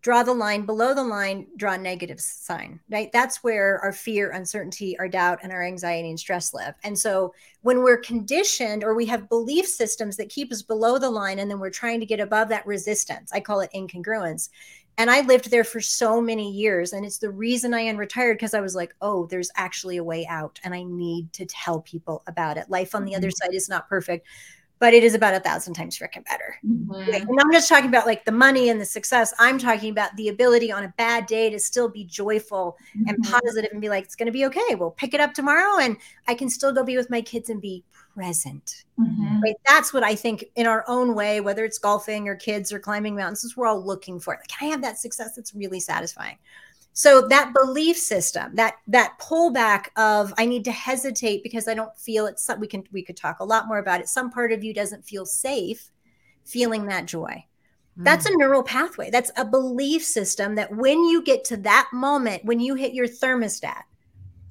Draw 0.00 0.22
the 0.22 0.34
line 0.34 0.66
below 0.66 0.94
the 0.94 1.02
line 1.04 1.46
draw 1.56 1.76
negative 1.76 2.20
sign 2.20 2.80
right? 2.90 3.10
That's 3.12 3.42
where 3.42 3.80
our 3.80 3.92
fear 3.92 4.30
uncertainty 4.30 4.98
our 4.98 5.08
doubt 5.08 5.40
and 5.42 5.50
our 5.50 5.62
anxiety 5.62 6.10
and 6.10 6.20
stress 6.20 6.52
live. 6.52 6.74
And 6.84 6.98
so 6.98 7.32
when 7.64 7.82
we're 7.82 7.96
conditioned 7.96 8.84
or 8.84 8.94
we 8.94 9.06
have 9.06 9.30
belief 9.30 9.66
systems 9.66 10.18
that 10.18 10.28
keep 10.28 10.52
us 10.52 10.60
below 10.60 10.98
the 10.98 11.08
line 11.08 11.38
and 11.38 11.50
then 11.50 11.58
we're 11.58 11.70
trying 11.70 11.98
to 11.98 12.06
get 12.06 12.20
above 12.20 12.50
that 12.50 12.66
resistance 12.66 13.32
i 13.32 13.40
call 13.40 13.60
it 13.60 13.70
incongruence 13.74 14.50
and 14.98 15.10
i 15.10 15.20
lived 15.22 15.50
there 15.50 15.64
for 15.64 15.80
so 15.80 16.20
many 16.20 16.50
years 16.50 16.92
and 16.92 17.04
it's 17.04 17.18
the 17.18 17.30
reason 17.30 17.74
i 17.74 17.80
am 17.80 17.96
retired 17.96 18.34
because 18.34 18.54
i 18.54 18.60
was 18.60 18.74
like 18.74 18.94
oh 19.00 19.26
there's 19.26 19.50
actually 19.56 19.96
a 19.96 20.04
way 20.04 20.26
out 20.26 20.60
and 20.64 20.74
i 20.74 20.82
need 20.82 21.32
to 21.32 21.44
tell 21.46 21.80
people 21.80 22.22
about 22.26 22.56
it 22.56 22.70
life 22.70 22.94
on 22.94 23.04
the 23.04 23.12
mm-hmm. 23.12 23.18
other 23.18 23.30
side 23.30 23.54
is 23.54 23.68
not 23.68 23.88
perfect 23.88 24.26
but 24.78 24.92
it 24.92 25.04
is 25.04 25.14
about 25.14 25.34
a 25.34 25.40
thousand 25.40 25.74
times 25.74 25.98
freaking 25.98 26.24
better. 26.24 26.56
Mm-hmm. 26.66 27.28
And 27.28 27.40
I'm 27.40 27.52
just 27.52 27.68
talking 27.68 27.88
about 27.88 28.06
like 28.06 28.24
the 28.24 28.32
money 28.32 28.68
and 28.68 28.80
the 28.80 28.84
success. 28.84 29.32
I'm 29.38 29.58
talking 29.58 29.90
about 29.90 30.14
the 30.16 30.28
ability 30.28 30.72
on 30.72 30.84
a 30.84 30.94
bad 30.96 31.26
day 31.26 31.48
to 31.50 31.58
still 31.58 31.88
be 31.88 32.04
joyful 32.04 32.76
mm-hmm. 32.96 33.08
and 33.08 33.24
positive 33.24 33.70
and 33.72 33.80
be 33.80 33.88
like, 33.88 34.04
it's 34.04 34.16
going 34.16 34.26
to 34.26 34.32
be 34.32 34.44
okay. 34.46 34.74
We'll 34.74 34.90
pick 34.90 35.14
it 35.14 35.20
up 35.20 35.32
tomorrow 35.32 35.80
and 35.80 35.96
I 36.26 36.34
can 36.34 36.48
still 36.48 36.72
go 36.72 36.84
be 36.84 36.96
with 36.96 37.10
my 37.10 37.20
kids 37.20 37.50
and 37.50 37.60
be 37.60 37.84
present. 38.14 38.84
Mm-hmm. 38.98 39.40
Right. 39.40 39.56
That's 39.66 39.92
what 39.92 40.02
I 40.02 40.14
think 40.14 40.44
in 40.56 40.66
our 40.66 40.84
own 40.88 41.14
way, 41.14 41.40
whether 41.40 41.64
it's 41.64 41.78
golfing 41.78 42.28
or 42.28 42.36
kids 42.36 42.72
or 42.72 42.78
climbing 42.78 43.16
mountains, 43.16 43.44
is 43.44 43.56
we're 43.56 43.66
all 43.66 43.84
looking 43.84 44.20
for. 44.20 44.34
Like, 44.34 44.48
can 44.48 44.68
I 44.68 44.70
have 44.70 44.82
that 44.82 44.98
success 44.98 45.34
that's 45.34 45.54
really 45.54 45.80
satisfying? 45.80 46.36
So 46.96 47.26
that 47.26 47.52
belief 47.52 47.98
system 47.98 48.54
that 48.54 48.76
that 48.86 49.18
pullback 49.20 49.86
of 49.96 50.32
i 50.38 50.46
need 50.46 50.64
to 50.64 50.72
hesitate 50.72 51.42
because 51.42 51.66
i 51.68 51.74
don't 51.74 51.96
feel 51.98 52.26
it's 52.26 52.48
we 52.58 52.68
can 52.68 52.84
we 52.92 53.02
could 53.02 53.16
talk 53.16 53.40
a 53.40 53.44
lot 53.44 53.66
more 53.66 53.78
about 53.78 54.00
it. 54.00 54.08
Some 54.08 54.30
part 54.30 54.52
of 54.52 54.62
you 54.62 54.72
doesn't 54.72 55.04
feel 55.04 55.26
safe 55.26 55.90
feeling 56.44 56.86
that 56.86 57.06
joy. 57.06 57.44
Mm. 57.98 58.04
that's 58.04 58.26
a 58.26 58.36
neural 58.36 58.62
pathway. 58.62 59.10
That's 59.10 59.32
a 59.36 59.44
belief 59.44 60.04
system 60.04 60.54
that 60.54 60.74
when 60.74 61.04
you 61.04 61.22
get 61.22 61.44
to 61.46 61.56
that 61.58 61.88
moment 61.92 62.44
when 62.44 62.60
you 62.60 62.74
hit 62.74 62.94
your 62.94 63.08
thermostat 63.08 63.82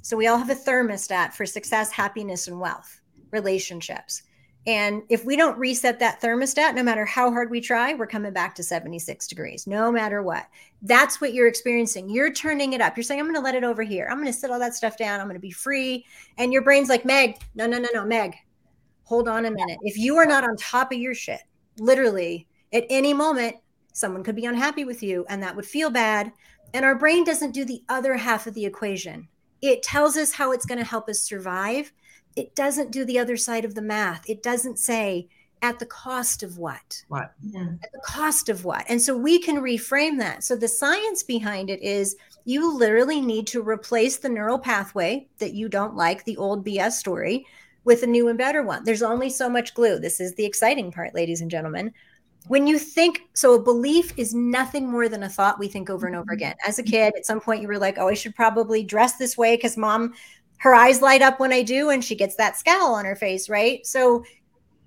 so 0.01 0.17
we 0.17 0.27
all 0.27 0.37
have 0.37 0.49
a 0.49 0.55
thermostat 0.55 1.33
for 1.33 1.45
success 1.45 1.91
happiness 1.91 2.49
and 2.49 2.59
wealth 2.59 3.01
relationships 3.31 4.23
and 4.65 5.03
if 5.09 5.25
we 5.25 5.35
don't 5.35 5.57
reset 5.57 5.99
that 5.99 6.21
thermostat, 6.21 6.73
no 6.73 6.83
matter 6.83 7.05
how 7.05 7.29
hard 7.31 7.49
we 7.49 7.59
try, 7.59 7.93
we're 7.95 8.07
coming 8.07 8.31
back 8.31 8.55
to 8.55 8.63
76 8.63 9.27
degrees, 9.27 9.67
no 9.67 9.91
matter 9.91 10.21
what. 10.21 10.47
That's 10.81 11.19
what 11.19 11.33
you're 11.33 11.47
experiencing. 11.47 12.09
You're 12.09 12.31
turning 12.31 12.71
it 12.71 12.79
up. 12.79 12.95
You're 12.95 13.03
saying, 13.03 13.19
I'm 13.19 13.25
going 13.25 13.35
to 13.35 13.41
let 13.41 13.55
it 13.55 13.65
over 13.65 13.83
here. 13.83 14.07
I'm 14.09 14.17
going 14.17 14.31
to 14.31 14.33
sit 14.33 14.51
all 14.51 14.59
that 14.59 14.73
stuff 14.73 14.97
down. 14.97 15.19
I'm 15.19 15.25
going 15.27 15.35
to 15.35 15.41
be 15.41 15.51
free. 15.51 16.05
And 16.37 16.53
your 16.53 16.61
brain's 16.61 16.87
like, 16.87 17.03
Meg, 17.03 17.39
no, 17.55 17.67
no, 17.67 17.77
no, 17.77 17.89
no, 17.93 18.05
Meg, 18.05 18.35
hold 19.03 19.27
on 19.27 19.45
a 19.45 19.51
minute. 19.51 19.79
If 19.81 19.97
you 19.97 20.15
are 20.15 20.25
not 20.25 20.45
on 20.45 20.55
top 20.55 20.93
of 20.93 20.97
your 20.97 21.13
shit, 21.13 21.41
literally 21.77 22.47
at 22.71 22.85
any 22.89 23.13
moment, 23.13 23.57
someone 23.91 24.23
could 24.23 24.35
be 24.35 24.45
unhappy 24.45 24.85
with 24.85 25.03
you 25.03 25.25
and 25.27 25.43
that 25.43 25.55
would 25.55 25.65
feel 25.65 25.89
bad. 25.89 26.31
And 26.73 26.85
our 26.85 26.95
brain 26.95 27.25
doesn't 27.25 27.51
do 27.51 27.65
the 27.65 27.83
other 27.89 28.15
half 28.15 28.47
of 28.47 28.53
the 28.53 28.65
equation. 28.65 29.27
It 29.61 29.83
tells 29.83 30.15
us 30.15 30.33
how 30.33 30.53
it's 30.53 30.65
going 30.65 30.79
to 30.79 30.85
help 30.85 31.09
us 31.09 31.19
survive 31.19 31.91
it 32.35 32.55
doesn't 32.55 32.91
do 32.91 33.05
the 33.05 33.19
other 33.19 33.37
side 33.37 33.65
of 33.65 33.75
the 33.75 33.81
math. 33.81 34.29
It 34.29 34.43
doesn't 34.43 34.79
say 34.79 35.27
at 35.61 35.79
the 35.79 35.85
cost 35.85 36.43
of 36.43 36.57
what? 36.57 37.03
What? 37.07 37.33
At 37.55 37.91
the 37.93 38.01
cost 38.05 38.49
of 38.49 38.65
what? 38.65 38.85
And 38.89 39.01
so 39.01 39.15
we 39.15 39.39
can 39.39 39.57
reframe 39.57 40.19
that. 40.19 40.43
So 40.43 40.55
the 40.55 40.67
science 40.67 41.23
behind 41.23 41.69
it 41.69 41.81
is 41.81 42.17
you 42.43 42.77
literally 42.77 43.21
need 43.21 43.47
to 43.47 43.61
replace 43.61 44.17
the 44.17 44.29
neural 44.29 44.59
pathway 44.59 45.27
that 45.39 45.53
you 45.53 45.69
don't 45.69 45.95
like, 45.95 46.25
the 46.25 46.35
old 46.35 46.65
BS 46.65 46.93
story, 46.93 47.45
with 47.85 48.03
a 48.03 48.07
new 48.07 48.27
and 48.27 48.37
better 48.37 48.61
one. 48.61 48.83
There's 48.83 49.01
only 49.01 49.29
so 49.29 49.49
much 49.49 49.73
glue. 49.73 49.99
This 49.99 50.19
is 50.19 50.35
the 50.35 50.45
exciting 50.45 50.91
part, 50.91 51.15
ladies 51.15 51.39
and 51.39 51.49
gentlemen. 51.49 51.93
When 52.47 52.67
you 52.67 52.77
think, 52.77 53.21
so 53.33 53.53
a 53.53 53.61
belief 53.61 54.11
is 54.17 54.33
nothing 54.33 54.89
more 54.89 55.07
than 55.07 55.23
a 55.23 55.29
thought 55.29 55.59
we 55.59 55.69
think 55.69 55.89
over 55.89 56.07
and 56.07 56.15
over 56.15 56.25
mm-hmm. 56.25 56.33
again. 56.33 56.55
As 56.67 56.77
a 56.77 56.83
kid, 56.83 57.13
at 57.15 57.25
some 57.25 57.39
point, 57.39 57.61
you 57.61 57.69
were 57.69 57.77
like, 57.77 57.97
oh, 57.97 58.09
I 58.09 58.15
should 58.15 58.35
probably 58.35 58.83
dress 58.83 59.15
this 59.15 59.37
way 59.37 59.55
because 59.55 59.77
mom 59.77 60.13
her 60.63 60.73
eyes 60.73 61.01
light 61.01 61.21
up 61.21 61.41
when 61.41 61.51
I 61.51 61.61
do, 61.61 61.89
and 61.89 62.01
she 62.01 62.15
gets 62.15 62.35
that 62.35 62.55
scowl 62.55 62.95
on 62.95 63.03
her 63.03 63.17
face, 63.17 63.49
right? 63.49 63.85
So, 63.85 64.23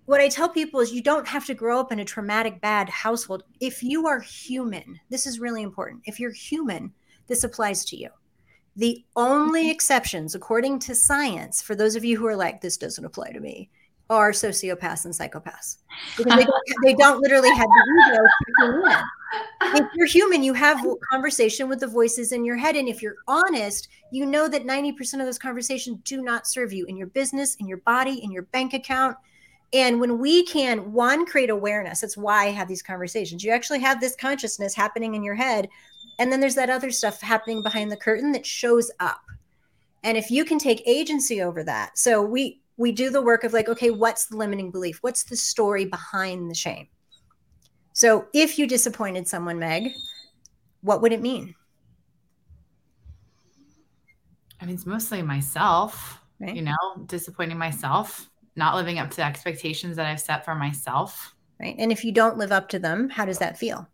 what 0.07 0.23
I 0.23 0.29
tell 0.29 0.49
people 0.49 0.81
is 0.81 0.91
you 0.91 1.03
don't 1.03 1.29
have 1.29 1.45
to 1.47 1.55
grow 1.55 1.79
up 1.79 1.93
in 1.93 2.01
a 2.01 2.05
traumatic, 2.05 2.63
bad 2.63 2.89
household. 2.89 3.43
If 3.61 3.83
you 3.83 4.07
are 4.07 4.21
human, 4.21 4.99
this 5.11 5.27
is 5.27 5.39
really 5.39 5.63
important. 5.63 6.01
If 6.07 6.19
you're 6.19 6.31
human, 6.31 6.95
this 7.27 7.45
applies 7.45 7.85
to 7.87 7.97
you. 7.97 8.09
The 8.77 9.05
only 9.17 9.65
mm-hmm. 9.65 9.71
exceptions, 9.71 10.35
according 10.35 10.79
to 10.81 10.95
science, 10.95 11.61
for 11.61 11.75
those 11.75 11.95
of 11.95 12.07
you 12.07 12.17
who 12.17 12.27
are 12.27 12.37
like, 12.37 12.63
this 12.63 12.79
doesn't 12.79 13.05
apply 13.05 13.33
to 13.33 13.41
me, 13.41 13.69
are 14.09 14.33
sociopaths 14.33 15.05
and 15.05 15.15
psychopaths 15.15 15.79
because 16.17 16.37
they 16.37 16.45
don't, 16.45 16.63
they 16.85 16.95
don't 16.95 17.21
literally 17.21 17.55
have 17.55 17.67
the 17.67 18.13
ego 18.13 18.23
kicking 18.47 18.91
in 18.91 19.03
if 19.63 19.87
you're 19.95 20.07
human, 20.07 20.43
you 20.43 20.55
have 20.55 20.85
conversation 21.11 21.69
with 21.69 21.81
the 21.81 21.87
voices 21.87 22.33
in 22.33 22.45
your 22.45 22.57
head. 22.57 22.77
And 22.77 22.89
if 22.89 23.03
you're 23.03 23.17
honest, 23.27 23.89
you 24.11 24.27
know 24.27 24.49
that 24.49 24.65
90% 24.65 25.15
of 25.15 25.27
those 25.27 25.39
conversations 25.39 25.99
do 26.05 26.23
not 26.23 26.47
serve 26.47 26.73
you 26.73 26.87
in 26.87 26.97
your 26.97 27.09
business, 27.09 27.57
in 27.57 27.67
your 27.67 27.79
body, 27.79 28.23
in 28.23 28.31
your 28.31 28.43
bank 28.45 28.75
account. 28.75 29.17
And 29.73 30.01
when 30.01 30.19
we 30.19 30.45
can, 30.47 30.93
one, 30.93 31.27
create 31.27 31.51
awareness, 31.51 32.01
that's 32.01 32.17
why 32.17 32.47
I 32.47 32.51
have 32.51 32.69
these 32.69 32.83
conversations. 32.83 33.43
You 33.43 33.51
actually 33.51 33.81
have 33.81 34.01
this 34.01 34.17
consciousness 34.17 34.75
happening 34.75 35.15
in 35.15 35.23
your 35.23 35.35
head. 35.35 35.69
And 36.19 36.31
then 36.31 36.41
there's 36.41 36.55
that 36.55 36.71
other 36.71 36.91
stuff 36.91 37.21
happening 37.21 37.63
behind 37.63 37.91
the 37.91 37.97
curtain 37.97 38.33
that 38.33 38.47
shows 38.47 38.91
up. 39.01 39.21
And 40.05 40.17
if 40.17 40.31
you 40.31 40.45
can 40.45 40.59
take 40.59 40.83
agency 40.87 41.43
over 41.43 41.65
that, 41.65 41.99
so 41.99 42.23
we, 42.23 42.61
we 42.77 42.93
do 42.93 43.11
the 43.11 43.23
work 43.23 43.45
of 43.45 43.53
like, 43.53 43.69
okay, 43.69 43.91
what's 43.91 44.27
the 44.27 44.37
limiting 44.37 44.71
belief? 44.71 44.99
What's 45.03 45.25
the 45.25 45.37
story 45.37 45.85
behind 45.85 46.51
the 46.51 46.55
shame? 46.55 46.89
So 47.93 48.27
if 48.35 48.59
you 48.59 48.67
disappointed 48.67 49.27
someone, 49.27 49.59
Meg, 49.59 49.93
what 50.83 51.01
would 51.01 51.13
it 51.13 51.23
mean? 51.23 51.55
I 54.61 54.67
mean, 54.67 54.75
it's 54.75 54.87
mostly 54.87 55.23
myself, 55.23 56.21
right. 56.39 56.55
you 56.55 56.63
know, 56.63 56.77
disappointing 57.07 57.59
myself, 57.59 58.29
not 58.55 58.75
living 58.75 58.99
up 58.99 59.11
to 59.11 59.17
the 59.17 59.25
expectations 59.25 59.97
that 59.97 60.07
I've 60.07 60.21
set 60.21 60.45
for 60.45 60.55
myself. 60.55 61.35
Right. 61.61 61.75
And 61.79 61.91
if 61.91 62.05
you 62.05 62.13
don't 62.13 62.37
live 62.37 62.53
up 62.53 62.69
to 62.71 62.79
them, 62.79 63.09
how 63.09 63.25
does 63.25 63.39
that 63.39 63.59
feel? 63.59 63.87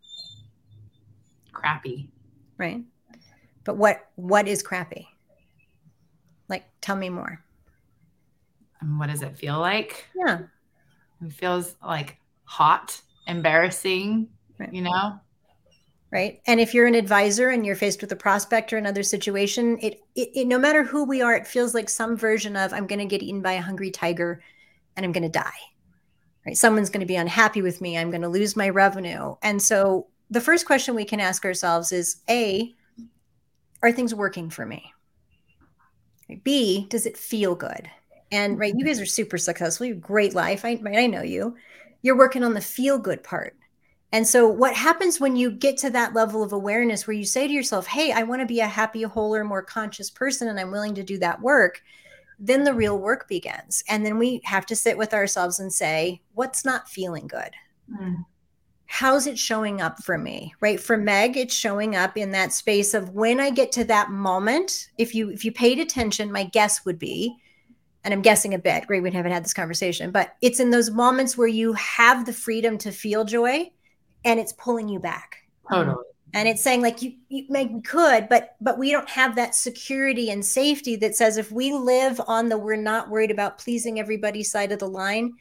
Crappy. 1.51 2.09
Right. 2.57 2.83
But 3.63 3.77
what 3.77 4.09
what 4.15 4.47
is 4.47 4.61
crappy? 4.61 5.07
Like 6.49 6.65
tell 6.81 6.95
me 6.95 7.09
more. 7.09 7.42
And 8.83 8.99
what 8.99 9.09
does 9.09 9.21
it 9.21 9.37
feel 9.37 9.59
like? 9.59 10.05
Yeah. 10.15 10.39
It 11.25 11.33
feels 11.33 11.75
like 11.85 12.17
hot 12.43 12.99
embarrassing, 13.27 14.27
right. 14.59 14.73
you 14.73 14.81
know? 14.81 15.19
Right. 16.11 16.41
And 16.45 16.59
if 16.59 16.73
you're 16.73 16.85
an 16.85 16.93
advisor 16.93 17.49
and 17.49 17.65
you're 17.65 17.75
faced 17.75 18.01
with 18.01 18.11
a 18.11 18.15
prospect 18.15 18.71
or 18.71 18.77
another 18.77 19.01
situation, 19.01 19.79
it, 19.81 20.01
it, 20.15 20.29
it 20.35 20.47
no 20.47 20.59
matter 20.59 20.83
who 20.83 21.05
we 21.05 21.21
are, 21.21 21.33
it 21.33 21.47
feels 21.47 21.73
like 21.73 21.89
some 21.89 22.15
version 22.15 22.55
of 22.55 22.71
I'm 22.71 22.85
going 22.85 22.99
to 22.99 23.05
get 23.05 23.23
eaten 23.23 23.41
by 23.41 23.53
a 23.53 23.61
hungry 23.61 23.89
tiger 23.89 24.43
and 24.95 25.05
I'm 25.05 25.11
going 25.11 25.23
to 25.23 25.29
die. 25.29 25.49
Right. 26.45 26.57
Someone's 26.57 26.89
going 26.89 26.99
to 26.99 27.07
be 27.07 27.15
unhappy 27.15 27.61
with 27.61 27.81
me. 27.81 27.97
I'm 27.97 28.11
going 28.11 28.21
to 28.21 28.29
lose 28.29 28.55
my 28.55 28.69
revenue. 28.69 29.35
And 29.41 29.61
so 29.61 30.07
the 30.29 30.41
first 30.41 30.65
question 30.65 30.93
we 30.93 31.05
can 31.05 31.21
ask 31.21 31.45
ourselves 31.45 31.91
is 31.91 32.17
A, 32.29 32.75
are 33.81 33.91
things 33.91 34.13
working 34.13 34.49
for 34.49 34.65
me? 34.65 34.93
B, 36.43 36.85
does 36.89 37.05
it 37.05 37.17
feel 37.17 37.55
good? 37.55 37.89
And 38.33 38.59
right, 38.59 38.73
you 38.75 38.85
guys 38.85 38.99
are 38.99 39.05
super 39.05 39.37
successful. 39.37 39.85
You 39.85 39.93
have 39.93 40.03
a 40.03 40.07
great 40.07 40.33
life. 40.33 40.65
I, 40.65 40.81
I 40.85 41.07
know 41.07 41.21
you 41.21 41.55
you're 42.03 42.17
working 42.17 42.43
on 42.43 42.53
the 42.53 42.61
feel 42.61 42.99
good 42.99 43.23
part. 43.23 43.55
And 44.11 44.27
so, 44.27 44.47
what 44.47 44.75
happens 44.75 45.19
when 45.19 45.35
you 45.35 45.49
get 45.49 45.77
to 45.77 45.89
that 45.89 46.13
level 46.13 46.43
of 46.43 46.53
awareness 46.53 47.07
where 47.07 47.15
you 47.15 47.25
say 47.25 47.47
to 47.47 47.53
yourself, 47.53 47.87
Hey, 47.87 48.11
I 48.11 48.21
want 48.21 48.41
to 48.41 48.45
be 48.45 48.59
a 48.59 48.67
happy, 48.67 49.01
wholer, 49.01 49.43
more 49.43 49.63
conscious 49.63 50.11
person, 50.11 50.47
and 50.49 50.59
I'm 50.59 50.69
willing 50.69 50.93
to 50.95 51.03
do 51.03 51.17
that 51.17 51.41
work? 51.41 51.81
Then 52.37 52.63
the 52.63 52.75
real 52.75 52.99
work 52.99 53.27
begins. 53.27 53.83
And 53.89 54.05
then 54.05 54.19
we 54.19 54.41
have 54.43 54.67
to 54.67 54.75
sit 54.75 54.97
with 54.97 55.15
ourselves 55.15 55.59
and 55.59 55.73
say, 55.73 56.21
What's 56.35 56.63
not 56.63 56.87
feeling 56.87 57.25
good? 57.25 57.49
Mm. 57.91 58.25
How's 58.85 59.25
it 59.25 59.39
showing 59.39 59.81
up 59.81 60.03
for 60.03 60.19
me? 60.19 60.53
Right. 60.59 60.79
For 60.79 60.95
Meg, 60.95 61.35
it's 61.35 61.55
showing 61.55 61.95
up 61.95 62.15
in 62.15 62.29
that 62.31 62.53
space 62.53 62.93
of 62.93 63.09
when 63.09 63.39
I 63.39 63.49
get 63.49 63.71
to 63.71 63.83
that 63.85 64.11
moment. 64.11 64.89
If 64.99 65.15
you 65.15 65.31
if 65.31 65.43
you 65.43 65.51
paid 65.51 65.79
attention, 65.79 66.31
my 66.31 66.43
guess 66.43 66.85
would 66.85 66.99
be 66.99 67.35
and 68.03 68.13
I'm 68.13 68.21
guessing 68.21 68.53
a 68.53 68.59
bit, 68.59 68.85
great, 68.87 69.01
we 69.01 69.11
haven't 69.11 69.31
had 69.31 69.45
this 69.45 69.53
conversation, 69.53 70.11
but 70.11 70.35
it's 70.41 70.59
in 70.59 70.71
those 70.71 70.89
moments 70.89 71.37
where 71.37 71.47
you 71.47 71.73
have 71.73 72.25
the 72.25 72.33
freedom 72.33 72.77
to 72.79 72.91
feel 72.91 73.23
joy 73.23 73.71
and 74.25 74.39
it's 74.39 74.53
pulling 74.53 74.89
you 74.89 74.99
back. 74.99 75.37
Totally. 75.71 76.03
And 76.33 76.47
it's 76.47 76.63
saying 76.63 76.81
like 76.81 77.01
you, 77.01 77.13
you 77.29 77.45
maybe 77.47 77.79
could, 77.81 78.27
but 78.27 78.55
but 78.59 78.79
we 78.79 78.91
don't 78.91 79.09
have 79.09 79.35
that 79.35 79.53
security 79.53 80.31
and 80.31 80.43
safety 80.43 80.95
that 80.95 81.15
says 81.15 81.37
if 81.37 81.51
we 81.51 81.71
live 81.71 82.19
on 82.27 82.49
the 82.49 82.57
we're 82.57 82.75
not 82.75 83.09
worried 83.09 83.29
about 83.29 83.59
pleasing 83.59 83.99
everybody 83.99 84.43
side 84.43 84.71
of 84.71 84.79
the 84.79 84.87
line, 84.87 85.33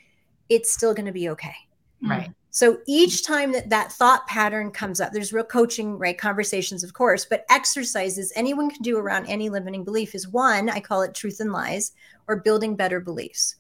it's 0.51 0.71
still 0.71 0.93
going 0.93 1.07
to 1.07 1.13
be 1.13 1.31
okay. 1.31 1.55
Right. 2.03 2.31
So 2.55 2.81
each 2.87 3.25
time 3.25 3.51
that 3.53 3.71
that 3.71 3.93
thought 3.93 4.27
pattern 4.27 4.73
comes 4.73 5.01
up, 5.01 5.11
there's 5.11 5.33
real 5.33 5.43
coaching, 5.43 5.99
right? 5.99 6.19
Conversations, 6.19 6.85
of 6.85 6.93
course, 6.93 7.25
but 7.25 7.47
exercises 7.49 8.31
anyone 8.37 8.69
can 8.69 8.83
do 8.83 8.99
around 8.99 9.25
any 9.25 9.49
limiting 9.49 9.85
belief 9.85 10.15
is 10.15 10.29
one, 10.29 10.69
I 10.69 10.79
call 10.79 11.01
it 11.01 11.15
truth 11.15 11.41
and 11.41 11.51
lies 11.51 11.93
or 12.29 12.37
building 12.37 12.77
better 12.77 13.01
beliefs, 13.01 13.57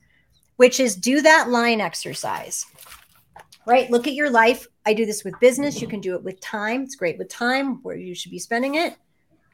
which 0.57 0.79
is 0.79 0.95
do 0.95 1.23
that 1.23 1.49
line 1.49 1.81
exercise, 1.81 2.67
right? 3.67 3.91
Look 3.91 4.07
at 4.07 4.13
your 4.13 4.29
life. 4.29 4.67
I 4.85 4.93
do 4.93 5.07
this 5.07 5.25
with 5.25 5.41
business. 5.41 5.81
You 5.81 5.89
can 5.89 6.03
do 6.03 6.15
it 6.15 6.23
with 6.23 6.39
time. 6.41 6.83
It's 6.83 6.95
great 6.95 7.17
with 7.17 7.31
time 7.31 7.83
where 7.83 7.97
you 7.97 8.15
should 8.15 8.31
be 8.31 8.39
spending 8.39 8.75
it. 8.75 8.95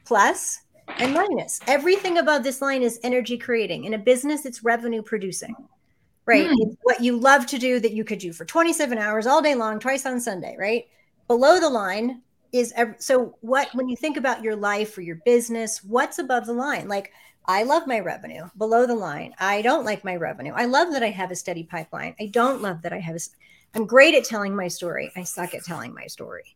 Plus 0.03 0.59
and 0.97 1.13
minus. 1.13 1.61
Everything 1.65 2.17
above 2.17 2.43
this 2.43 2.61
line 2.61 2.81
is 2.81 2.99
energy 3.03 3.37
creating. 3.37 3.85
In 3.85 3.93
a 3.93 3.97
business, 3.97 4.45
it's 4.45 4.65
revenue 4.65 5.01
producing 5.01 5.55
right? 6.29 6.47
Mm. 6.47 6.55
It's 6.59 6.75
what 6.83 7.01
you 7.01 7.17
love 7.17 7.47
to 7.47 7.57
do 7.57 7.79
that 7.79 7.93
you 7.93 8.03
could 8.03 8.19
do 8.19 8.31
for 8.31 8.45
27 8.45 8.97
hours 8.97 9.25
all 9.25 9.41
day 9.41 9.55
long, 9.55 9.79
twice 9.79 10.05
on 10.05 10.19
Sunday, 10.19 10.55
right? 10.59 10.87
Below 11.27 11.59
the 11.59 11.69
line 11.69 12.21
is 12.51 12.73
so 12.97 13.37
what 13.41 13.69
when 13.73 13.89
you 13.89 13.95
think 13.95 14.17
about 14.17 14.43
your 14.43 14.55
life 14.55 14.97
or 14.97 15.01
your 15.01 15.17
business, 15.25 15.83
what's 15.83 16.19
above 16.19 16.45
the 16.45 16.53
line? 16.53 16.87
Like 16.87 17.11
I 17.45 17.63
love 17.63 17.87
my 17.87 17.99
revenue. 17.99 18.47
Below 18.57 18.85
the 18.85 18.95
line, 18.95 19.33
I 19.39 19.61
don't 19.63 19.85
like 19.85 20.03
my 20.03 20.15
revenue. 20.15 20.53
I 20.55 20.65
love 20.65 20.91
that 20.93 21.03
I 21.03 21.09
have 21.09 21.31
a 21.31 21.35
steady 21.35 21.63
pipeline. 21.63 22.15
I 22.19 22.27
don't 22.27 22.61
love 22.61 22.83
that 22.83 22.93
I 22.93 22.99
have 22.99 23.15
a 23.15 23.19
I'm 23.75 23.85
great 23.85 24.15
at 24.15 24.23
telling 24.23 24.55
my 24.55 24.67
story. 24.67 25.11
I 25.15 25.23
suck 25.23 25.53
at 25.53 25.63
telling 25.63 25.93
my 25.93 26.07
story 26.07 26.55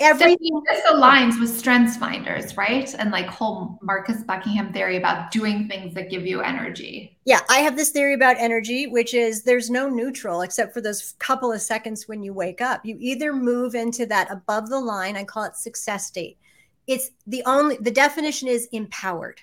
everything 0.00 0.62
this 0.66 0.84
aligns 0.86 1.40
with 1.40 1.50
strengths 1.50 1.96
finders 1.96 2.56
right? 2.56 2.94
And 2.98 3.10
like 3.10 3.26
whole 3.26 3.78
marcus 3.82 4.22
buckingham 4.22 4.72
theory 4.72 4.96
about 4.96 5.30
doing 5.30 5.68
things 5.68 5.94
that 5.94 6.10
give 6.10 6.26
you 6.26 6.40
energy. 6.40 7.16
Yeah 7.24 7.40
i 7.48 7.58
have 7.58 7.76
this 7.76 7.90
theory 7.90 8.14
about 8.14 8.36
energy 8.38 8.86
which 8.86 9.14
is 9.14 9.42
there's 9.42 9.70
no 9.70 9.88
neutral 9.88 10.42
except 10.42 10.72
for 10.72 10.80
those 10.80 11.14
couple 11.18 11.52
of 11.52 11.60
seconds 11.60 12.08
when 12.08 12.22
you 12.22 12.32
wake 12.32 12.60
up. 12.60 12.84
You 12.84 12.96
either 13.00 13.32
move 13.32 13.74
into 13.74 14.06
that 14.06 14.30
above 14.30 14.68
the 14.68 14.80
line 14.80 15.16
i 15.16 15.24
call 15.24 15.44
it 15.44 15.56
success 15.56 16.06
state. 16.06 16.38
It's 16.86 17.10
the 17.26 17.42
only 17.46 17.76
the 17.80 17.90
definition 17.90 18.48
is 18.48 18.68
empowered. 18.72 19.40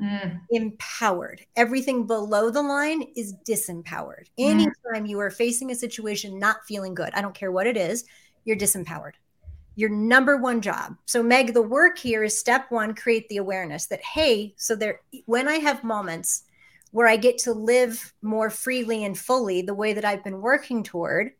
Mm. 0.00 0.40
empowered. 0.52 1.44
Everything 1.56 2.06
below 2.06 2.50
the 2.50 2.62
line 2.62 3.02
is 3.16 3.34
disempowered. 3.44 4.26
Mm. 4.38 4.50
anytime 4.50 5.06
you 5.06 5.18
are 5.18 5.30
facing 5.30 5.72
a 5.72 5.74
situation 5.74 6.38
not 6.38 6.64
feeling 6.66 6.94
good 6.94 7.12
i 7.14 7.20
don't 7.20 7.34
care 7.34 7.50
what 7.50 7.66
it 7.66 7.76
is 7.76 8.04
you're 8.44 8.56
disempowered 8.56 9.14
your 9.78 9.90
number 9.90 10.36
one 10.36 10.60
job. 10.60 10.96
So, 11.06 11.22
Meg, 11.22 11.54
the 11.54 11.62
work 11.62 11.98
here 11.98 12.24
is 12.24 12.36
step 12.36 12.66
one 12.70 12.96
create 12.96 13.28
the 13.28 13.36
awareness 13.36 13.86
that, 13.86 14.02
hey, 14.02 14.52
so 14.56 14.74
there, 14.74 15.02
when 15.26 15.46
I 15.46 15.58
have 15.58 15.84
moments 15.84 16.42
where 16.90 17.06
I 17.06 17.16
get 17.16 17.38
to 17.38 17.52
live 17.52 18.12
more 18.20 18.50
freely 18.50 19.04
and 19.04 19.16
fully 19.16 19.62
the 19.62 19.74
way 19.74 19.92
that 19.92 20.04
I've 20.04 20.24
been 20.24 20.40
working 20.40 20.82
toward, 20.82 21.30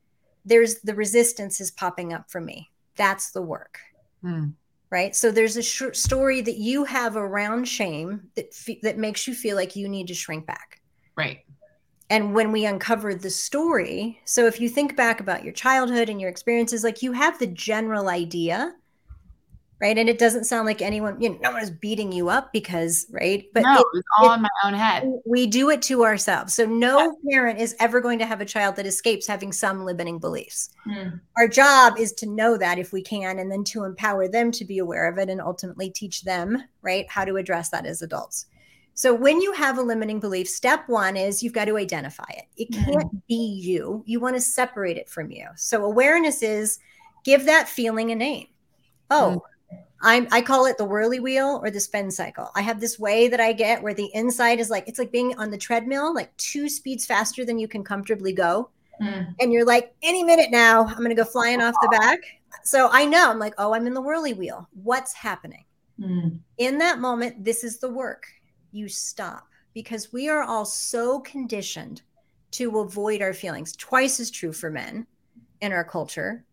there's 0.44 0.78
the 0.82 0.94
resistance 0.94 1.60
is 1.60 1.72
popping 1.72 2.12
up 2.12 2.30
for 2.30 2.40
me. 2.40 2.70
That's 2.94 3.32
the 3.32 3.42
work. 3.42 3.80
Hmm. 4.22 4.50
Right. 4.88 5.16
So 5.16 5.32
there's 5.32 5.56
a 5.56 5.62
sh- 5.62 5.82
story 5.94 6.40
that 6.40 6.58
you 6.58 6.84
have 6.84 7.16
around 7.16 7.66
shame 7.66 8.30
that 8.36 8.50
f- 8.52 8.80
that 8.82 8.98
makes 8.98 9.26
you 9.26 9.34
feel 9.34 9.56
like 9.56 9.74
you 9.74 9.88
need 9.88 10.06
to 10.06 10.14
shrink 10.14 10.46
back. 10.46 10.80
Right 11.16 11.40
and 12.10 12.34
when 12.34 12.52
we 12.52 12.64
uncovered 12.64 13.20
the 13.20 13.30
story 13.30 14.20
so 14.24 14.46
if 14.46 14.60
you 14.60 14.68
think 14.68 14.96
back 14.96 15.20
about 15.20 15.44
your 15.44 15.52
childhood 15.52 16.08
and 16.08 16.20
your 16.20 16.30
experiences 16.30 16.84
like 16.84 17.02
you 17.02 17.12
have 17.12 17.38
the 17.38 17.46
general 17.46 18.08
idea 18.08 18.74
right? 19.80 19.96
And 19.96 20.08
it 20.08 20.18
doesn't 20.18 20.44
sound 20.44 20.66
like 20.66 20.82
anyone 20.82 21.20
you 21.20 21.30
know 21.30 21.38
no 21.42 21.52
one 21.52 21.62
is 21.62 21.70
beating 21.70 22.12
you 22.12 22.28
up 22.28 22.52
because 22.52 23.06
right? 23.10 23.44
But 23.54 23.62
no, 23.62 23.76
it, 23.76 23.86
it's 23.94 24.08
all 24.18 24.32
it, 24.32 24.36
in 24.36 24.42
my 24.42 24.48
own 24.64 24.74
head. 24.74 25.10
we 25.24 25.46
do 25.46 25.70
it 25.70 25.82
to 25.82 26.04
ourselves. 26.04 26.54
So 26.54 26.64
no 26.66 27.16
yeah. 27.24 27.32
parent 27.32 27.60
is 27.60 27.76
ever 27.80 28.00
going 28.00 28.18
to 28.18 28.26
have 28.26 28.40
a 28.40 28.44
child 28.44 28.76
that 28.76 28.86
escapes 28.86 29.26
having 29.26 29.52
some 29.52 29.84
limiting 29.84 30.18
beliefs. 30.18 30.70
Mm. 30.86 31.20
our 31.36 31.48
job 31.48 31.98
is 31.98 32.12
to 32.12 32.26
know 32.26 32.56
that 32.56 32.78
if 32.78 32.92
we 32.92 33.02
can 33.02 33.38
and 33.38 33.50
then 33.50 33.64
to 33.64 33.84
empower 33.84 34.28
them 34.28 34.50
to 34.52 34.64
be 34.64 34.78
aware 34.78 35.08
of 35.08 35.18
it 35.18 35.28
and 35.28 35.40
ultimately 35.40 35.90
teach 35.90 36.22
them 36.22 36.62
right 36.82 37.08
how 37.10 37.24
to 37.24 37.36
address 37.36 37.68
that 37.70 37.84
as 37.84 38.02
adults 38.02 38.46
so 38.98 39.14
when 39.14 39.40
you 39.40 39.52
have 39.52 39.78
a 39.78 39.82
limiting 39.82 40.18
belief, 40.18 40.48
step 40.48 40.88
one 40.88 41.16
is 41.16 41.40
you've 41.40 41.52
got 41.52 41.66
to 41.66 41.76
identify 41.76 42.24
it. 42.30 42.46
It 42.56 42.72
mm-hmm. 42.72 42.90
can't 42.90 43.26
be 43.28 43.36
you. 43.36 44.02
You 44.06 44.18
want 44.18 44.34
to 44.34 44.40
separate 44.40 44.96
it 44.96 45.08
from 45.08 45.30
you. 45.30 45.46
So 45.54 45.84
awareness 45.84 46.42
is 46.42 46.80
give 47.22 47.44
that 47.44 47.68
feeling 47.68 48.10
a 48.10 48.16
name. 48.16 48.48
Oh, 49.08 49.44
mm. 49.70 49.78
I'm 50.02 50.26
I 50.32 50.40
call 50.40 50.66
it 50.66 50.78
the 50.78 50.84
whirly 50.84 51.20
wheel 51.20 51.60
or 51.62 51.70
the 51.70 51.78
spin 51.78 52.10
cycle. 52.10 52.50
I 52.56 52.60
have 52.62 52.80
this 52.80 52.98
way 52.98 53.28
that 53.28 53.38
I 53.38 53.52
get 53.52 53.80
where 53.80 53.94
the 53.94 54.10
inside 54.14 54.58
is 54.58 54.68
like 54.68 54.88
it's 54.88 54.98
like 54.98 55.12
being 55.12 55.32
on 55.38 55.52
the 55.52 55.58
treadmill, 55.58 56.12
like 56.12 56.36
two 56.36 56.68
speeds 56.68 57.06
faster 57.06 57.44
than 57.44 57.56
you 57.56 57.68
can 57.68 57.84
comfortably 57.84 58.32
go. 58.32 58.68
Mm. 59.00 59.32
And 59.38 59.52
you're 59.52 59.64
like, 59.64 59.94
any 60.02 60.24
minute 60.24 60.50
now, 60.50 60.84
I'm 60.84 61.00
gonna 61.00 61.14
go 61.14 61.24
flying 61.24 61.62
off 61.62 61.76
the 61.82 61.96
back. 62.00 62.18
So 62.64 62.88
I 62.90 63.04
know 63.04 63.30
I'm 63.30 63.38
like, 63.38 63.54
oh, 63.58 63.74
I'm 63.74 63.86
in 63.86 63.94
the 63.94 64.02
whirly 64.02 64.32
wheel. 64.32 64.68
What's 64.82 65.12
happening? 65.12 65.66
Mm. 66.00 66.40
In 66.58 66.78
that 66.78 66.98
moment, 66.98 67.44
this 67.44 67.62
is 67.62 67.78
the 67.78 67.88
work 67.88 68.26
you 68.72 68.88
stop 68.88 69.48
because 69.74 70.12
we 70.12 70.28
are 70.28 70.42
all 70.42 70.64
so 70.64 71.20
conditioned 71.20 72.02
to 72.52 72.80
avoid 72.80 73.22
our 73.22 73.34
feelings. 73.34 73.76
Twice 73.76 74.20
as 74.20 74.30
true 74.30 74.52
for 74.52 74.70
men 74.70 75.06
in 75.60 75.72
our 75.72 75.84
culture. 75.84 76.44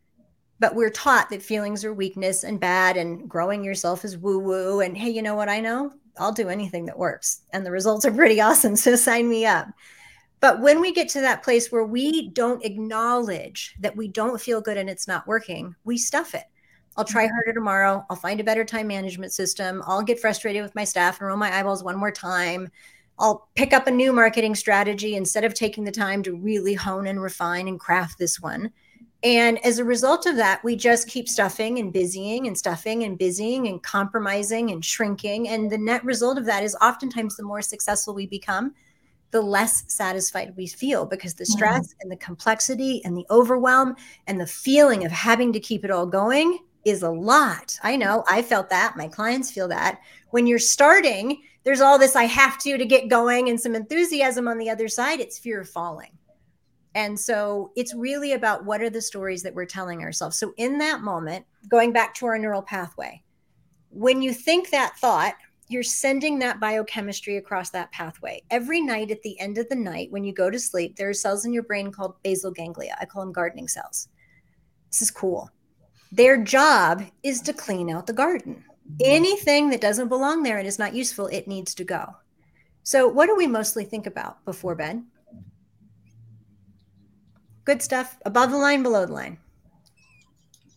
But 0.59 0.76
we're 0.76 0.89
taught 0.89 1.30
that 1.30 1.41
feelings 1.41 1.84
are 1.84 1.93
weakness 1.93 2.43
and 2.43 2.59
bad, 2.59 2.95
and 2.95 3.30
growing 3.30 3.63
yourself 3.63 4.05
is 4.05 4.18
woo 4.18 4.39
woo. 4.39 4.80
And 4.80 4.95
hey, 4.95 5.09
you 5.09 5.22
know 5.22 5.36
what 5.36 5.49
I 5.49 5.59
know? 5.59 5.91
I'll 6.18 6.32
do 6.32 6.49
anything 6.49 6.86
that 6.86 6.97
works. 6.97 7.41
And 7.51 7.66
the 7.66 7.72
results 7.72 8.05
are 8.05 8.11
pretty 8.11 8.39
awesome. 8.41 8.76
So 8.76 8.95
sign 8.95 9.30
me 9.30 9.45
up. 9.45 9.68
But 10.39 10.61
when 10.61 10.80
we 10.80 10.93
get 10.93 11.09
to 11.09 11.22
that 11.22 11.43
place 11.43 11.72
where 11.72 11.86
we 11.86 12.30
don't 12.30 12.63
acknowledge 12.63 13.76
that 13.80 13.95
we 13.95 14.07
don't 14.07 14.39
feel 14.39 14.61
good 14.61 14.78
and 14.78 14.89
it's 14.89 15.07
not 15.07 15.28
working, 15.28 15.76
we 15.84 15.97
stuff 15.97 16.36
it. 16.36 16.45
I'll 16.98 17.06
try 17.06 17.28
harder 17.28 17.54
tomorrow. 17.54 18.06
I'll 18.10 18.16
find 18.16 18.39
a 18.39 18.43
better 18.43 18.64
time 18.64 18.88
management 18.88 19.34
system. 19.34 19.84
I'll 19.86 20.02
get 20.02 20.20
frustrated 20.20 20.64
with 20.64 20.76
my 20.76 20.86
staff 20.86 21.20
and 21.20 21.28
roll 21.28 21.38
my 21.38 21.54
eyeballs 21.54 21.84
one 21.84 21.98
more 21.98 22.12
time. 22.12 22.70
I'll 23.20 23.50
pick 23.56 23.74
up 23.74 23.88
a 23.88 23.91
new 23.91 24.14
marketing 24.14 24.56
strategy 24.56 25.16
instead 25.16 25.43
of 25.43 25.54
taking 25.54 25.84
the 25.84 25.91
time 25.91 26.24
to 26.24 26.36
really 26.36 26.74
hone 26.74 27.08
and 27.08 27.22
refine 27.22 27.68
and 27.68 27.80
craft 27.80 28.18
this 28.18 28.39
one. 28.39 28.72
And 29.24 29.64
as 29.66 29.80
a 29.80 29.84
result 29.84 30.26
of 30.26 30.36
that, 30.36 30.64
we 30.64 30.76
just 30.76 31.08
keep 31.08 31.28
stuffing 31.28 31.80
and 31.80 31.91
busying 31.91 32.48
and 32.48 32.58
stuffing 32.58 33.04
and 33.04 33.18
busying 33.18 33.68
and 33.68 33.82
compromising 33.82 34.72
and 34.72 34.84
shrinking. 34.84 35.50
And 35.50 35.72
the 35.72 35.78
net 35.78 36.04
result 36.04 36.38
of 36.38 36.46
that 36.46 36.64
is 36.64 36.76
oftentimes 36.82 37.36
the 37.36 37.43
more 37.43 37.62
successful 37.62 38.14
we 38.14 38.28
become, 38.28 38.74
the 39.32 39.41
less 39.41 39.84
satisfied 39.88 40.54
we 40.56 40.68
feel 40.68 41.06
because 41.06 41.34
the 41.34 41.46
stress 41.46 41.88
mm. 41.88 41.96
and 42.02 42.12
the 42.12 42.18
complexity 42.18 43.02
and 43.04 43.18
the 43.18 43.26
overwhelm 43.32 43.96
and 44.28 44.39
the 44.39 44.46
feeling 44.46 45.06
of 45.06 45.12
having 45.12 45.52
to 45.54 45.60
keep 45.60 45.84
it 45.84 45.91
all 45.91 46.06
going 46.06 46.60
is 46.86 47.02
a 47.02 47.10
lot. 47.10 47.78
I 47.84 47.94
mm-hmm. 47.94 48.00
know 48.00 48.24
I 48.30 48.42
felt 48.42 48.70
that. 48.70 48.96
My 48.96 49.08
clients 49.08 49.52
feel 49.52 49.68
that. 49.70 50.00
When 50.30 50.48
you're 50.48 50.60
starting, 50.60 51.42
there's 51.64 51.82
all 51.82 52.00
this 52.00 52.16
I 52.16 52.26
have 52.26 52.58
to 52.60 52.78
to 52.78 52.86
get 52.86 53.10
going 53.10 53.50
and 53.50 53.60
some 53.60 53.76
enthusiasm 53.76 54.48
on 54.48 54.58
the 54.58 54.70
other 54.70 54.88
side. 54.88 55.20
It's 55.20 55.40
fear 55.40 55.60
of 55.60 55.70
falling. 55.70 56.12
And 56.94 57.20
so 57.20 57.72
it's 57.76 57.94
really 57.94 58.34
about 58.34 58.64
what 58.64 58.82
are 58.82 58.90
the 58.90 59.02
stories 59.02 59.44
that 59.44 59.54
we're 59.54 59.66
telling 59.66 60.02
ourselves. 60.02 60.38
So 60.38 60.54
in 60.56 60.78
that 60.78 61.02
moment, 61.02 61.46
going 61.68 61.92
back 61.92 62.14
to 62.16 62.26
our 62.28 62.38
neural 62.38 62.62
pathway, 62.62 63.22
when 63.90 64.22
you 64.22 64.34
think 64.34 64.70
that 64.70 64.98
thought, 64.98 65.34
you're 65.68 65.84
sending 65.84 66.38
that 66.40 66.60
biochemistry 66.60 67.38
across 67.38 67.72
that 67.72 67.92
pathway. 67.92 68.42
Every 68.52 68.80
night 68.80 69.10
at 69.10 69.22
the 69.24 69.38
end 69.40 69.58
of 69.58 69.68
the 69.68 69.76
night, 69.76 70.12
when 70.12 70.24
you 70.24 70.32
go 70.32 70.52
to 70.52 70.60
sleep, 70.60 70.96
there 70.96 71.10
are 71.10 71.14
cells 71.14 71.44
in 71.44 71.52
your 71.52 71.64
brain 71.64 71.92
called 71.92 72.22
basal 72.24 72.52
ganglia. 72.52 72.96
I 73.02 73.06
call 73.06 73.24
them 73.24 73.34
gardening 73.34 73.68
cells. 73.68 74.08
This 74.92 75.02
is 75.02 75.12
cool 75.12 75.50
their 76.12 76.38
job 76.38 77.03
is 77.24 77.41
to 77.41 77.53
clean 77.53 77.89
out 77.89 78.08
the 78.08 78.14
garden. 78.14 78.64
Anything 79.03 79.70
that 79.70 79.82
doesn't 79.82 80.10
belong 80.10 80.43
there 80.43 80.58
and 80.58 80.68
is 80.68 80.80
not 80.80 80.93
useful, 80.93 81.28
it 81.28 81.47
needs 81.47 81.74
to 81.76 81.84
go. 81.84 82.16
So, 82.84 83.08
what 83.08 83.26
do 83.26 83.36
we 83.36 83.47
mostly 83.47 83.84
think 83.84 84.06
about 84.06 84.45
before 84.45 84.76
bed? 84.76 85.03
Good 87.64 87.82
stuff 87.82 88.18
above 88.26 88.51
the 88.51 88.58
line, 88.58 88.84
below 88.84 89.08
the 89.08 89.14
line. 89.14 89.39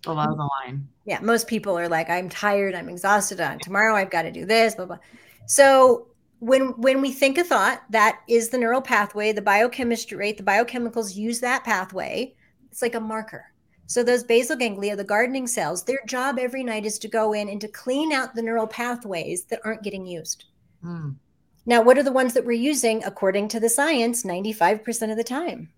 Below 0.04 0.34
the 0.34 0.48
line. 0.64 0.88
Yeah, 1.04 1.20
most 1.20 1.46
people 1.46 1.78
are 1.78 1.88
like, 1.88 2.08
I'm 2.08 2.30
tired, 2.30 2.74
I'm 2.74 2.88
exhausted. 2.88 3.40
Uh, 3.40 3.50
On 3.50 3.58
tomorrow, 3.58 3.94
I've 3.94 4.10
got 4.10 4.22
to 4.22 4.32
do 4.32 4.46
this. 4.46 4.74
Blah 4.74 4.86
blah. 4.86 4.98
So, 5.46 6.06
when 6.38 6.68
when 6.80 7.02
we 7.02 7.12
think 7.12 7.36
a 7.36 7.44
thought, 7.44 7.82
that 7.90 8.20
is 8.26 8.48
the 8.48 8.58
neural 8.58 8.80
pathway, 8.80 9.32
the 9.32 9.42
biochemistry 9.42 10.16
rate, 10.16 10.38
the 10.38 10.42
biochemicals 10.42 11.14
use 11.14 11.40
that 11.40 11.64
pathway. 11.64 12.34
It's 12.70 12.80
like 12.80 12.94
a 12.94 13.00
marker. 13.00 13.52
So 13.88 14.02
those 14.02 14.22
basal 14.22 14.54
ganglia, 14.54 14.96
the 14.96 15.02
gardening 15.02 15.46
cells, 15.46 15.82
their 15.82 16.00
job 16.06 16.38
every 16.38 16.62
night 16.62 16.84
is 16.84 16.98
to 16.98 17.08
go 17.08 17.32
in 17.32 17.48
and 17.48 17.58
to 17.62 17.68
clean 17.68 18.12
out 18.12 18.34
the 18.34 18.42
neural 18.42 18.66
pathways 18.66 19.44
that 19.44 19.62
aren't 19.64 19.82
getting 19.82 20.06
used. 20.06 20.44
Mm. 20.84 21.16
Now, 21.64 21.80
what 21.82 21.96
are 21.96 22.02
the 22.02 22.12
ones 22.12 22.34
that 22.34 22.44
we're 22.44 22.52
using 22.52 23.02
according 23.04 23.48
to 23.48 23.60
the 23.60 23.70
science 23.70 24.24
95% 24.24 25.10
of 25.10 25.16
the 25.16 25.24
time? 25.24 25.70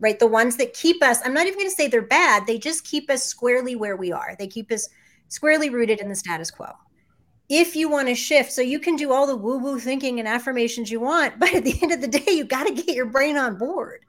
Right? 0.00 0.18
The 0.18 0.26
ones 0.26 0.56
that 0.56 0.74
keep 0.74 1.00
us, 1.00 1.20
I'm 1.24 1.32
not 1.32 1.46
even 1.46 1.60
going 1.60 1.70
to 1.70 1.76
say 1.76 1.86
they're 1.86 2.02
bad, 2.02 2.44
they 2.44 2.58
just 2.58 2.84
keep 2.84 3.08
us 3.08 3.22
squarely 3.22 3.76
where 3.76 3.96
we 3.96 4.10
are. 4.10 4.34
They 4.36 4.48
keep 4.48 4.72
us 4.72 4.88
squarely 5.28 5.70
rooted 5.70 6.00
in 6.00 6.08
the 6.08 6.16
status 6.16 6.50
quo. 6.50 6.72
If 7.48 7.76
you 7.76 7.88
want 7.88 8.08
to 8.08 8.16
shift, 8.16 8.50
so 8.50 8.62
you 8.62 8.80
can 8.80 8.96
do 8.96 9.12
all 9.12 9.28
the 9.28 9.36
woo 9.36 9.58
woo 9.58 9.78
thinking 9.78 10.18
and 10.18 10.26
affirmations 10.26 10.90
you 10.90 10.98
want, 10.98 11.38
but 11.38 11.54
at 11.54 11.62
the 11.62 11.78
end 11.80 11.92
of 11.92 12.00
the 12.00 12.08
day, 12.08 12.32
you 12.32 12.44
got 12.44 12.66
to 12.66 12.74
get 12.74 12.96
your 12.96 13.06
brain 13.06 13.36
on 13.36 13.56
board 13.56 14.04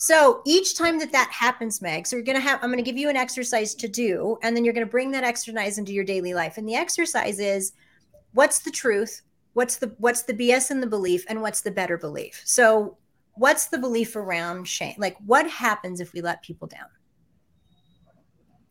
So 0.00 0.42
each 0.46 0.76
time 0.76 1.00
that 1.00 1.10
that 1.10 1.28
happens, 1.32 1.82
Meg, 1.82 2.06
so 2.06 2.14
you're 2.14 2.24
going 2.24 2.36
to 2.36 2.40
have, 2.40 2.60
I'm 2.62 2.70
going 2.70 2.82
to 2.82 2.88
give 2.88 2.96
you 2.96 3.10
an 3.10 3.16
exercise 3.16 3.74
to 3.74 3.88
do, 3.88 4.38
and 4.44 4.56
then 4.56 4.64
you're 4.64 4.72
going 4.72 4.86
to 4.86 4.90
bring 4.90 5.10
that 5.10 5.24
exercise 5.24 5.76
into 5.76 5.92
your 5.92 6.04
daily 6.04 6.34
life. 6.34 6.56
And 6.56 6.68
the 6.68 6.76
exercise 6.76 7.40
is 7.40 7.72
what's 8.32 8.60
the 8.60 8.70
truth? 8.70 9.22
What's 9.54 9.76
the, 9.76 9.92
what's 9.98 10.22
the 10.22 10.34
BS 10.34 10.70
in 10.70 10.80
the 10.80 10.86
belief 10.86 11.24
and 11.28 11.42
what's 11.42 11.62
the 11.62 11.72
better 11.72 11.98
belief? 11.98 12.40
So 12.44 12.96
what's 13.34 13.66
the 13.66 13.78
belief 13.78 14.14
around 14.14 14.68
shame? 14.68 14.94
Like 14.98 15.16
what 15.26 15.50
happens 15.50 16.00
if 16.00 16.12
we 16.12 16.20
let 16.20 16.42
people 16.42 16.68
down? 16.68 16.86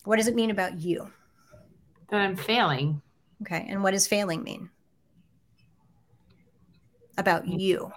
What 0.05 0.15
does 0.15 0.28
it 0.28 0.36
mean 0.36 0.51
about 0.51 0.80
you? 0.80 1.11
That 2.09 2.21
I'm 2.21 2.38
failing. 2.38 3.01
Okay. 3.41 3.65
And 3.67 3.84
what 3.84 3.91
does 3.91 4.07
failing 4.07 4.43
mean? 4.43 4.69
About 7.17 7.43
mm. 7.43 7.59
you. 7.59 7.91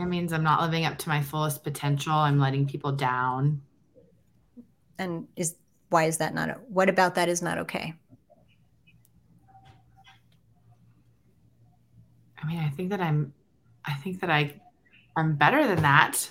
It 0.00 0.06
means 0.06 0.32
I'm 0.32 0.42
not 0.42 0.62
living 0.62 0.86
up 0.86 0.96
to 0.98 1.10
my 1.10 1.20
fullest 1.20 1.62
potential. 1.62 2.14
I'm 2.14 2.38
letting 2.38 2.66
people 2.66 2.92
down. 2.92 3.60
And 4.98 5.28
is 5.36 5.56
why 5.90 6.04
is 6.04 6.16
that 6.18 6.32
not 6.32 6.58
what 6.70 6.88
about 6.88 7.16
that 7.16 7.28
is 7.28 7.42
not 7.42 7.58
okay? 7.58 7.94
I 12.42 12.46
mean, 12.46 12.58
I 12.58 12.70
think 12.70 12.88
that 12.90 13.00
I'm 13.00 13.34
I 13.84 13.92
think 13.94 14.20
that 14.20 14.30
I 14.30 14.54
I'm 15.16 15.34
better 15.34 15.66
than 15.66 15.82
that. 15.82 16.30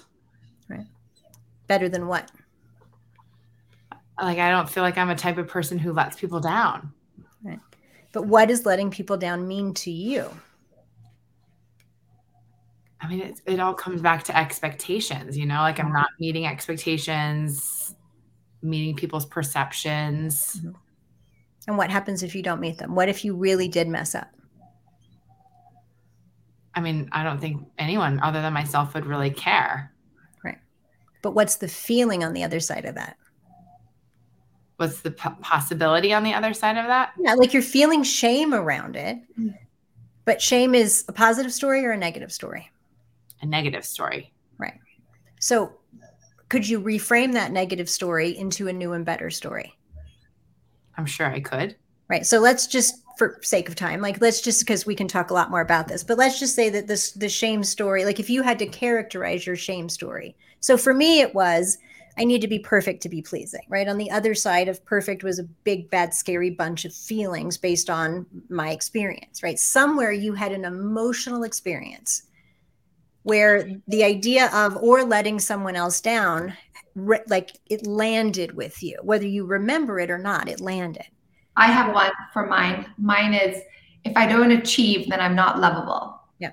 Right. 0.67 0.87
Better 1.67 1.89
than 1.89 2.07
what? 2.07 2.31
Like 4.19 4.39
I 4.39 4.49
don't 4.49 4.67
feel 4.67 4.81
like 4.81 4.97
I'm 4.97 5.11
a 5.11 5.15
type 5.15 5.37
of 5.37 5.47
person 5.47 5.77
who 5.77 5.93
lets 5.93 6.19
people 6.19 6.39
down. 6.39 6.91
Right. 7.43 7.59
But 8.13 8.25
what 8.25 8.47
does 8.47 8.65
letting 8.65 8.89
people 8.89 9.17
down 9.17 9.47
mean 9.47 9.75
to 9.75 9.91
you? 9.91 10.31
I 13.01 13.07
mean, 13.07 13.21
it, 13.21 13.41
it 13.45 13.59
all 13.59 13.73
comes 13.73 14.01
back 14.01 14.23
to 14.25 14.37
expectations, 14.37 15.37
you 15.37 15.45
know, 15.45 15.59
like 15.59 15.79
I'm 15.79 15.93
not 15.93 16.07
meeting 16.19 16.45
expectations, 16.45 17.95
meeting 18.61 18.95
people's 18.95 19.25
perceptions. 19.25 20.57
Mm-hmm. 20.57 20.71
And 21.67 21.77
what 21.77 21.89
happens 21.89 22.23
if 22.23 22.35
you 22.35 22.43
don't 22.43 22.59
meet 22.59 22.77
them? 22.77 22.95
What 22.95 23.09
if 23.09 23.23
you 23.23 23.35
really 23.35 23.67
did 23.67 23.87
mess 23.87 24.15
up? 24.15 24.29
I 26.75 26.81
mean, 26.81 27.09
I 27.11 27.23
don't 27.23 27.39
think 27.39 27.65
anyone 27.77 28.19
other 28.21 28.41
than 28.41 28.53
myself 28.53 28.93
would 28.93 29.05
really 29.05 29.31
care. 29.31 29.93
Right. 30.43 30.57
But 31.21 31.35
what's 31.35 31.57
the 31.57 31.67
feeling 31.67 32.23
on 32.23 32.33
the 32.33 32.43
other 32.43 32.59
side 32.59 32.85
of 32.85 32.95
that? 32.95 33.17
What's 34.77 35.01
the 35.01 35.11
p- 35.11 35.29
possibility 35.41 36.13
on 36.13 36.23
the 36.23 36.33
other 36.33 36.53
side 36.53 36.77
of 36.77 36.87
that? 36.87 37.11
Yeah, 37.19 37.33
like 37.33 37.53
you're 37.53 37.61
feeling 37.61 38.03
shame 38.03 38.53
around 38.53 38.95
it. 38.95 39.17
Mm. 39.37 39.53
But 40.25 40.41
shame 40.41 40.73
is 40.73 41.05
a 41.07 41.13
positive 41.13 41.51
story 41.51 41.85
or 41.85 41.91
a 41.91 41.97
negative 41.97 42.31
story? 42.31 42.69
A 43.41 43.45
negative 43.45 43.85
story. 43.85 44.31
Right. 44.57 44.79
So 45.39 45.73
could 46.49 46.67
you 46.67 46.81
reframe 46.81 47.33
that 47.33 47.51
negative 47.51 47.89
story 47.89 48.37
into 48.37 48.67
a 48.67 48.73
new 48.73 48.93
and 48.93 49.05
better 49.05 49.29
story? 49.29 49.77
I'm 50.97 51.05
sure 51.05 51.27
I 51.27 51.39
could. 51.39 51.75
Right. 52.09 52.25
So 52.25 52.39
let's 52.39 52.67
just 52.67 53.03
for 53.17 53.37
sake 53.41 53.67
of 53.67 53.75
time, 53.75 54.01
like 54.01 54.21
let's 54.21 54.41
just 54.41 54.61
because 54.61 54.85
we 54.85 54.95
can 54.95 55.07
talk 55.07 55.29
a 55.29 55.33
lot 55.33 55.51
more 55.51 55.61
about 55.61 55.87
this, 55.87 56.03
but 56.03 56.17
let's 56.17 56.39
just 56.39 56.55
say 56.55 56.69
that 56.69 56.87
this 56.87 57.11
the 57.11 57.29
shame 57.29 57.63
story, 57.63 58.05
like 58.05 58.19
if 58.19 58.29
you 58.29 58.41
had 58.41 58.57
to 58.59 58.65
characterize 58.65 59.45
your 59.45 59.55
shame 59.55 59.89
story. 59.89 60.35
So 60.61 60.77
for 60.77 60.93
me 60.93 61.21
it 61.21 61.35
was 61.35 61.77
I 62.17 62.25
need 62.25 62.41
to 62.41 62.47
be 62.47 62.59
perfect 62.59 63.01
to 63.03 63.09
be 63.09 63.21
pleasing, 63.21 63.61
right? 63.69 63.87
On 63.87 63.97
the 63.97 64.11
other 64.11 64.35
side 64.35 64.67
of 64.67 64.83
perfect 64.85 65.23
was 65.23 65.39
a 65.39 65.43
big, 65.43 65.89
bad, 65.89 66.13
scary 66.13 66.49
bunch 66.49 66.83
of 66.83 66.93
feelings 66.93 67.57
based 67.57 67.89
on 67.89 68.25
my 68.49 68.71
experience, 68.71 69.41
right? 69.41 69.57
Somewhere 69.57 70.11
you 70.11 70.33
had 70.33 70.51
an 70.51 70.65
emotional 70.65 71.43
experience 71.43 72.23
where 73.23 73.69
the 73.87 74.03
idea 74.03 74.49
of 74.53 74.77
or 74.77 75.03
letting 75.03 75.39
someone 75.39 75.75
else 75.75 76.01
down 76.01 76.53
re- 76.95 77.21
like 77.27 77.51
it 77.69 77.85
landed 77.85 78.55
with 78.55 78.81
you 78.81 78.97
whether 79.03 79.27
you 79.27 79.45
remember 79.45 79.99
it 79.99 80.09
or 80.09 80.17
not 80.17 80.47
it 80.47 80.59
landed. 80.59 81.05
I 81.55 81.67
have 81.67 81.93
one 81.93 82.11
for 82.33 82.45
mine. 82.45 82.85
Mine 82.97 83.33
is 83.33 83.61
if 84.05 84.15
i 84.15 84.25
don't 84.25 84.51
achieve 84.51 85.09
then 85.09 85.19
i'm 85.19 85.35
not 85.35 85.59
lovable. 85.59 86.21
Yeah. 86.39 86.51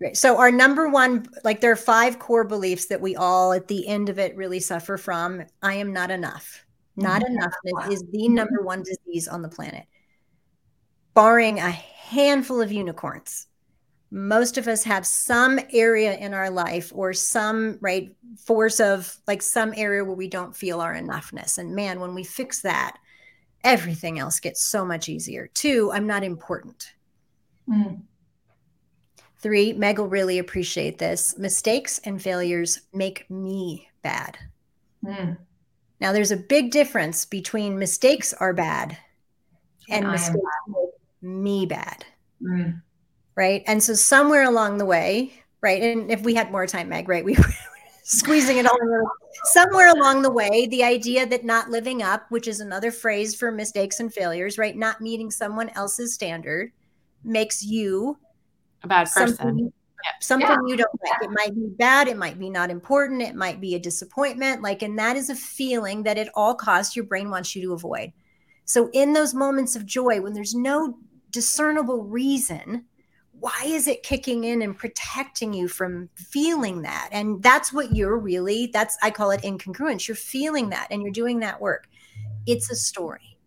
Right 0.00 0.16
so 0.16 0.38
our 0.38 0.50
number 0.50 0.88
one 0.88 1.26
like 1.44 1.60
there 1.60 1.72
are 1.72 1.76
five 1.76 2.18
core 2.18 2.44
beliefs 2.44 2.86
that 2.86 3.00
we 3.00 3.16
all 3.16 3.52
at 3.52 3.68
the 3.68 3.86
end 3.88 4.08
of 4.08 4.18
it 4.18 4.36
really 4.36 4.60
suffer 4.60 4.96
from. 4.96 5.44
I 5.62 5.74
am 5.74 5.92
not 5.92 6.10
enough. 6.10 6.64
Not 6.96 7.22
mm-hmm. 7.22 7.36
enoughness 7.36 7.92
is 7.92 8.04
the 8.10 8.28
number 8.28 8.62
one 8.62 8.82
disease 8.82 9.28
on 9.28 9.42
the 9.42 9.48
planet. 9.48 9.84
Barring 11.14 11.58
a 11.58 11.70
handful 11.70 12.60
of 12.60 12.72
unicorns 12.72 13.46
most 14.16 14.56
of 14.56 14.66
us 14.66 14.82
have 14.82 15.06
some 15.06 15.60
area 15.74 16.16
in 16.16 16.32
our 16.32 16.48
life 16.48 16.90
or 16.94 17.12
some 17.12 17.76
right 17.82 18.16
force 18.38 18.80
of 18.80 19.14
like 19.26 19.42
some 19.42 19.74
area 19.76 20.02
where 20.02 20.16
we 20.16 20.26
don't 20.26 20.56
feel 20.56 20.80
our 20.80 20.94
enoughness. 20.94 21.58
And 21.58 21.74
man 21.74 22.00
when 22.00 22.14
we 22.14 22.24
fix 22.24 22.62
that 22.62 22.96
everything 23.62 24.18
else 24.18 24.40
gets 24.40 24.62
so 24.62 24.86
much 24.86 25.10
easier. 25.10 25.50
Two 25.52 25.92
i'm 25.92 26.06
not 26.06 26.24
important. 26.24 26.94
Mm. 27.68 28.00
three 29.38 29.74
meg 29.74 29.98
will 29.98 30.08
really 30.08 30.38
appreciate 30.38 30.96
this. 30.96 31.36
Mistakes 31.36 31.98
and 32.04 32.20
failures 32.20 32.80
make 32.94 33.28
me 33.28 33.86
bad. 34.00 34.38
Mm. 35.04 35.36
now 36.00 36.12
there's 36.12 36.32
a 36.32 36.38
big 36.38 36.70
difference 36.70 37.26
between 37.26 37.78
mistakes 37.78 38.32
are 38.32 38.54
bad 38.54 38.96
and, 39.90 40.04
and 40.04 40.12
mistakes 40.12 40.40
make 40.66 41.30
me 41.30 41.66
bad. 41.66 42.06
Mm 42.42 42.80
right? 43.36 43.62
And 43.66 43.82
so 43.82 43.94
somewhere 43.94 44.44
along 44.44 44.78
the 44.78 44.86
way, 44.86 45.32
right? 45.60 45.82
And 45.82 46.10
if 46.10 46.22
we 46.22 46.34
had 46.34 46.50
more 46.50 46.66
time, 46.66 46.88
Meg, 46.88 47.08
right? 47.08 47.24
We 47.24 47.34
were 47.38 47.54
squeezing 48.02 48.56
it 48.56 48.66
all 48.66 48.78
in. 48.80 49.04
Somewhere 49.44 49.88
along 49.90 50.22
the 50.22 50.30
way, 50.30 50.66
the 50.66 50.82
idea 50.82 51.26
that 51.26 51.44
not 51.44 51.68
living 51.68 52.02
up, 52.02 52.24
which 52.30 52.48
is 52.48 52.60
another 52.60 52.90
phrase 52.90 53.34
for 53.34 53.52
mistakes 53.52 54.00
and 54.00 54.12
failures, 54.12 54.58
right? 54.58 54.76
Not 54.76 55.00
meeting 55.00 55.30
someone 55.30 55.68
else's 55.70 56.14
standard 56.14 56.72
makes 57.22 57.62
you 57.62 58.16
a 58.82 58.88
bad 58.88 59.10
person. 59.10 59.36
Something, 59.36 59.72
something 60.20 60.48
yeah. 60.48 60.58
you 60.66 60.76
don't 60.76 61.00
like. 61.04 61.22
It 61.22 61.30
might 61.32 61.54
be 61.54 61.66
bad. 61.76 62.08
It 62.08 62.16
might 62.16 62.38
be 62.38 62.48
not 62.48 62.70
important. 62.70 63.22
It 63.22 63.34
might 63.34 63.60
be 63.60 63.74
a 63.74 63.78
disappointment. 63.78 64.62
Like, 64.62 64.82
and 64.82 64.98
that 64.98 65.16
is 65.16 65.28
a 65.28 65.34
feeling 65.34 66.04
that 66.04 66.16
at 66.16 66.30
all 66.34 66.54
costs 66.54 66.96
your 66.96 67.04
brain 67.04 67.28
wants 67.30 67.54
you 67.54 67.62
to 67.62 67.72
avoid. 67.74 68.12
So, 68.64 68.88
in 68.92 69.12
those 69.12 69.34
moments 69.34 69.76
of 69.76 69.84
joy, 69.86 70.20
when 70.20 70.32
there's 70.32 70.54
no 70.54 70.98
discernible 71.30 72.04
reason 72.04 72.86
why 73.40 73.62
is 73.64 73.86
it 73.86 74.02
kicking 74.02 74.44
in 74.44 74.62
and 74.62 74.76
protecting 74.76 75.52
you 75.52 75.68
from 75.68 76.08
feeling 76.14 76.82
that? 76.82 77.08
And 77.12 77.42
that's 77.42 77.72
what 77.72 77.94
you're 77.94 78.18
really 78.18 78.70
that's 78.72 78.96
i 79.02 79.10
call 79.10 79.30
it 79.30 79.42
incongruence. 79.42 80.08
You're 80.08 80.16
feeling 80.16 80.70
that 80.70 80.88
and 80.90 81.02
you're 81.02 81.10
doing 81.10 81.40
that 81.40 81.60
work. 81.60 81.88
It's 82.46 82.70
a 82.70 82.76
story. 82.76 83.38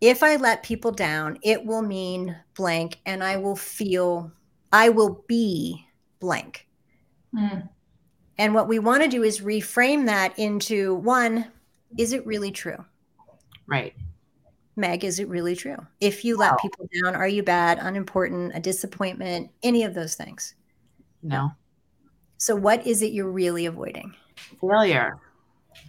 If 0.00 0.22
i 0.22 0.36
let 0.36 0.62
people 0.62 0.92
down 0.92 1.38
it 1.42 1.64
will 1.64 1.82
mean 1.82 2.36
blank 2.54 3.00
and 3.06 3.22
i 3.22 3.36
will 3.36 3.56
feel 3.56 4.32
i 4.72 4.88
will 4.88 5.24
be 5.26 5.84
blank. 6.20 6.66
Mm. 7.34 7.68
and 8.38 8.54
what 8.54 8.68
we 8.68 8.78
want 8.78 9.02
to 9.02 9.08
do 9.08 9.22
is 9.22 9.40
reframe 9.40 10.06
that 10.06 10.38
into 10.38 10.94
one 10.94 11.46
is 11.98 12.12
it 12.12 12.26
really 12.26 12.50
true? 12.50 12.84
Right 13.66 13.94
Meg, 14.78 15.04
is 15.04 15.18
it 15.18 15.28
really 15.28 15.56
true? 15.56 15.76
If 16.00 16.24
you 16.24 16.36
let 16.36 16.58
people 16.60 16.88
down, 17.02 17.16
are 17.16 17.28
you 17.28 17.42
bad, 17.42 17.78
unimportant, 17.80 18.52
a 18.54 18.60
disappointment, 18.60 19.50
any 19.62 19.82
of 19.82 19.92
those 19.92 20.14
things? 20.14 20.54
No. 21.22 21.50
So, 22.38 22.54
what 22.54 22.86
is 22.86 23.02
it 23.02 23.12
you're 23.12 23.30
really 23.30 23.66
avoiding? 23.66 24.14
Failure. 24.60 25.18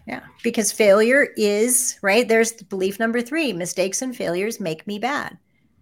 Yeah, 0.08 0.22
because 0.44 0.72
failure 0.72 1.28
is 1.38 2.00
right. 2.02 2.28
There's 2.28 2.52
belief 2.52 3.00
number 3.00 3.22
three 3.22 3.54
mistakes 3.54 4.02
and 4.02 4.16
failures 4.16 4.60
make 4.60 4.86
me 4.88 4.98
bad. 5.00 5.38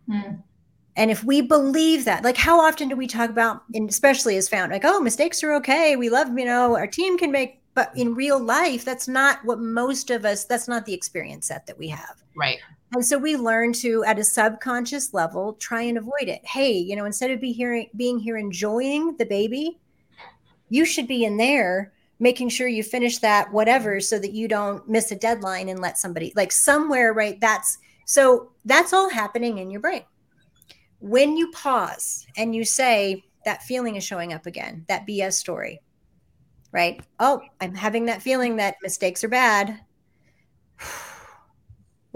Mm. 0.10 0.44
And 0.98 1.12
if 1.12 1.24
we 1.24 1.42
believe 1.42 2.06
that, 2.06 2.24
like 2.24 2.38
how 2.38 2.60
often 2.60 2.90
do 2.90 2.96
we 2.96 3.08
talk 3.08 3.30
about, 3.30 3.64
and 3.74 3.90
especially 3.90 4.36
as 4.36 4.50
found, 4.50 4.72
like, 4.72 4.84
oh, 4.84 5.00
mistakes 5.00 5.44
are 5.44 5.54
okay. 5.56 5.96
We 5.96 6.10
love, 6.10 6.28
you 6.38 6.46
know, 6.46 6.76
our 6.76 6.88
team 6.88 7.18
can 7.18 7.32
make, 7.32 7.62
but 7.74 7.92
in 7.96 8.16
real 8.16 8.40
life, 8.40 8.84
that's 8.84 9.08
not 9.08 9.40
what 9.46 9.60
most 9.60 10.10
of 10.10 10.26
us, 10.26 10.46
that's 10.46 10.68
not 10.68 10.86
the 10.86 10.94
experience 10.94 11.48
set 11.48 11.68
that 11.68 11.78
we 11.78 11.88
have. 11.88 12.22
Right. 12.36 12.58
And 12.94 13.06
so 13.06 13.18
we 13.18 13.36
learn 13.36 13.74
to, 13.74 14.04
at 14.06 14.20
a 14.20 14.24
subconscious 14.24 15.14
level, 15.14 15.54
try 15.54 15.82
and 15.82 15.98
avoid 15.98 16.28
it. 16.30 16.46
Hey, 16.46 16.72
you 16.72 16.96
know, 16.96 17.06
instead 17.06 17.32
of 17.32 17.42
be 17.42 17.52
here, 17.52 17.86
being 17.96 18.18
here 18.18 18.38
enjoying 18.38 19.18
the 19.18 19.26
baby, 19.26 19.78
you 20.70 20.86
should 20.86 21.08
be 21.08 21.26
in 21.26 21.38
there 21.38 21.94
making 22.20 22.50
sure 22.50 22.68
you 22.68 22.84
finish 22.84 23.20
that 23.20 23.52
whatever 23.54 24.00
so 24.00 24.18
that 24.20 24.34
you 24.34 24.48
don't 24.48 24.88
miss 24.90 25.12
a 25.12 25.16
deadline 25.16 25.70
and 25.70 25.80
let 25.80 25.98
somebody 25.98 26.34
like 26.36 26.52
somewhere 26.52 27.14
right 27.14 27.40
that's 27.40 27.78
so 28.06 28.52
that's 28.66 28.94
all 28.94 29.10
happening 29.10 29.58
in 29.58 29.70
your 29.70 29.82
brain. 29.82 30.04
When 31.00 31.38
you 31.38 31.52
pause 31.52 32.26
and 32.38 32.56
you 32.56 32.64
say 32.66 33.24
that 33.46 33.64
feeling 33.64 33.98
is 33.98 34.04
showing 34.04 34.34
up 34.34 34.46
again 34.46 34.86
that 34.88 35.06
bs 35.08 35.34
story 35.34 35.82
right? 36.72 37.02
Oh 37.20 37.42
i'm 37.62 37.76
having 37.76 38.06
that 38.06 38.22
feeling 38.22 38.56
that 38.58 38.76
mistakes 38.82 39.24
are 39.24 39.30
bad 39.30 39.80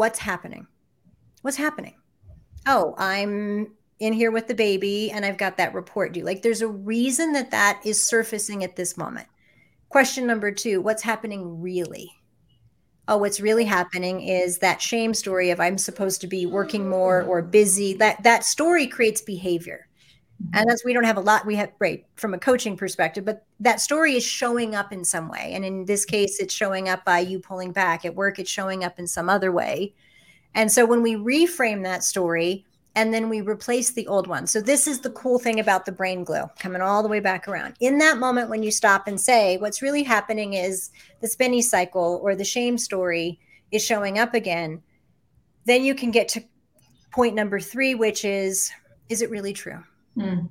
what's 0.02 0.18
happening? 0.18 0.66
What's 1.44 1.58
happening? 1.58 1.94
Oh, 2.66 2.96
I'm 2.98 3.74
in 4.00 4.14
here 4.14 4.32
with 4.32 4.48
the 4.48 4.56
baby 4.56 5.12
and 5.12 5.24
I've 5.24 5.38
got 5.38 5.58
that 5.58 5.76
report 5.76 6.12
due. 6.12 6.24
Like 6.24 6.42
there's 6.42 6.64
a 6.64 6.68
reason 6.68 7.34
that 7.34 7.52
that 7.52 7.80
is 7.86 8.02
surfacing 8.02 8.64
at 8.64 8.76
this 8.76 8.98
moment. 8.98 9.28
Question 9.90 10.26
number 10.26 10.52
two 10.52 10.82
What's 10.82 11.04
happening 11.04 11.62
really? 11.62 12.10
Oh, 13.08 13.18
what's 13.18 13.40
really 13.40 13.66
happening 13.66 14.22
is 14.28 14.58
that 14.58 14.82
shame 14.82 15.14
story 15.14 15.52
of 15.52 15.60
I'm 15.60 15.78
supposed 15.78 16.20
to 16.22 16.28
be 16.28 16.48
working 16.48 16.90
more 16.90 17.22
or 17.22 17.44
busy. 17.44 17.94
That 17.94 18.24
that 18.24 18.44
story 18.44 18.88
creates 18.88 19.22
behavior. 19.22 19.88
And 20.54 20.70
as 20.70 20.84
we 20.84 20.94
don't 20.94 21.04
have 21.04 21.18
a 21.18 21.22
lot, 21.22 21.46
we 21.46 21.56
have 21.56 21.72
right 21.80 22.06
from 22.16 22.34
a 22.34 22.40
coaching 22.40 22.76
perspective, 22.76 23.24
but 23.26 23.46
that 23.60 23.80
story 23.80 24.16
is 24.16 24.24
showing 24.24 24.76
up 24.76 24.92
in 24.92 25.06
some 25.06 25.30
way. 25.30 25.52
And 25.54 25.64
in 25.64 25.86
this 25.86 26.06
case, 26.06 26.40
it's 26.40 26.54
showing 26.54 26.90
up 26.90 27.06
by 27.06 27.20
you 27.20 27.40
pulling 27.40 27.72
back. 27.72 28.06
At 28.06 28.16
work, 28.16 28.40
it's 28.40 28.50
showing 28.50 28.84
up 28.84 29.00
in 29.00 29.08
some 29.08 29.30
other 29.30 29.52
way. 29.52 29.94
And 30.54 30.72
so 30.72 30.86
when 30.86 31.02
we 31.02 31.16
reframe 31.16 31.84
that 31.84 32.04
story, 32.04 32.66
and 32.96 33.14
then 33.14 33.30
we 33.30 33.42
replace 33.42 33.92
the 33.92 34.08
old 34.08 34.28
one. 34.28 34.46
So 34.48 34.60
this 34.60 34.86
is 34.86 35.00
the 35.00 35.12
cool 35.12 35.40
thing 35.40 35.60
about 35.60 35.86
the 35.86 35.92
brain 35.92 36.24
glue 36.24 36.50
coming 36.60 36.82
all 36.82 37.02
the 37.02 37.10
way 37.10 37.22
back 37.22 37.48
around. 37.48 37.76
In 37.80 37.98
that 38.00 38.18
moment 38.18 38.50
when 38.50 38.64
you 38.64 38.72
stop 38.72 39.08
and 39.08 39.20
say 39.20 39.58
what's 39.58 39.82
really 39.82 40.04
happening 40.04 40.54
is 40.54 40.90
the 41.22 41.28
spinny 41.28 41.62
cycle 41.62 42.20
or 42.22 42.36
the 42.36 42.44
shame 42.44 42.78
story 42.78 43.40
is 43.72 43.84
showing 43.84 44.20
up 44.20 44.34
again, 44.34 44.82
then 45.66 45.86
you 45.86 45.96
can 45.96 46.12
get 46.12 46.28
to 46.30 46.44
point 47.12 47.36
number 47.36 47.60
3 47.60 47.96
which 47.96 48.26
is 48.26 48.72
is 49.10 49.22
it 49.22 49.30
really 49.30 49.54
true? 49.54 49.84
Mm. 50.18 50.50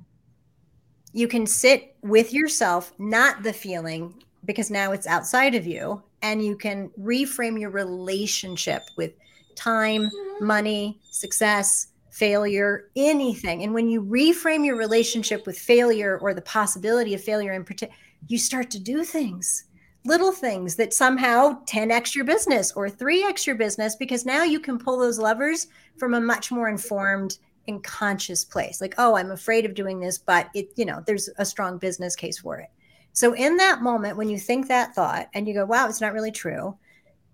You 1.13 1.27
can 1.27 1.45
sit 1.45 1.95
with 2.01 2.33
yourself, 2.33 2.93
not 2.97 3.43
the 3.43 3.53
feeling 3.53 4.23
because 4.45 4.71
now 4.71 4.91
it's 4.91 5.07
outside 5.07 5.55
of 5.55 5.67
you 5.67 6.01
and 6.21 6.43
you 6.43 6.55
can 6.55 6.89
reframe 6.99 7.59
your 7.59 7.69
relationship 7.69 8.83
with 8.97 9.13
time, 9.55 10.09
money, 10.39 10.99
success, 11.11 11.87
failure, 12.09 12.89
anything. 12.95 13.63
And 13.63 13.73
when 13.73 13.89
you 13.89 14.01
reframe 14.03 14.65
your 14.65 14.77
relationship 14.77 15.45
with 15.45 15.57
failure 15.57 16.17
or 16.19 16.33
the 16.33 16.41
possibility 16.41 17.13
of 17.13 17.23
failure 17.23 17.53
in 17.53 17.63
particular, 17.63 17.93
you 18.27 18.37
start 18.37 18.69
to 18.71 18.79
do 18.79 19.03
things, 19.03 19.65
little 20.05 20.31
things 20.31 20.75
that 20.75 20.93
somehow 20.93 21.63
10x 21.65 22.15
your 22.15 22.25
business 22.25 22.71
or 22.73 22.89
3x 22.89 23.45
your 23.45 23.55
business, 23.55 23.95
because 23.95 24.25
now 24.25 24.43
you 24.43 24.59
can 24.59 24.77
pull 24.77 24.97
those 24.97 25.19
levers 25.19 25.67
from 25.97 26.13
a 26.13 26.21
much 26.21 26.51
more 26.51 26.69
informed 26.69 27.37
and 27.67 27.83
conscious 27.83 28.43
place. 28.43 28.81
Like, 28.81 28.95
oh, 28.97 29.15
I'm 29.15 29.31
afraid 29.31 29.65
of 29.65 29.73
doing 29.73 29.99
this, 29.99 30.17
but 30.17 30.49
it, 30.53 30.69
you 30.75 30.85
know, 30.85 31.03
there's 31.05 31.29
a 31.37 31.45
strong 31.45 31.77
business 31.77 32.15
case 32.15 32.39
for 32.39 32.59
it. 32.59 32.69
So 33.13 33.33
in 33.33 33.57
that 33.57 33.81
moment, 33.81 34.17
when 34.17 34.29
you 34.29 34.39
think 34.39 34.67
that 34.67 34.95
thought 34.95 35.27
and 35.33 35.47
you 35.47 35.53
go, 35.53 35.65
wow, 35.65 35.87
it's 35.87 36.01
not 36.01 36.13
really 36.13 36.31
true, 36.31 36.77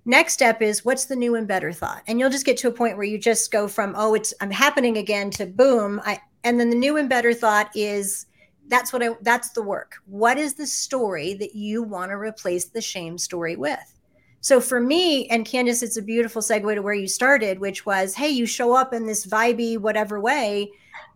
Next 0.07 0.31
step 0.31 0.61
is 0.61 0.85
what's 0.85 1.03
the 1.03 1.17
new 1.17 1.35
and 1.35 1.45
better 1.45 1.73
thought? 1.73 2.01
And 2.07 2.17
you'll 2.17 2.29
just 2.29 2.45
get 2.45 2.55
to 2.59 2.69
a 2.69 2.71
point 2.71 2.95
where 2.95 3.05
you 3.05 3.17
just 3.17 3.51
go 3.51 3.67
from, 3.67 3.93
oh, 3.97 4.13
it's 4.13 4.33
I'm 4.39 4.49
happening 4.49 4.95
again 4.95 5.29
to 5.31 5.45
boom. 5.45 5.99
I 6.05 6.17
and 6.45 6.57
then 6.57 6.69
the 6.69 6.77
new 6.77 6.95
and 6.95 7.09
better 7.09 7.33
thought 7.33 7.69
is 7.75 8.25
that's 8.69 8.93
what 8.93 9.03
I 9.03 9.09
that's 9.21 9.49
the 9.49 9.61
work. 9.61 9.95
What 10.05 10.37
is 10.37 10.53
the 10.53 10.65
story 10.65 11.33
that 11.33 11.55
you 11.55 11.83
want 11.83 12.11
to 12.11 12.15
replace 12.15 12.69
the 12.69 12.79
shame 12.79 13.17
story 13.17 13.57
with? 13.57 13.96
So 14.41 14.61
for 14.61 14.79
me 14.79 15.27
and 15.29 15.45
Candace, 15.45 15.83
it's 15.83 15.97
a 15.97 16.01
beautiful 16.01 16.41
segue 16.41 16.75
to 16.75 16.81
where 16.81 16.93
you 16.93 17.07
started, 17.07 17.59
which 17.59 17.85
was, 17.85 18.13
hey, 18.13 18.29
you 18.29 18.45
show 18.45 18.73
up 18.73 18.93
in 18.93 19.05
this 19.05 19.25
vibey, 19.25 19.77
whatever 19.77 20.19
way. 20.19 20.71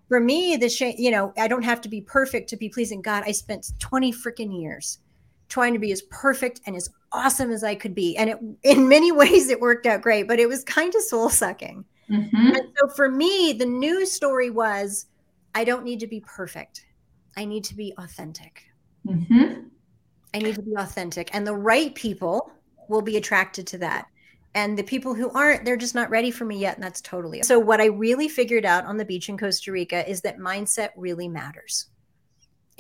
For 0.08 0.20
me, 0.20 0.58
the 0.58 0.68
shame, 0.68 0.96
you 0.98 1.12
know, 1.12 1.32
I 1.38 1.48
don't 1.48 1.64
have 1.64 1.82
to 1.82 1.90
be 1.90 2.02
perfect 2.02 2.50
to 2.50 2.58
be 2.58 2.68
pleasing 2.68 3.02
God. 3.02 3.24
I 3.26 3.32
spent 3.32 3.72
20 3.80 4.12
freaking 4.12 4.60
years 4.60 5.00
trying 5.48 5.74
to 5.74 5.80
be 5.80 5.92
as 5.92 6.02
perfect 6.04 6.62
and 6.66 6.76
as 6.76 6.90
awesome 7.12 7.52
as 7.52 7.64
I 7.64 7.76
could 7.76 7.94
be. 7.94 8.18
And 8.18 8.30
it, 8.30 8.40
in 8.64 8.90
many 8.90 9.12
ways, 9.12 9.50
it 9.50 9.62
worked 9.62 9.86
out 9.86 10.02
great, 10.02 10.28
but 10.28 10.40
it 10.40 10.50
was 10.50 10.64
kind 10.64 10.94
of 10.94 11.02
soul 11.02 11.30
sucking. 11.30 11.86
Mm-hmm. 12.10 12.56
And 12.56 12.68
so 12.78 12.90
for 12.90 13.10
me, 13.10 13.54
the 13.54 13.66
new 13.66 14.06
story 14.06 14.50
was 14.50 15.06
I 15.56 15.64
don't 15.64 15.84
need 15.84 16.00
to 16.02 16.08
be 16.08 16.22
perfect. 16.22 16.86
I 17.38 17.46
need 17.46 17.64
to 17.66 17.76
be 17.76 17.94
authentic. 17.98 18.64
Mm-hmm. 19.08 19.68
I 20.34 20.40
need 20.40 20.56
to 20.56 20.62
be 20.62 20.76
authentic. 20.76 21.34
And 21.34 21.46
the 21.46 21.56
right 21.56 21.94
people 21.96 22.52
will 22.92 23.02
be 23.02 23.18
attracted 23.18 23.66
to 23.68 23.78
that. 23.80 24.08
And 24.54 24.78
the 24.78 24.84
people 24.84 25.16
who 25.16 25.32
aren't, 25.32 25.64
they're 25.66 25.78
just 25.78 25.96
not 25.96 26.10
ready 26.10 26.30
for 26.30 26.46
me 26.46 26.60
yet. 26.60 26.76
And 26.76 26.84
that's 26.84 27.02
totally. 27.02 27.42
So, 27.44 27.58
what 27.58 27.82
I 27.82 27.86
really 27.86 28.28
figured 28.28 28.66
out 28.66 28.86
on 28.86 28.98
the 28.98 29.06
beach 29.06 29.30
in 29.30 29.38
Costa 29.38 29.72
Rica 29.72 30.08
is 30.08 30.22
that 30.22 30.38
mindset 30.38 30.90
really 30.98 31.30
matters 31.30 31.88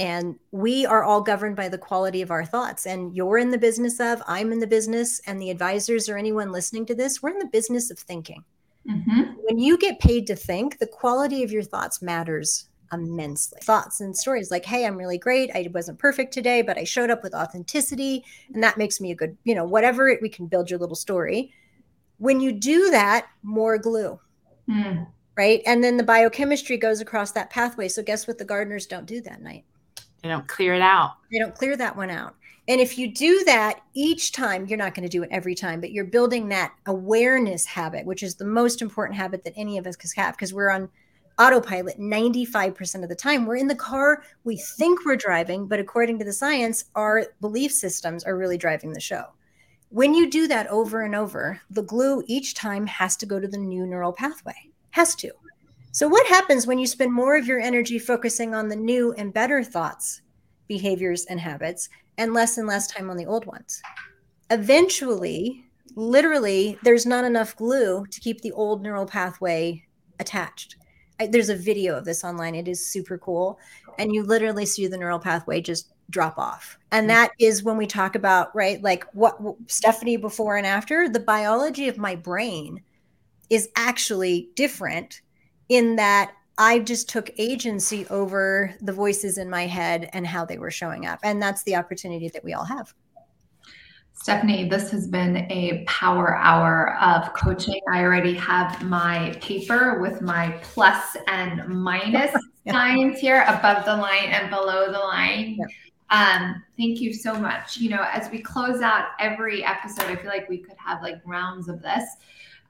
and 0.01 0.35
we 0.51 0.85
are 0.85 1.03
all 1.03 1.21
governed 1.21 1.55
by 1.55 1.69
the 1.69 1.77
quality 1.77 2.21
of 2.21 2.31
our 2.31 2.43
thoughts 2.43 2.87
and 2.87 3.15
you're 3.15 3.37
in 3.37 3.51
the 3.51 3.57
business 3.57 3.99
of 3.99 4.21
i'm 4.27 4.51
in 4.51 4.59
the 4.59 4.67
business 4.67 5.21
and 5.27 5.41
the 5.41 5.49
advisors 5.49 6.09
or 6.09 6.17
anyone 6.17 6.51
listening 6.51 6.85
to 6.85 6.95
this 6.95 7.21
we're 7.21 7.29
in 7.29 7.39
the 7.39 7.45
business 7.45 7.91
of 7.91 7.99
thinking 7.99 8.43
mm-hmm. 8.89 9.33
when 9.43 9.59
you 9.59 9.77
get 9.77 9.99
paid 9.99 10.25
to 10.25 10.35
think 10.35 10.79
the 10.79 10.87
quality 10.87 11.43
of 11.43 11.51
your 11.51 11.63
thoughts 11.63 12.01
matters 12.01 12.67
immensely. 12.91 13.59
Thoughts 13.63 14.01
and 14.01 14.15
stories 14.15 14.51
like 14.51 14.65
hey 14.65 14.85
i'm 14.85 14.97
really 14.97 15.17
great. 15.17 15.51
I 15.53 15.69
wasn't 15.73 15.99
perfect 15.99 16.33
today 16.33 16.61
but 16.61 16.77
i 16.77 16.83
showed 16.83 17.09
up 17.09 17.23
with 17.23 17.33
authenticity 17.33 18.23
and 18.53 18.63
that 18.63 18.77
makes 18.77 18.99
me 18.99 19.11
a 19.11 19.15
good 19.15 19.37
you 19.43 19.55
know 19.55 19.65
whatever 19.65 20.09
it, 20.09 20.21
we 20.21 20.29
can 20.29 20.47
build 20.47 20.69
your 20.69 20.79
little 20.79 20.95
story. 20.95 21.53
When 22.17 22.39
you 22.39 22.51
do 22.51 22.91
that 22.91 23.27
more 23.43 23.77
glue. 23.77 24.19
Mm. 24.69 25.07
right? 25.35 25.61
And 25.65 25.83
then 25.83 25.97
the 25.97 26.03
biochemistry 26.03 26.77
goes 26.77 27.01
across 27.01 27.31
that 27.31 27.49
pathway. 27.49 27.87
So 27.87 28.03
guess 28.03 28.27
what 28.27 28.37
the 28.37 28.45
gardeners 28.45 28.85
don't 28.85 29.05
do 29.05 29.19
that 29.21 29.41
night? 29.41 29.65
They 30.21 30.29
don't 30.29 30.47
clear 30.47 30.75
it 30.75 30.81
out. 30.81 31.15
They 31.31 31.39
don't 31.39 31.55
clear 31.55 31.75
that 31.77 31.95
one 31.95 32.09
out. 32.09 32.35
And 32.67 32.79
if 32.79 32.97
you 32.97 33.11
do 33.11 33.43
that 33.45 33.81
each 33.93 34.31
time, 34.31 34.67
you're 34.67 34.77
not 34.77 34.93
going 34.93 35.03
to 35.03 35.09
do 35.09 35.23
it 35.23 35.29
every 35.31 35.55
time, 35.55 35.81
but 35.81 35.91
you're 35.91 36.05
building 36.05 36.47
that 36.49 36.73
awareness 36.85 37.65
habit, 37.65 38.05
which 38.05 38.23
is 38.23 38.35
the 38.35 38.45
most 38.45 38.81
important 38.81 39.17
habit 39.17 39.43
that 39.43 39.53
any 39.55 39.77
of 39.77 39.87
us 39.87 39.95
can 39.95 40.09
have 40.15 40.35
because 40.35 40.53
we're 40.53 40.69
on 40.69 40.89
autopilot 41.41 41.99
95% 41.99 43.01
of 43.01 43.09
the 43.09 43.15
time. 43.15 43.45
We're 43.45 43.55
in 43.55 43.67
the 43.67 43.75
car, 43.75 44.23
we 44.43 44.57
think 44.57 45.03
we're 45.03 45.15
driving, 45.15 45.67
but 45.67 45.79
according 45.79 46.19
to 46.19 46.25
the 46.25 46.31
science, 46.31 46.85
our 46.95 47.25
belief 47.41 47.71
systems 47.71 48.23
are 48.23 48.37
really 48.37 48.59
driving 48.59 48.93
the 48.93 48.99
show. 48.99 49.25
When 49.89 50.13
you 50.13 50.29
do 50.29 50.47
that 50.47 50.67
over 50.67 51.01
and 51.01 51.15
over, 51.15 51.59
the 51.71 51.81
glue 51.81 52.23
each 52.27 52.53
time 52.53 52.85
has 52.85 53.17
to 53.17 53.25
go 53.25 53.39
to 53.39 53.47
the 53.47 53.57
new 53.57 53.87
neural 53.87 54.13
pathway. 54.13 54.55
Has 54.91 55.15
to. 55.15 55.31
So, 55.91 56.07
what 56.07 56.27
happens 56.27 56.67
when 56.67 56.79
you 56.79 56.87
spend 56.87 57.11
more 57.11 57.35
of 57.35 57.47
your 57.47 57.59
energy 57.59 57.97
focusing 57.97 58.53
on 58.53 58.69
the 58.69 58.75
new 58.75 59.11
and 59.13 59.33
better 59.33 59.63
thoughts, 59.63 60.21
behaviors, 60.67 61.25
and 61.25 61.39
habits, 61.39 61.89
and 62.17 62.33
less 62.33 62.57
and 62.57 62.67
less 62.67 62.87
time 62.87 63.09
on 63.09 63.17
the 63.17 63.25
old 63.25 63.45
ones? 63.45 63.81
Eventually, 64.51 65.65
literally, 65.95 66.77
there's 66.83 67.05
not 67.05 67.25
enough 67.25 67.55
glue 67.55 68.05
to 68.05 68.21
keep 68.21 68.41
the 68.41 68.53
old 68.53 68.81
neural 68.81 69.05
pathway 69.05 69.83
attached. 70.19 70.77
There's 71.27 71.49
a 71.49 71.55
video 71.55 71.97
of 71.97 72.05
this 72.05 72.23
online. 72.23 72.55
It 72.55 72.67
is 72.67 72.85
super 72.85 73.17
cool. 73.17 73.59
And 73.99 74.13
you 74.13 74.23
literally 74.23 74.65
see 74.65 74.87
the 74.87 74.97
neural 74.97 75.19
pathway 75.19 75.61
just 75.61 75.91
drop 76.09 76.37
off. 76.37 76.77
And 76.91 77.09
mm-hmm. 77.09 77.15
that 77.15 77.31
is 77.39 77.63
when 77.63 77.77
we 77.77 77.87
talk 77.87 78.15
about, 78.15 78.55
right, 78.55 78.81
like 78.81 79.05
what 79.13 79.37
Stephanie 79.67 80.17
before 80.17 80.57
and 80.57 80.65
after, 80.65 81.09
the 81.09 81.19
biology 81.19 81.87
of 81.87 81.97
my 81.97 82.15
brain 82.15 82.81
is 83.49 83.69
actually 83.75 84.49
different 84.55 85.21
in 85.69 85.97
that 85.97 86.33
I 86.57 86.79
just 86.79 87.09
took 87.09 87.31
agency 87.37 88.05
over 88.09 88.75
the 88.81 88.93
voices 88.93 89.37
in 89.37 89.49
my 89.49 89.67
head 89.67 90.09
and 90.13 90.27
how 90.27 90.45
they 90.45 90.57
were 90.57 90.71
showing 90.71 91.05
up. 91.05 91.19
And 91.23 91.41
that's 91.41 91.63
the 91.63 91.75
opportunity 91.75 92.29
that 92.29 92.43
we 92.43 92.53
all 92.53 92.65
have. 92.65 92.93
Stephanie, 94.21 94.69
this 94.69 94.91
has 94.91 95.07
been 95.07 95.51
a 95.51 95.83
power 95.87 96.35
hour 96.35 96.95
of 97.01 97.33
coaching. 97.33 97.81
I 97.91 98.03
already 98.03 98.35
have 98.35 98.83
my 98.83 99.35
paper 99.41 99.99
with 99.99 100.21
my 100.21 100.59
plus 100.61 101.17
and 101.27 101.67
minus 101.67 102.31
yeah. 102.65 102.71
signs 102.71 103.17
here 103.17 103.43
above 103.47 103.83
the 103.83 103.95
line 103.95 104.25
and 104.25 104.51
below 104.51 104.91
the 104.91 104.99
line. 104.99 105.57
Yeah. 105.57 105.65
Um, 106.11 106.63
thank 106.77 107.01
you 107.01 107.15
so 107.15 107.33
much. 107.33 107.77
You 107.77 107.89
know, 107.89 108.05
as 108.13 108.29
we 108.29 108.43
close 108.43 108.81
out 108.81 109.07
every 109.19 109.63
episode, 109.65 110.05
I 110.05 110.15
feel 110.15 110.29
like 110.29 110.47
we 110.47 110.59
could 110.59 110.77
have 110.77 111.01
like 111.01 111.15
rounds 111.25 111.67
of 111.67 111.81
this. 111.81 112.03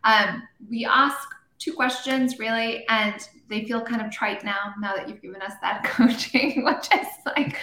Um, 0.05 0.43
we 0.69 0.85
ask 0.85 1.27
two 1.59 1.73
questions 1.73 2.39
really 2.39 2.87
and 2.87 3.27
they 3.49 3.65
feel 3.65 3.81
kind 3.81 4.01
of 4.01 4.09
trite 4.09 4.43
now 4.43 4.73
now 4.79 4.95
that 4.95 5.07
you've 5.07 5.21
given 5.21 5.39
us 5.43 5.53
that 5.61 5.83
coaching 5.85 6.63
which 6.65 6.87
is 6.91 7.07
like 7.37 7.55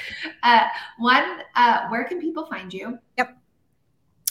uh, 0.44 0.68
one 0.98 1.40
uh, 1.56 1.88
where 1.88 2.04
can 2.04 2.20
people 2.20 2.46
find 2.46 2.72
you 2.72 2.96
yep 3.16 3.36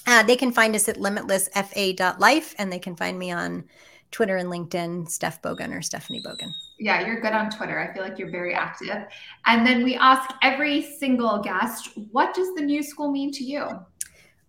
uh, 0.08 0.24
they 0.24 0.36
can 0.36 0.52
find 0.52 0.76
us 0.76 0.90
at 0.90 0.98
limitlessfa.life 0.98 2.56
and 2.58 2.72
they 2.72 2.80
can 2.80 2.96
find 2.96 3.20
me 3.20 3.32
on 3.32 3.64
twitter 4.10 4.38
and 4.38 4.50
linkedin 4.50 5.08
steph 5.10 5.42
bogan 5.42 5.76
or 5.76 5.82
stephanie 5.82 6.22
bogan. 6.22 6.54
Yeah 6.80 7.06
you're 7.06 7.22
good 7.22 7.34
on 7.34 7.50
twitter. 7.50 7.80
I 7.80 7.94
feel 7.94 8.04
like 8.04 8.18
you're 8.18 8.32
very 8.32 8.54
active. 8.54 9.06
And 9.46 9.68
then 9.68 9.84
we 9.84 9.96
ask 9.96 10.30
every 10.42 10.82
single 10.82 11.40
guest 11.40 11.90
what 12.12 12.34
does 12.34 12.56
the 12.56 12.62
new 12.62 12.82
school 12.82 13.12
mean 13.12 13.32
to 13.34 13.44
you? 13.44 13.68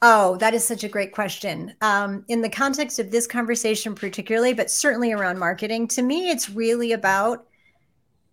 Oh, 0.00 0.36
that 0.36 0.54
is 0.54 0.64
such 0.64 0.84
a 0.84 0.88
great 0.88 1.12
question. 1.12 1.74
Um, 1.80 2.24
in 2.28 2.40
the 2.40 2.48
context 2.48 3.00
of 3.00 3.10
this 3.10 3.26
conversation, 3.26 3.96
particularly, 3.96 4.54
but 4.54 4.70
certainly 4.70 5.12
around 5.12 5.40
marketing, 5.40 5.88
to 5.88 6.02
me, 6.02 6.30
it's 6.30 6.48
really 6.48 6.92
about 6.92 7.47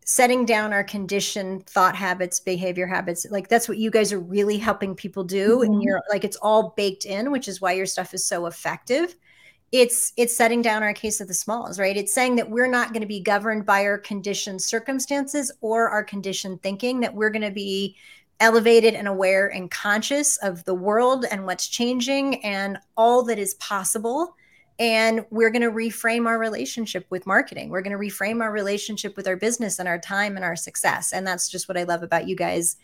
setting 0.06 0.46
down 0.46 0.72
our 0.72 0.84
conditioned 0.84 1.66
thought 1.66 1.96
habits, 1.96 2.40
behavior 2.40 2.86
habits. 2.86 3.26
Like 3.30 3.50
that's 3.50 3.68
what 3.68 3.80
you 3.80 3.90
guys 3.90 4.14
are 4.14 4.20
really 4.20 4.58
helping 4.58 4.96
people 4.96 5.24
do. 5.24 5.58
Mm-hmm. 5.58 5.74
And 5.74 5.84
you're 5.84 6.02
like, 6.10 6.24
it's 6.24 6.38
all 6.38 6.74
baked 6.78 7.06
in, 7.06 7.32
which 7.32 7.48
is 7.48 7.60
why 7.60 7.74
your 7.74 7.88
stuff 7.88 8.14
is 8.14 8.24
so 8.24 8.46
effective. 8.46 9.16
It's 9.72 10.14
it's 10.16 10.38
setting 10.38 10.62
down 10.62 10.84
our 10.84 10.94
case 10.94 11.20
of 11.22 11.28
the 11.28 11.34
smalls, 11.34 11.80
right? 11.80 11.98
It's 11.98 12.14
saying 12.14 12.36
that 12.36 12.52
we're 12.52 12.70
not 12.70 12.94
going 12.94 13.02
to 13.02 13.08
be 13.08 13.20
governed 13.20 13.66
by 13.66 13.84
our 13.84 13.98
conditioned 13.98 14.62
circumstances 14.62 15.52
or 15.60 15.90
our 15.90 16.04
conditioned 16.04 16.62
thinking, 16.62 17.00
that 17.00 17.16
we're 17.16 17.32
going 17.32 17.42
to 17.42 17.52
be 17.52 17.98
elevated 18.40 18.94
and 18.94 19.08
aware 19.08 19.48
and 19.48 19.72
conscious 19.72 20.38
of 20.38 20.64
the 20.66 20.76
world 20.76 21.26
and 21.32 21.46
what's 21.46 21.68
changing 21.68 22.44
and 22.46 22.78
all 22.96 23.24
that 23.24 23.40
is 23.40 23.56
possible. 23.56 24.36
And 24.78 25.26
we're 25.30 25.52
going 25.52 25.62
to 25.62 25.72
reframe 25.72 26.28
our 26.28 26.38
relationship 26.38 27.06
with 27.10 27.26
marketing. 27.26 27.70
We're 27.70 27.82
going 27.82 27.98
to 27.98 28.04
reframe 28.04 28.42
our 28.42 28.52
relationship 28.52 29.16
with 29.16 29.28
our 29.28 29.38
business 29.38 29.80
and 29.80 29.88
our 29.88 30.00
time 30.00 30.36
and 30.36 30.44
our 30.44 30.56
success. 30.56 31.14
And 31.14 31.26
that's 31.26 31.50
just 31.50 31.70
what 31.70 31.78
I 31.78 31.84
love 31.84 32.04
about 32.04 32.28
you 32.28 32.36
guys 32.36 32.76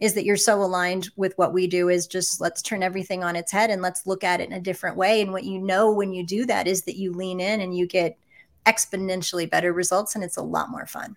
is 0.00 0.14
that 0.14 0.24
you're 0.24 0.36
so 0.36 0.62
aligned 0.62 1.08
with 1.16 1.36
what 1.38 1.52
we 1.52 1.66
do 1.66 1.88
is 1.88 2.06
just 2.06 2.40
let's 2.40 2.62
turn 2.62 2.82
everything 2.82 3.24
on 3.24 3.36
its 3.36 3.52
head 3.52 3.70
and 3.70 3.80
let's 3.80 4.06
look 4.06 4.24
at 4.24 4.40
it 4.40 4.48
in 4.48 4.52
a 4.52 4.60
different 4.60 4.96
way. 4.96 5.20
And 5.20 5.32
what 5.32 5.44
you 5.44 5.58
know 5.58 5.90
when 5.92 6.12
you 6.12 6.24
do 6.24 6.46
that 6.46 6.66
is 6.66 6.82
that 6.82 6.96
you 6.96 7.12
lean 7.12 7.40
in 7.40 7.60
and 7.60 7.76
you 7.76 7.86
get 7.86 8.18
exponentially 8.66 9.48
better 9.48 9.72
results 9.72 10.14
and 10.14 10.24
it's 10.24 10.36
a 10.36 10.42
lot 10.42 10.70
more 10.70 10.86
fun. 10.86 11.16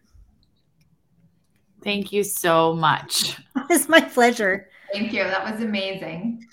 Thank 1.83 2.11
you 2.11 2.23
so 2.23 2.73
much. 2.73 3.37
It's 3.69 3.89
my 3.89 3.99
pleasure. 3.99 4.69
Thank 4.93 5.11
you. 5.11 5.25
That 5.25 5.51
was 5.51 5.61
amazing. 5.61 6.47